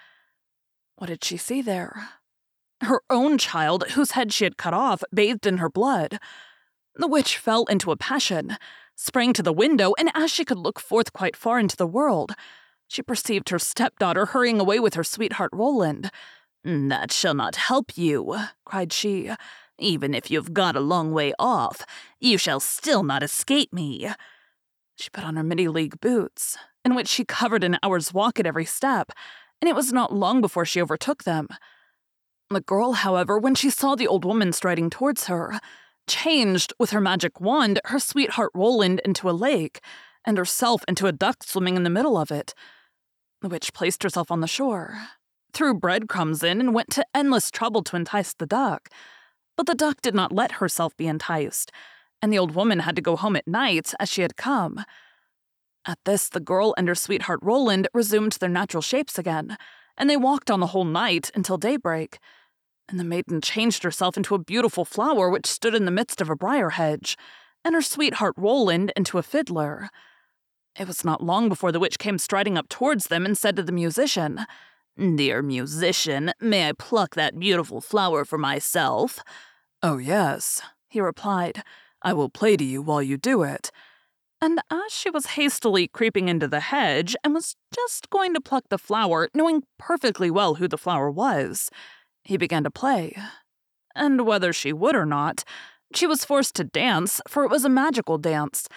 What 0.95 1.05
did 1.05 1.23
she 1.23 1.37
see 1.37 1.61
there? 1.61 2.09
Her 2.81 3.01
own 3.09 3.37
child, 3.37 3.91
whose 3.91 4.11
head 4.11 4.33
she 4.33 4.43
had 4.43 4.57
cut 4.57 4.73
off, 4.73 5.03
bathed 5.13 5.45
in 5.45 5.57
her 5.57 5.69
blood. 5.69 6.19
The 6.95 7.07
witch 7.07 7.37
fell 7.37 7.65
into 7.65 7.91
a 7.91 7.97
passion, 7.97 8.57
sprang 8.95 9.33
to 9.33 9.43
the 9.43 9.53
window, 9.53 9.93
and 9.97 10.11
as 10.13 10.31
she 10.31 10.43
could 10.43 10.57
look 10.57 10.79
forth 10.79 11.13
quite 11.13 11.35
far 11.35 11.59
into 11.59 11.77
the 11.77 11.87
world, 11.87 12.33
she 12.87 13.01
perceived 13.01 13.49
her 13.49 13.59
stepdaughter 13.59 14.27
hurrying 14.27 14.59
away 14.59 14.79
with 14.79 14.95
her 14.95 15.03
sweetheart 15.03 15.51
Roland. 15.53 16.11
That 16.63 17.11
shall 17.11 17.33
not 17.33 17.55
help 17.55 17.97
you, 17.97 18.35
cried 18.65 18.91
she. 18.91 19.31
Even 19.79 20.13
if 20.13 20.29
you've 20.29 20.53
got 20.53 20.75
a 20.75 20.81
long 20.81 21.11
way 21.11 21.33
off, 21.39 21.85
you 22.19 22.37
shall 22.37 22.59
still 22.59 23.03
not 23.03 23.23
escape 23.23 23.71
me. 23.71 24.09
She 24.95 25.09
put 25.09 25.23
on 25.23 25.37
her 25.37 25.43
many-league 25.43 26.01
boots, 26.01 26.57
in 26.83 26.93
which 26.93 27.07
she 27.07 27.25
covered 27.25 27.63
an 27.63 27.77
hour's 27.81 28.13
walk 28.13 28.39
at 28.39 28.45
every 28.45 28.65
step, 28.65 29.11
and 29.61 29.69
it 29.69 29.75
was 29.75 29.93
not 29.93 30.13
long 30.13 30.41
before 30.41 30.65
she 30.65 30.81
overtook 30.81 31.23
them. 31.23 31.47
The 32.51 32.59
girl, 32.59 32.91
however, 32.91 33.39
when 33.39 33.55
she 33.55 33.69
saw 33.69 33.95
the 33.95 34.09
old 34.09 34.25
woman 34.25 34.51
striding 34.51 34.89
towards 34.89 35.27
her, 35.27 35.61
changed 36.05 36.73
with 36.77 36.89
her 36.89 36.99
magic 36.99 37.39
wand 37.39 37.79
her 37.85 37.97
sweetheart 37.97 38.51
Roland 38.53 38.99
into 39.05 39.29
a 39.29 39.31
lake, 39.31 39.79
and 40.25 40.37
herself 40.37 40.83
into 40.85 41.07
a 41.07 41.13
duck 41.13 41.43
swimming 41.43 41.77
in 41.77 41.83
the 41.83 41.89
middle 41.89 42.17
of 42.17 42.29
it. 42.29 42.53
The 43.41 43.47
witch 43.47 43.71
placed 43.73 44.03
herself 44.03 44.29
on 44.29 44.41
the 44.41 44.47
shore, 44.47 45.01
threw 45.53 45.73
breadcrumbs 45.73 46.43
in, 46.43 46.59
and 46.59 46.73
went 46.73 46.89
to 46.89 47.05
endless 47.15 47.51
trouble 47.51 47.83
to 47.83 47.95
entice 47.95 48.33
the 48.33 48.45
duck. 48.45 48.89
But 49.55 49.65
the 49.65 49.73
duck 49.73 50.01
did 50.01 50.13
not 50.13 50.33
let 50.33 50.53
herself 50.53 50.95
be 50.97 51.07
enticed, 51.07 51.71
and 52.21 52.33
the 52.33 52.39
old 52.39 52.53
woman 52.53 52.79
had 52.79 52.97
to 52.97 53.01
go 53.01 53.15
home 53.15 53.37
at 53.37 53.47
night 53.47 53.93
as 53.97 54.09
she 54.09 54.23
had 54.23 54.35
come. 54.35 54.83
At 55.85 55.99
this, 56.03 56.27
the 56.27 56.41
girl 56.41 56.73
and 56.77 56.89
her 56.89 56.95
sweetheart 56.95 57.39
Roland 57.41 57.87
resumed 57.93 58.33
their 58.33 58.49
natural 58.49 58.81
shapes 58.81 59.17
again, 59.17 59.57
and 59.97 60.09
they 60.09 60.17
walked 60.17 60.51
on 60.51 60.59
the 60.59 60.67
whole 60.67 60.83
night 60.83 61.31
until 61.33 61.57
daybreak. 61.57 62.19
And 62.91 62.99
the 62.99 63.05
maiden 63.05 63.39
changed 63.39 63.83
herself 63.83 64.17
into 64.17 64.35
a 64.35 64.43
beautiful 64.43 64.83
flower 64.83 65.29
which 65.29 65.45
stood 65.45 65.73
in 65.73 65.85
the 65.85 65.91
midst 65.91 66.19
of 66.19 66.29
a 66.29 66.35
briar 66.35 66.71
hedge, 66.71 67.17
and 67.63 67.73
her 67.73 67.81
sweetheart 67.81 68.33
Roland 68.35 68.91
into 68.97 69.17
a 69.17 69.23
fiddler. 69.23 69.89
It 70.77 70.87
was 70.87 71.05
not 71.05 71.23
long 71.23 71.47
before 71.47 71.71
the 71.71 71.79
witch 71.79 71.97
came 71.97 72.17
striding 72.17 72.57
up 72.57 72.67
towards 72.67 73.07
them 73.07 73.25
and 73.25 73.37
said 73.37 73.55
to 73.55 73.63
the 73.63 73.71
musician, 73.71 74.45
Dear 74.97 75.41
musician, 75.41 76.33
may 76.41 76.67
I 76.67 76.73
pluck 76.73 77.15
that 77.15 77.39
beautiful 77.39 77.79
flower 77.79 78.25
for 78.25 78.37
myself? 78.37 79.19
Oh, 79.81 79.97
yes, 79.97 80.61
he 80.89 80.99
replied. 80.99 81.63
I 82.01 82.11
will 82.11 82.29
play 82.29 82.57
to 82.57 82.63
you 82.63 82.81
while 82.81 83.01
you 83.01 83.15
do 83.15 83.41
it. 83.43 83.71
And 84.41 84.59
as 84.69 84.91
she 84.91 85.09
was 85.09 85.27
hastily 85.27 85.87
creeping 85.87 86.27
into 86.27 86.47
the 86.49 86.59
hedge 86.59 87.15
and 87.23 87.33
was 87.33 87.55
just 87.73 88.09
going 88.09 88.33
to 88.33 88.41
pluck 88.41 88.65
the 88.69 88.77
flower, 88.77 89.29
knowing 89.33 89.63
perfectly 89.79 90.29
well 90.29 90.55
who 90.55 90.67
the 90.67 90.77
flower 90.77 91.09
was, 91.09 91.69
he 92.23 92.37
began 92.37 92.63
to 92.63 92.71
play. 92.71 93.15
And 93.95 94.25
whether 94.25 94.53
she 94.53 94.73
would 94.73 94.95
or 94.95 95.05
not, 95.05 95.43
she 95.93 96.07
was 96.07 96.25
forced 96.25 96.55
to 96.55 96.63
dance, 96.63 97.21
for 97.27 97.43
it 97.43 97.51
was 97.51 97.65
a 97.65 97.69
magical 97.69 98.17
dance. 98.17 98.67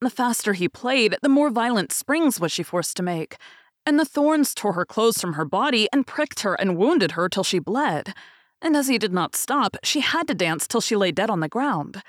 The 0.00 0.10
faster 0.10 0.52
he 0.52 0.68
played, 0.68 1.16
the 1.22 1.28
more 1.28 1.50
violent 1.50 1.92
springs 1.92 2.40
was 2.40 2.52
she 2.52 2.62
forced 2.62 2.96
to 2.96 3.02
make, 3.02 3.36
and 3.84 3.98
the 3.98 4.04
thorns 4.04 4.54
tore 4.54 4.74
her 4.74 4.84
clothes 4.84 5.20
from 5.20 5.34
her 5.34 5.44
body 5.44 5.88
and 5.92 6.06
pricked 6.06 6.40
her 6.40 6.54
and 6.54 6.76
wounded 6.76 7.12
her 7.12 7.28
till 7.28 7.44
she 7.44 7.58
bled. 7.58 8.14
And 8.60 8.76
as 8.76 8.86
he 8.86 8.98
did 8.98 9.12
not 9.12 9.34
stop, 9.34 9.76
she 9.82 10.00
had 10.00 10.28
to 10.28 10.34
dance 10.34 10.68
till 10.68 10.80
she 10.80 10.94
lay 10.94 11.10
dead 11.10 11.30
on 11.30 11.40
the 11.40 11.48
ground. 11.48 12.02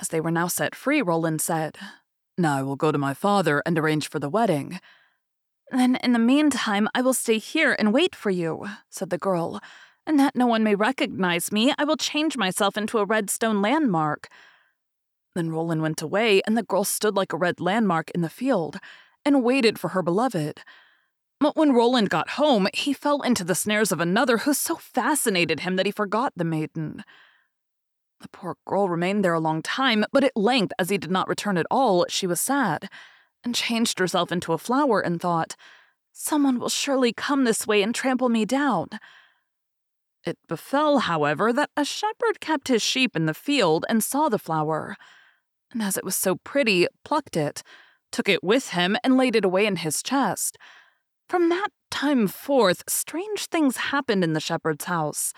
As 0.00 0.08
they 0.08 0.20
were 0.20 0.30
now 0.30 0.46
set 0.46 0.76
free, 0.76 1.02
Roland 1.02 1.40
said, 1.40 1.76
Now 2.36 2.56
I 2.56 2.62
will 2.62 2.76
go 2.76 2.92
to 2.92 2.98
my 2.98 3.14
father 3.14 3.60
and 3.66 3.76
arrange 3.76 4.08
for 4.08 4.20
the 4.20 4.28
wedding. 4.28 4.78
Then 5.70 5.96
in 5.96 6.12
the 6.12 6.18
meantime, 6.18 6.88
I 6.94 7.02
will 7.02 7.14
stay 7.14 7.38
here 7.38 7.76
and 7.78 7.92
wait 7.92 8.14
for 8.14 8.30
you, 8.30 8.66
said 8.88 9.10
the 9.10 9.18
girl, 9.18 9.60
and 10.06 10.18
that 10.18 10.34
no 10.34 10.46
one 10.46 10.64
may 10.64 10.74
recognize 10.74 11.52
me, 11.52 11.74
I 11.78 11.84
will 11.84 11.96
change 11.96 12.36
myself 12.36 12.76
into 12.76 12.98
a 12.98 13.04
red 13.04 13.28
stone 13.28 13.60
landmark. 13.60 14.28
Then 15.34 15.50
Roland 15.50 15.82
went 15.82 16.00
away, 16.00 16.40
and 16.46 16.56
the 16.56 16.62
girl 16.62 16.84
stood 16.84 17.14
like 17.14 17.32
a 17.32 17.36
red 17.36 17.60
landmark 17.60 18.10
in 18.12 18.22
the 18.22 18.30
field 18.30 18.78
and 19.24 19.44
waited 19.44 19.78
for 19.78 19.88
her 19.88 20.02
beloved. 20.02 20.62
But 21.40 21.56
when 21.56 21.72
Roland 21.72 22.08
got 22.08 22.30
home, 22.30 22.66
he 22.72 22.92
fell 22.94 23.20
into 23.20 23.44
the 23.44 23.54
snares 23.54 23.92
of 23.92 24.00
another 24.00 24.38
who 24.38 24.54
so 24.54 24.76
fascinated 24.76 25.60
him 25.60 25.76
that 25.76 25.86
he 25.86 25.92
forgot 25.92 26.32
the 26.34 26.44
maiden. 26.44 27.04
The 28.20 28.28
poor 28.30 28.56
girl 28.66 28.88
remained 28.88 29.24
there 29.24 29.34
a 29.34 29.40
long 29.40 29.62
time, 29.62 30.04
but 30.12 30.24
at 30.24 30.36
length, 30.36 30.72
as 30.78 30.88
he 30.90 30.98
did 30.98 31.10
not 31.10 31.28
return 31.28 31.56
at 31.56 31.66
all, 31.70 32.06
she 32.08 32.26
was 32.26 32.40
sad, 32.40 32.88
and 33.44 33.54
changed 33.54 33.98
herself 33.98 34.32
into 34.32 34.52
a 34.52 34.58
flower 34.58 35.00
and 35.00 35.20
thought, 35.20 35.56
Someone 36.12 36.58
will 36.58 36.68
surely 36.68 37.12
come 37.12 37.44
this 37.44 37.66
way 37.66 37.80
and 37.82 37.94
trample 37.94 38.28
me 38.28 38.44
down. 38.44 38.88
It 40.24 40.36
befell, 40.48 40.98
however, 40.98 41.52
that 41.52 41.70
a 41.76 41.84
shepherd 41.84 42.40
kept 42.40 42.68
his 42.68 42.82
sheep 42.82 43.14
in 43.14 43.26
the 43.26 43.34
field 43.34 43.86
and 43.88 44.02
saw 44.02 44.28
the 44.28 44.38
flower, 44.38 44.96
and 45.70 45.80
as 45.80 45.96
it 45.96 46.04
was 46.04 46.16
so 46.16 46.36
pretty, 46.36 46.86
plucked 47.04 47.36
it, 47.36 47.62
took 48.10 48.28
it 48.28 48.42
with 48.42 48.70
him, 48.70 48.96
and 49.04 49.16
laid 49.16 49.36
it 49.36 49.44
away 49.44 49.64
in 49.64 49.76
his 49.76 50.02
chest. 50.02 50.58
From 51.28 51.48
that 51.50 51.68
time 51.90 52.26
forth, 52.26 52.82
strange 52.88 53.46
things 53.46 53.76
happened 53.76 54.24
in 54.24 54.32
the 54.32 54.40
shepherd's 54.40 54.86
house. 54.86 55.32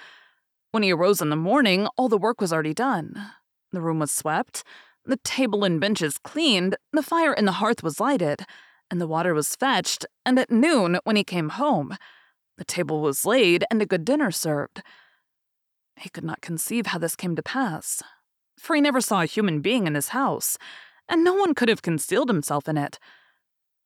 When 0.70 0.82
he 0.82 0.92
arose 0.92 1.20
in 1.20 1.30
the 1.30 1.36
morning, 1.36 1.88
all 1.96 2.08
the 2.08 2.16
work 2.16 2.40
was 2.40 2.52
already 2.52 2.74
done. 2.74 3.32
The 3.72 3.80
room 3.80 3.98
was 3.98 4.12
swept, 4.12 4.64
the 5.04 5.18
table 5.18 5.64
and 5.64 5.80
benches 5.80 6.18
cleaned, 6.18 6.76
the 6.92 7.02
fire 7.02 7.32
in 7.32 7.44
the 7.44 7.52
hearth 7.52 7.82
was 7.82 8.00
lighted, 8.00 8.44
and 8.90 9.00
the 9.00 9.06
water 9.06 9.34
was 9.34 9.56
fetched, 9.56 10.04
and 10.26 10.38
at 10.38 10.50
noon, 10.50 10.98
when 11.04 11.16
he 11.16 11.24
came 11.24 11.50
home, 11.50 11.96
the 12.58 12.64
table 12.64 13.00
was 13.00 13.24
laid 13.24 13.64
and 13.70 13.80
a 13.80 13.86
good 13.86 14.04
dinner 14.04 14.30
served. 14.30 14.82
He 15.96 16.10
could 16.10 16.24
not 16.24 16.40
conceive 16.40 16.86
how 16.86 16.98
this 16.98 17.16
came 17.16 17.36
to 17.36 17.42
pass, 17.42 18.02
for 18.58 18.74
he 18.74 18.80
never 18.80 19.00
saw 19.00 19.22
a 19.22 19.26
human 19.26 19.60
being 19.60 19.86
in 19.86 19.94
his 19.94 20.08
house, 20.08 20.58
and 21.08 21.24
no 21.24 21.34
one 21.34 21.54
could 21.54 21.68
have 21.68 21.82
concealed 21.82 22.28
himself 22.28 22.68
in 22.68 22.76
it. 22.76 22.98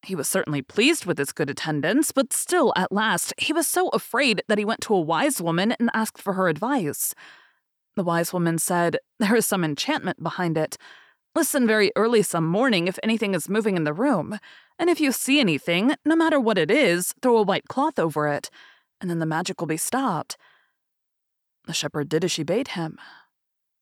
He 0.04 0.14
was 0.14 0.28
certainly 0.28 0.60
pleased 0.60 1.06
with 1.06 1.18
his 1.18 1.32
good 1.32 1.48
attendance, 1.48 2.12
but 2.12 2.32
still, 2.32 2.72
at 2.76 2.92
last, 2.92 3.32
he 3.38 3.52
was 3.52 3.66
so 3.66 3.88
afraid 3.88 4.42
that 4.48 4.58
he 4.58 4.64
went 4.64 4.82
to 4.82 4.94
a 4.94 5.00
wise 5.00 5.40
woman 5.40 5.72
and 5.72 5.90
asked 5.94 6.20
for 6.20 6.34
her 6.34 6.48
advice. 6.48 7.14
The 7.96 8.04
wise 8.04 8.32
woman 8.32 8.58
said, 8.58 8.98
There 9.18 9.36
is 9.36 9.46
some 9.46 9.64
enchantment 9.64 10.22
behind 10.22 10.58
it. 10.58 10.76
Listen 11.35 11.66
very 11.66 11.91
early 11.97 12.22
some 12.22 12.47
morning 12.47 12.87
if 12.87 12.99
anything 13.03 13.35
is 13.35 13.49
moving 13.49 13.76
in 13.76 13.85
the 13.85 13.93
room, 13.93 14.39
and 14.78 14.89
if 14.89 15.01
you 15.01 15.11
see 15.11 15.41
anything, 15.41 15.95
no 16.05 16.14
matter 16.14 16.39
what 16.39 16.59
it 16.59 16.70
is, 16.70 17.12
throw 17.22 17.39
a 17.39 17.43
white 17.43 17.66
cloth 17.68 17.99
over 17.99 18.28
it, 18.28 18.51
and 19.01 19.11
then 19.11 19.18
the 19.18 19.26
magic 19.26 19.61
will 19.61 19.66
be 19.66 19.76
stopped. 19.76 20.37
The 21.66 21.72
shepherd 21.72 22.09
did 22.09 22.24
as 22.24 22.30
she 22.30 22.45
bade 22.45 22.68
him. 22.68 22.99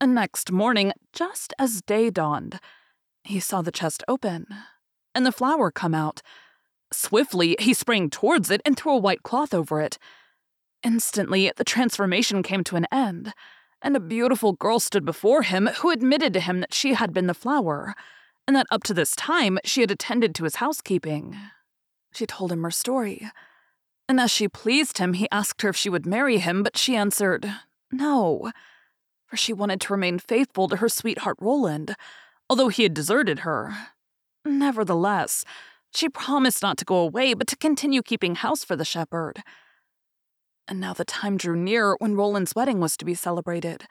And 0.00 0.14
next 0.14 0.50
morning, 0.50 0.92
just 1.12 1.52
as 1.58 1.82
day 1.82 2.10
dawned, 2.10 2.58
he 3.24 3.38
saw 3.38 3.60
the 3.60 3.70
chest 3.70 4.02
open 4.08 4.46
and 5.14 5.26
the 5.26 5.32
flower 5.32 5.70
come 5.70 5.94
out. 5.94 6.22
Swiftly, 6.92 7.56
he 7.58 7.74
sprang 7.74 8.10
towards 8.10 8.50
it 8.50 8.60
and 8.64 8.76
threw 8.76 8.92
a 8.92 8.98
white 8.98 9.22
cloth 9.22 9.54
over 9.54 9.80
it. 9.80 9.98
Instantly, 10.82 11.52
the 11.56 11.64
transformation 11.64 12.42
came 12.42 12.64
to 12.64 12.76
an 12.76 12.86
end, 12.90 13.32
and 13.82 13.96
a 13.96 14.00
beautiful 14.00 14.52
girl 14.52 14.80
stood 14.80 15.04
before 15.04 15.42
him 15.42 15.68
who 15.78 15.90
admitted 15.90 16.32
to 16.32 16.40
him 16.40 16.60
that 16.60 16.74
she 16.74 16.94
had 16.94 17.12
been 17.12 17.26
the 17.26 17.34
flower, 17.34 17.94
and 18.46 18.56
that 18.56 18.66
up 18.70 18.82
to 18.84 18.94
this 18.94 19.14
time 19.16 19.58
she 19.64 19.80
had 19.80 19.90
attended 19.90 20.34
to 20.34 20.44
his 20.44 20.56
housekeeping. 20.56 21.36
She 22.12 22.26
told 22.26 22.52
him 22.52 22.62
her 22.62 22.70
story. 22.70 23.28
And 24.08 24.20
as 24.20 24.30
she 24.30 24.48
pleased 24.48 24.98
him, 24.98 25.14
he 25.14 25.28
asked 25.30 25.62
her 25.62 25.68
if 25.68 25.76
she 25.76 25.88
would 25.88 26.06
marry 26.06 26.38
him, 26.38 26.62
but 26.62 26.76
she 26.76 26.96
answered, 26.96 27.52
no, 27.90 28.50
for 29.26 29.36
she 29.36 29.52
wanted 29.52 29.80
to 29.82 29.92
remain 29.92 30.18
faithful 30.18 30.68
to 30.68 30.76
her 30.76 30.88
sweetheart 30.88 31.36
Roland, 31.40 31.94
although 32.50 32.68
he 32.68 32.82
had 32.82 32.94
deserted 32.94 33.40
her. 33.40 33.74
Nevertheless, 34.44 35.44
she 35.94 36.08
promised 36.08 36.62
not 36.62 36.78
to 36.78 36.84
go 36.84 36.96
away, 36.96 37.34
but 37.34 37.46
to 37.48 37.56
continue 37.56 38.02
keeping 38.02 38.34
house 38.34 38.64
for 38.64 38.76
the 38.76 38.84
shepherd. 38.84 39.42
And 40.68 40.80
now 40.80 40.92
the 40.92 41.04
time 41.04 41.36
drew 41.36 41.56
near 41.56 41.96
when 41.98 42.14
Roland's 42.14 42.54
wedding 42.54 42.80
was 42.80 42.96
to 42.96 43.04
be 43.04 43.14
celebrated. 43.14 43.86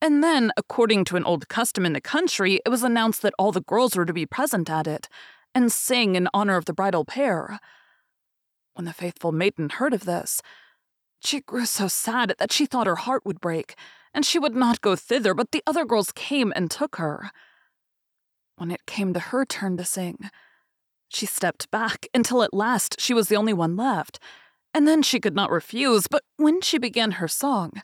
And 0.00 0.22
then, 0.22 0.52
according 0.56 1.04
to 1.06 1.16
an 1.16 1.24
old 1.24 1.48
custom 1.48 1.86
in 1.86 1.94
the 1.94 2.00
country, 2.00 2.60
it 2.64 2.68
was 2.68 2.82
announced 2.82 3.22
that 3.22 3.34
all 3.38 3.50
the 3.50 3.62
girls 3.62 3.96
were 3.96 4.04
to 4.04 4.12
be 4.12 4.26
present 4.26 4.68
at 4.68 4.86
it 4.86 5.08
and 5.54 5.72
sing 5.72 6.16
in 6.16 6.28
honor 6.34 6.56
of 6.56 6.66
the 6.66 6.74
bridal 6.74 7.04
pair. 7.04 7.58
When 8.74 8.84
the 8.84 8.92
faithful 8.92 9.32
maiden 9.32 9.70
heard 9.70 9.94
of 9.94 10.04
this, 10.04 10.42
she 11.24 11.40
grew 11.40 11.64
so 11.64 11.88
sad 11.88 12.34
that 12.38 12.52
she 12.52 12.66
thought 12.66 12.86
her 12.86 12.96
heart 12.96 13.24
would 13.24 13.40
break, 13.40 13.74
and 14.12 14.24
she 14.24 14.38
would 14.38 14.54
not 14.54 14.82
go 14.82 14.96
thither, 14.96 15.32
but 15.32 15.50
the 15.50 15.62
other 15.66 15.86
girls 15.86 16.12
came 16.12 16.52
and 16.54 16.70
took 16.70 16.96
her. 16.96 17.30
When 18.56 18.70
it 18.70 18.86
came 18.86 19.14
to 19.14 19.20
her 19.20 19.46
turn 19.46 19.78
to 19.78 19.84
sing, 19.84 20.30
she 21.08 21.24
stepped 21.24 21.70
back 21.70 22.06
until 22.12 22.42
at 22.42 22.52
last 22.52 23.00
she 23.00 23.14
was 23.14 23.28
the 23.28 23.36
only 23.36 23.54
one 23.54 23.76
left, 23.76 24.18
and 24.76 24.86
then 24.86 25.00
she 25.02 25.20
could 25.20 25.34
not 25.34 25.50
refuse. 25.50 26.06
But 26.06 26.22
when 26.36 26.60
she 26.60 26.76
began 26.76 27.12
her 27.12 27.28
song, 27.28 27.80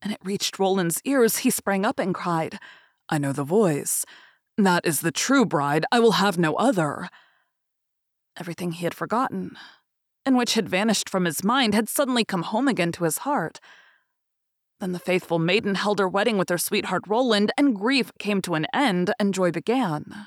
and 0.00 0.10
it 0.10 0.18
reached 0.24 0.58
Roland's 0.58 1.02
ears, 1.04 1.38
he 1.38 1.50
sprang 1.50 1.84
up 1.84 1.98
and 1.98 2.14
cried, 2.14 2.58
I 3.10 3.18
know 3.18 3.34
the 3.34 3.44
voice. 3.44 4.06
That 4.56 4.86
is 4.86 5.02
the 5.02 5.12
true 5.12 5.44
bride. 5.44 5.84
I 5.92 6.00
will 6.00 6.12
have 6.12 6.38
no 6.38 6.54
other. 6.54 7.10
Everything 8.38 8.72
he 8.72 8.84
had 8.84 8.94
forgotten, 8.94 9.58
and 10.24 10.34
which 10.34 10.54
had 10.54 10.66
vanished 10.66 11.10
from 11.10 11.26
his 11.26 11.44
mind, 11.44 11.74
had 11.74 11.90
suddenly 11.90 12.24
come 12.24 12.42
home 12.42 12.68
again 12.68 12.90
to 12.92 13.04
his 13.04 13.18
heart. 13.18 13.60
Then 14.80 14.92
the 14.92 14.98
faithful 14.98 15.38
maiden 15.38 15.74
held 15.74 15.98
her 15.98 16.08
wedding 16.08 16.38
with 16.38 16.48
her 16.48 16.56
sweetheart 16.56 17.02
Roland, 17.06 17.52
and 17.58 17.76
grief 17.76 18.10
came 18.18 18.40
to 18.42 18.54
an 18.54 18.66
end, 18.72 19.12
and 19.20 19.34
joy 19.34 19.50
began. 19.50 20.26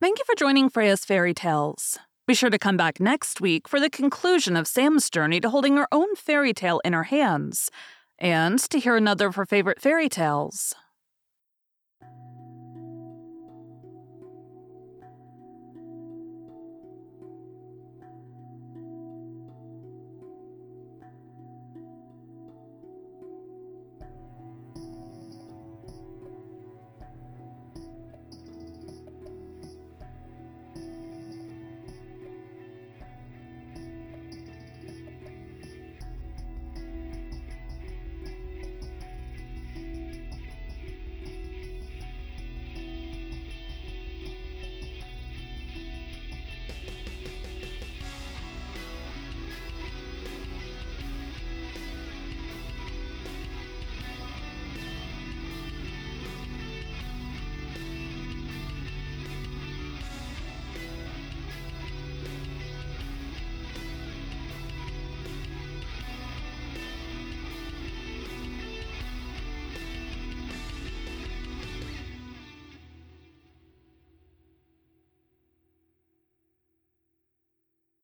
Thank 0.00 0.18
you 0.18 0.24
for 0.24 0.34
joining 0.34 0.68
Freya's 0.68 1.04
Fairy 1.04 1.34
Tales. 1.34 2.00
Be 2.26 2.34
sure 2.34 2.50
to 2.50 2.58
come 2.58 2.76
back 2.76 2.98
next 2.98 3.40
week 3.40 3.68
for 3.68 3.78
the 3.78 3.88
conclusion 3.88 4.56
of 4.56 4.66
Sam's 4.66 5.08
journey 5.10 5.38
to 5.38 5.48
holding 5.48 5.76
her 5.76 5.86
own 5.92 6.16
fairy 6.16 6.52
tale 6.52 6.80
in 6.84 6.92
her 6.92 7.04
hands, 7.04 7.70
and 8.18 8.58
to 8.58 8.80
hear 8.80 8.96
another 8.96 9.28
of 9.28 9.36
her 9.36 9.46
favorite 9.46 9.80
fairy 9.80 10.08
tales. 10.08 10.74